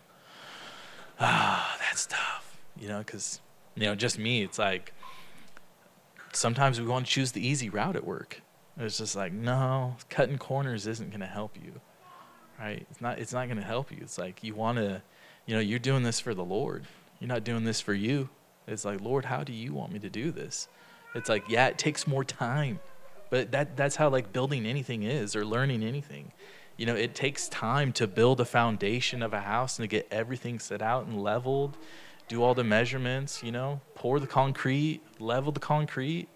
ah, 1.21 1.77
that's 1.81 2.07
tough, 2.07 2.59
you 2.77 2.89
know, 2.89 2.99
because, 2.99 3.41
you 3.77 3.85
know, 3.85 3.95
just 3.95 4.19
me, 4.19 4.43
it's 4.43 4.59
like 4.59 4.93
sometimes 6.33 6.81
we 6.81 6.87
want 6.87 7.07
to 7.07 7.13
choose 7.13 7.33
the 7.33 7.47
easy 7.47 7.71
route 7.71 7.97
at 7.97 8.05
work 8.05 8.43
it's 8.79 8.99
just 8.99 9.16
like, 9.16 9.33
no, 9.33 9.97
cutting 10.11 10.39
corners 10.39 10.87
isn't 10.87 11.11
going 11.11 11.20
to 11.20 11.27
help 11.27 11.57
you, 11.57 11.81
right? 12.59 12.87
It's 12.91 13.01
not. 13.01 13.18
It's 13.18 13.33
not 13.33 13.47
going 13.47 13.59
to 13.59 13.64
help 13.64 13.91
you. 13.91 13.99
It's 14.03 14.18
like 14.18 14.45
you 14.45 14.55
want 14.55 14.77
to, 14.79 15.03
you 15.47 15.55
know, 15.55 15.61
you're 15.61 15.79
doing 15.79 16.03
this 16.03 16.20
for 16.20 16.35
the 16.35 16.45
Lord. 16.45 16.85
You're 17.18 17.29
not 17.29 17.45
doing 17.45 17.64
this 17.64 17.81
for 17.81 17.95
you. 17.95 18.29
It's 18.66 18.85
like, 18.85 19.01
Lord, 19.01 19.24
how 19.24 19.45
do 19.45 19.53
you 19.53 19.72
want 19.72 19.93
me 19.93 19.99
to 20.01 20.11
do 20.11 20.31
this? 20.31 20.68
It's 21.14 21.29
like, 21.29 21.45
yeah, 21.49 21.68
it 21.68 21.79
takes 21.79 22.07
more 22.07 22.24
time, 22.24 22.79
but 23.31 23.51
that 23.53 23.77
that's 23.77 23.97
how 23.97 24.11
like 24.11 24.33
building 24.33 24.66
anything 24.66 25.05
is 25.05 25.35
or 25.35 25.45
learning 25.45 25.83
anything. 25.83 26.33
You 26.77 26.85
know, 26.85 26.95
it 26.95 27.14
takes 27.14 27.49
time 27.49 27.93
to 27.95 28.07
build 28.07 28.41
a 28.41 28.45
foundation 28.45 29.22
of 29.22 29.33
a 29.33 29.41
house 29.41 29.79
and 29.79 29.85
to 29.85 29.89
get 29.89 30.07
everything 30.11 30.59
set 30.59 30.83
out 30.83 31.07
and 31.07 31.22
leveled, 31.22 31.79
do 32.29 32.43
all 32.43 32.53
the 32.53 32.64
measurements. 32.64 33.43
You 33.43 33.53
know, 33.53 33.81
pour 33.95 34.20
the 34.20 34.27
concrete, 34.27 35.01
level 35.18 35.53
the 35.53 35.61
concrete 35.61 36.29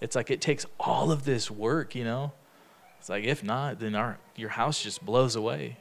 it's 0.00 0.14
like 0.16 0.30
it 0.30 0.40
takes 0.40 0.66
all 0.78 1.10
of 1.10 1.24
this 1.24 1.50
work, 1.50 1.94
you 1.94 2.04
know. 2.04 2.32
It's 2.98 3.08
like 3.08 3.24
if 3.24 3.42
not, 3.42 3.78
then 3.80 3.94
our 3.94 4.18
your 4.34 4.50
house 4.50 4.82
just 4.82 5.04
blows 5.04 5.36
away. 5.36 5.78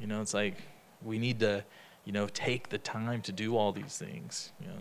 You 0.00 0.06
know, 0.06 0.20
it's 0.20 0.34
like 0.34 0.56
we 1.02 1.18
need 1.18 1.40
to, 1.40 1.64
you 2.04 2.12
know, 2.12 2.26
take 2.26 2.68
the 2.68 2.78
time 2.78 3.22
to 3.22 3.32
do 3.32 3.56
all 3.56 3.72
these 3.72 3.98
things. 3.98 4.52
You 4.60 4.68
know. 4.68 4.78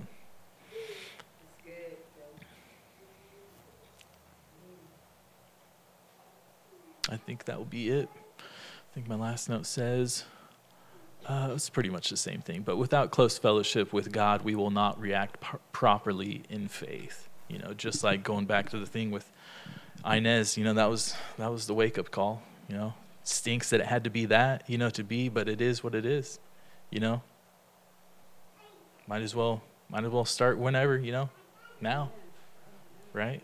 I 7.10 7.18
think 7.18 7.46
that 7.46 7.58
will 7.58 7.66
be 7.66 7.90
it. 7.90 8.10
I 8.40 8.94
think 8.94 9.08
my 9.08 9.16
last 9.16 9.50
note 9.50 9.66
says 9.66 10.24
uh, 11.26 11.50
it's 11.54 11.70
pretty 11.70 11.90
much 11.90 12.10
the 12.10 12.18
same 12.18 12.42
thing. 12.42 12.62
But 12.62 12.78
without 12.78 13.12
close 13.12 13.38
fellowship 13.38 13.94
with 13.94 14.12
God, 14.12 14.44
we 14.44 14.56
will 14.56 14.72
not 14.72 15.00
react 15.00 15.42
pr- 15.42 15.58
properly 15.72 16.44
in 16.50 16.68
faith. 16.68 17.30
You 17.48 17.60
know, 17.60 17.74
just 17.74 18.04
like 18.04 18.24
going 18.24 18.46
back 18.46 18.70
to 18.70 18.80
the 18.80 18.86
thing 18.86 19.12
with 19.12 19.30
Inez, 20.06 20.58
you 20.58 20.64
know, 20.64 20.74
that 20.74 20.90
was 20.90 21.16
that 21.38 21.52
was 21.52 21.68
the 21.68 21.74
wake 21.74 21.98
up 21.98 22.12
call. 22.12 22.42
You 22.68 22.76
know, 22.76 22.94
stinks 23.24 23.70
that 23.70 23.80
it 23.80 23.86
had 23.86 24.06
to 24.06 24.10
be 24.10 24.26
that, 24.26 24.70
you 24.70 24.78
know, 24.78 24.90
to 24.92 25.04
be, 25.04 25.30
but 25.30 25.48
it 25.48 25.62
is 25.62 25.84
what 25.84 25.96
it 25.96 26.06
is. 26.06 26.40
You 26.90 27.00
know, 27.00 27.22
might 29.08 29.22
as 29.22 29.36
well 29.36 29.62
might 29.90 30.04
as 30.04 30.12
well 30.12 30.26
start 30.26 30.58
whenever. 30.58 30.98
You 30.98 31.12
know, 31.12 31.30
now, 31.82 32.12
right? 33.12 33.42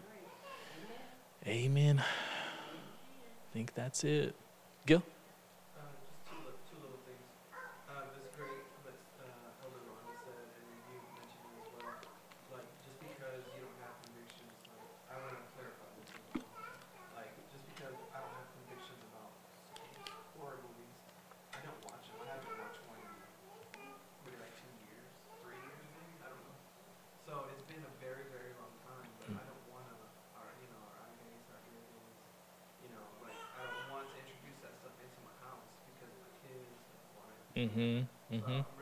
Amen. 1.48 2.00
I 3.50 3.54
think 3.54 3.74
that's 3.74 4.04
it. 4.04 4.36
Gil. 4.86 5.04
Mm-hmm. 37.60 38.36
Mm-hmm. 38.36 38.79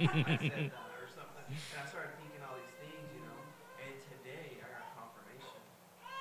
or 0.00 1.04
something. 1.12 1.44
And 1.44 1.76
I 1.76 1.84
started 1.84 2.16
thinking 2.16 2.40
all 2.40 2.56
these 2.56 2.72
things, 2.80 3.12
you 3.12 3.20
know. 3.20 3.36
And 3.76 3.92
today 4.08 4.56
I 4.64 4.66
got 4.72 4.88
confirmation. 4.96 5.60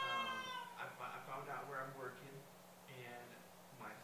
Um, 0.04 0.44
I, 0.76 0.84
I 0.92 1.20
found 1.24 1.48
out 1.48 1.72
where 1.72 1.80
I'm 1.80 1.96
working, 1.96 2.36
and 2.92 3.30
my 3.80 3.96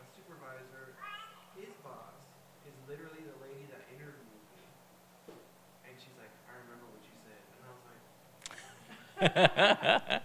my 0.00 0.08
supervisor, 0.16 0.96
his 1.52 1.76
boss, 1.84 2.24
is 2.64 2.72
literally 2.88 3.20
the 3.28 3.36
lady 3.44 3.68
that 3.68 3.84
interviewed 3.92 4.48
me. 4.56 4.64
And 5.84 5.92
she's 6.00 6.16
like, 6.16 6.32
"I 6.48 6.56
remember 6.64 6.88
what 6.88 7.04
you 7.04 7.12
said," 7.20 7.44
and 7.52 7.60
I 7.68 7.70
was 7.76 7.84
like. 7.84 8.00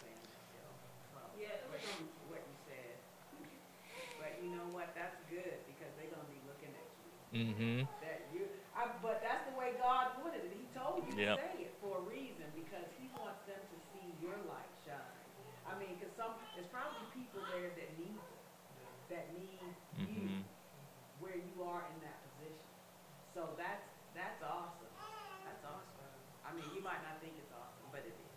saying 0.00 0.24
that, 0.24 0.40
Jill. 0.56 0.72
So, 1.12 1.20
Yeah, 1.36 1.60
it 1.60 1.68
was 1.68 1.84
based 1.84 2.00
on 2.00 2.08
what 2.32 2.40
you 2.40 2.56
said. 2.64 2.96
But 4.24 4.40
you 4.40 4.56
know 4.56 4.64
what, 4.72 4.96
that's 4.96 5.20
good, 5.28 5.60
because 5.68 5.92
they're 6.00 6.08
gonna 6.08 6.32
be 6.32 6.40
looking 6.48 6.72
at 6.72 6.88
you. 6.96 7.12
Mm-hmm. 7.36 7.78
That 8.00 8.24
you, 8.32 8.48
I, 8.72 8.88
but 9.04 9.20
that's 9.20 9.44
the 9.52 9.54
way 9.54 9.76
God 9.76 10.16
wanted 10.24 10.48
it. 10.48 10.56
He 10.56 10.64
told 10.72 11.03
you 11.03 11.03
Yep. 11.16 11.38
say 11.38 11.70
it 11.70 11.74
for 11.80 11.98
a 11.98 12.04
reason, 12.08 12.46
because 12.54 12.86
he 12.98 13.06
wants 13.18 13.40
them 13.46 13.60
to 13.60 13.76
see 13.92 14.06
your 14.20 14.36
light 14.50 14.72
shine. 14.84 15.22
I 15.64 15.78
mean, 15.78 15.96
cause 16.00 16.12
some, 16.16 16.34
there's 16.54 16.68
probably 16.68 17.04
people 17.16 17.40
there 17.48 17.70
that 17.74 17.90
need, 17.98 18.20
that 19.10 19.32
need 19.38 19.60
Mm-hmm. 19.94 20.42
where 21.22 21.38
you 21.38 21.56
are 21.62 21.86
in 21.94 21.98
that 22.02 22.18
position. 22.34 22.66
So 23.32 23.54
that's, 23.54 23.86
that's 24.10 24.42
awesome. 24.42 24.90
That's 25.46 25.62
awesome. 25.62 26.10
I 26.42 26.50
mean, 26.52 26.66
you 26.74 26.82
might 26.82 26.98
not 27.06 27.22
think 27.22 27.38
it's 27.38 27.54
awesome, 27.54 27.86
but 27.94 28.02
it 28.02 28.10
is. 28.18 28.34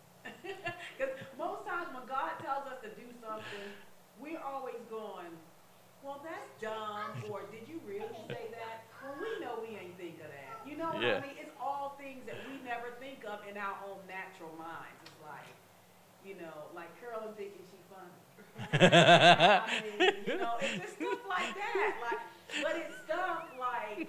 Because 0.94 1.12
most 1.36 1.66
times 1.66 1.90
when 1.92 2.06
God 2.06 2.38
tells 2.42 2.64
us 2.70 2.78
to 2.86 2.90
do 2.94 3.10
something, 3.18 3.74
we're 4.22 4.40
always 4.40 4.78
going, 4.88 5.34
well, 6.02 6.22
that's 6.22 6.46
dumb, 6.62 7.10
or 7.26 7.42
did 7.50 7.66
you 7.66 7.82
really 7.82 8.22
say 8.30 8.46
that? 8.54 8.86
Well, 9.02 9.18
we 9.18 9.30
know 9.42 9.58
we 9.58 9.74
ain't 9.76 9.98
think 9.98 10.22
of 10.22 10.30
that. 10.30 10.62
You 10.66 10.78
know 10.78 10.94
what 10.94 11.02
Yeah. 11.02 11.18
I 11.18 11.26
mean? 11.26 11.36
It's 11.38 11.54
all 11.58 11.98
things 11.98 12.22
that 12.26 12.38
we 12.46 12.58
never 12.62 12.94
think 13.02 13.26
of 13.26 13.42
in 13.50 13.58
our 13.58 13.74
own 13.82 13.98
natural 14.06 14.54
minds. 14.54 14.98
It's 15.04 15.20
like, 15.26 15.54
you 16.24 16.34
know, 16.38 16.70
like 16.74 16.90
Carolyn 17.02 17.34
thinking 17.34 17.62
she 17.70 17.78
funny. 17.90 18.14
I 18.72 19.82
mean, 19.98 20.10
you 20.26 20.36
know, 20.38 20.54
it's 20.60 20.82
just 20.82 20.94
stuff 20.96 21.18
like 21.28 21.54
that. 21.54 21.94
Like, 22.02 22.62
but 22.62 22.72
it's 22.76 22.94
stuff 23.04 23.42
like 23.58 24.08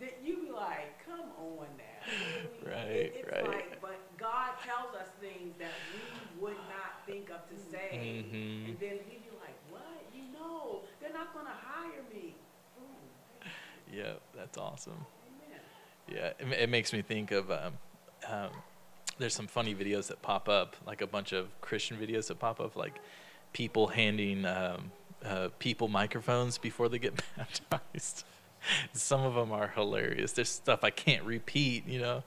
that 0.00 0.18
you 0.24 0.36
be 0.46 0.50
like, 0.50 1.04
come 1.06 1.26
on 1.38 1.66
now. 1.76 2.70
Right, 2.70 2.86
It- 2.86 3.14
it's 3.16 3.32
right. 3.32 3.48
Like, 3.48 3.80
but 3.80 3.98
God 4.18 4.50
tells 4.64 4.94
us 4.94 5.08
things 5.20 5.54
that 5.58 5.70
we 5.92 6.40
would 6.40 6.56
not 6.68 7.06
think 7.06 7.30
of 7.30 7.48
to 7.50 7.56
say, 7.70 7.88
Mhm. 7.92 8.68
and 8.70 8.78
then 8.80 8.98
we 9.08 9.18
be 9.18 9.30
like, 9.40 9.56
what? 9.70 10.06
You 10.14 10.32
know, 10.32 10.82
they're 11.00 11.12
not 11.12 11.34
gonna 11.34 11.50
hire 11.50 12.02
me. 12.12 12.34
Ooh, 12.80 13.46
Yeah, 13.92 14.14
that's 14.34 14.56
awesome. 14.58 15.04
amen. 15.46 15.60
Yeah, 16.08 16.32
it, 16.38 16.62
it 16.64 16.68
makes 16.68 16.92
me 16.92 17.02
think 17.02 17.30
of 17.30 17.50
um, 17.50 17.74
um, 18.28 18.50
there's 19.18 19.34
some 19.34 19.46
funny 19.46 19.74
videos 19.74 20.08
that 20.08 20.22
pop 20.22 20.48
up, 20.48 20.76
like 20.86 21.00
a 21.02 21.06
bunch 21.06 21.32
of 21.32 21.48
Christian 21.60 21.96
videos 21.98 22.28
that 22.28 22.38
pop 22.38 22.60
up, 22.60 22.76
like 22.76 22.98
people 23.52 23.88
handing 23.88 24.44
um, 24.44 24.90
uh, 25.24 25.48
people 25.58 25.88
microphones 25.88 26.58
before 26.58 26.88
they 26.88 26.98
get 26.98 27.22
baptized. 27.36 28.24
some 28.92 29.22
of 29.22 29.34
them 29.34 29.52
are 29.52 29.68
hilarious. 29.68 30.32
There's 30.32 30.48
stuff 30.48 30.84
I 30.84 30.90
can't 30.90 31.24
repeat, 31.24 31.86
you 31.86 32.00
know. 32.00 32.22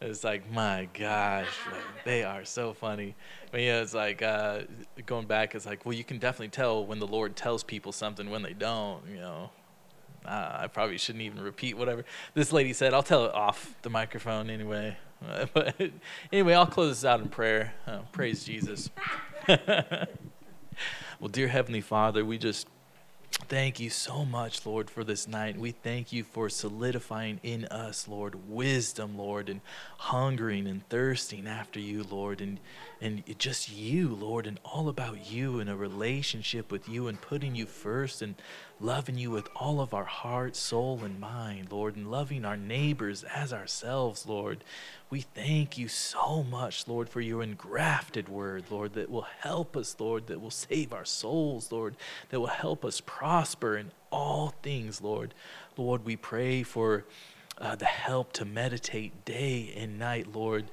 It's 0.00 0.24
like 0.24 0.50
my 0.50 0.88
gosh, 0.92 1.48
like, 1.70 2.04
they 2.04 2.24
are 2.24 2.44
so 2.44 2.74
funny. 2.74 3.14
But 3.50 3.60
yeah, 3.60 3.80
it's 3.80 3.94
like 3.94 4.22
uh, 4.22 4.62
going 5.06 5.26
back. 5.26 5.54
It's 5.54 5.64
like, 5.64 5.86
well, 5.86 5.94
you 5.94 6.04
can 6.04 6.18
definitely 6.18 6.48
tell 6.48 6.84
when 6.84 6.98
the 6.98 7.06
Lord 7.06 7.36
tells 7.36 7.62
people 7.62 7.92
something 7.92 8.28
when 8.28 8.42
they 8.42 8.52
don't. 8.52 9.02
You 9.08 9.16
know, 9.16 9.50
uh, 10.26 10.58
I 10.60 10.66
probably 10.66 10.98
shouldn't 10.98 11.22
even 11.22 11.40
repeat 11.40 11.76
whatever 11.76 12.04
this 12.34 12.52
lady 12.52 12.72
said. 12.72 12.92
I'll 12.92 13.02
tell 13.02 13.24
it 13.24 13.34
off 13.34 13.76
the 13.82 13.90
microphone 13.90 14.50
anyway. 14.50 14.96
Uh, 15.26 15.46
but 15.54 15.74
anyway, 16.32 16.54
I'll 16.54 16.66
close 16.66 17.00
this 17.00 17.04
out 17.04 17.20
in 17.20 17.28
prayer. 17.28 17.72
Uh, 17.86 18.00
praise 18.12 18.44
Jesus. 18.44 18.90
well, 21.20 21.28
dear 21.28 21.48
Heavenly 21.48 21.80
Father, 21.80 22.24
we 22.24 22.38
just 22.38 22.68
thank 23.32 23.80
you 23.80 23.90
so 23.90 24.24
much, 24.24 24.64
Lord, 24.64 24.88
for 24.88 25.04
this 25.04 25.26
night. 25.26 25.58
We 25.58 25.72
thank 25.72 26.12
you 26.12 26.24
for 26.24 26.48
solidifying 26.48 27.40
in 27.42 27.64
us, 27.66 28.08
Lord, 28.08 28.48
wisdom, 28.48 29.18
Lord, 29.18 29.48
and 29.48 29.60
hungering 29.98 30.66
and 30.66 30.88
thirsting 30.88 31.46
after 31.46 31.80
you, 31.80 32.04
Lord, 32.04 32.40
and 32.40 32.60
and 33.00 33.22
just 33.38 33.70
you, 33.70 34.08
Lord, 34.08 34.46
and 34.46 34.58
all 34.64 34.88
about 34.88 35.30
you 35.30 35.60
and 35.60 35.68
a 35.68 35.76
relationship 35.76 36.72
with 36.72 36.88
you 36.88 37.08
and 37.08 37.20
putting 37.20 37.54
you 37.54 37.66
first 37.66 38.22
and 38.22 38.34
loving 38.84 39.16
you 39.16 39.30
with 39.30 39.48
all 39.56 39.80
of 39.80 39.94
our 39.94 40.04
heart, 40.04 40.54
soul, 40.54 41.00
and 41.02 41.18
mind, 41.18 41.72
Lord, 41.72 41.96
and 41.96 42.10
loving 42.10 42.44
our 42.44 42.56
neighbors 42.56 43.24
as 43.24 43.50
ourselves, 43.50 44.26
Lord. 44.26 44.62
We 45.08 45.22
thank 45.22 45.78
you 45.78 45.88
so 45.88 46.42
much, 46.42 46.86
Lord, 46.86 47.08
for 47.08 47.22
your 47.22 47.42
engrafted 47.42 48.28
word, 48.28 48.64
Lord, 48.68 48.92
that 48.92 49.10
will 49.10 49.26
help 49.40 49.74
us, 49.74 49.96
Lord, 49.98 50.26
that 50.26 50.40
will 50.40 50.50
save 50.50 50.92
our 50.92 51.06
souls, 51.06 51.72
Lord, 51.72 51.96
that 52.28 52.38
will 52.38 52.46
help 52.48 52.84
us 52.84 53.00
prosper 53.00 53.78
in 53.78 53.90
all 54.12 54.54
things, 54.62 55.00
Lord. 55.00 55.32
Lord, 55.78 56.04
we 56.04 56.16
pray 56.16 56.62
for 56.62 57.04
uh, 57.58 57.76
the 57.76 57.86
help 57.86 58.32
to 58.34 58.44
meditate 58.44 59.24
day 59.24 59.72
and 59.76 59.98
night, 59.98 60.34
Lord, 60.34 60.66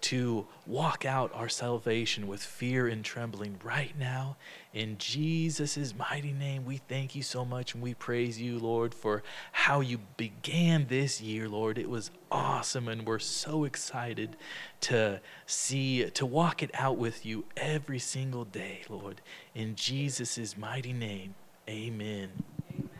to 0.00 0.46
walk 0.66 1.04
out 1.04 1.30
our 1.34 1.48
salvation 1.48 2.26
with 2.26 2.42
fear 2.42 2.86
and 2.86 3.04
trembling 3.04 3.58
right 3.64 3.98
now. 3.98 4.36
In 4.72 4.98
Jesus' 4.98 5.94
mighty 5.96 6.32
name, 6.32 6.64
we 6.64 6.76
thank 6.76 7.14
you 7.14 7.22
so 7.22 7.44
much 7.44 7.74
and 7.74 7.82
we 7.82 7.94
praise 7.94 8.40
you, 8.40 8.58
Lord, 8.58 8.94
for 8.94 9.22
how 9.52 9.80
you 9.80 9.98
began 10.16 10.86
this 10.88 11.20
year, 11.20 11.48
Lord. 11.48 11.78
It 11.78 11.90
was 11.90 12.10
awesome 12.30 12.88
and 12.88 13.06
we're 13.06 13.18
so 13.18 13.64
excited 13.64 14.36
to 14.82 15.20
see, 15.46 16.08
to 16.10 16.26
walk 16.26 16.62
it 16.62 16.70
out 16.74 16.96
with 16.96 17.26
you 17.26 17.44
every 17.56 17.98
single 17.98 18.44
day, 18.44 18.82
Lord. 18.88 19.20
In 19.54 19.74
Jesus' 19.74 20.56
mighty 20.56 20.92
name, 20.92 21.34
amen. 21.68 22.30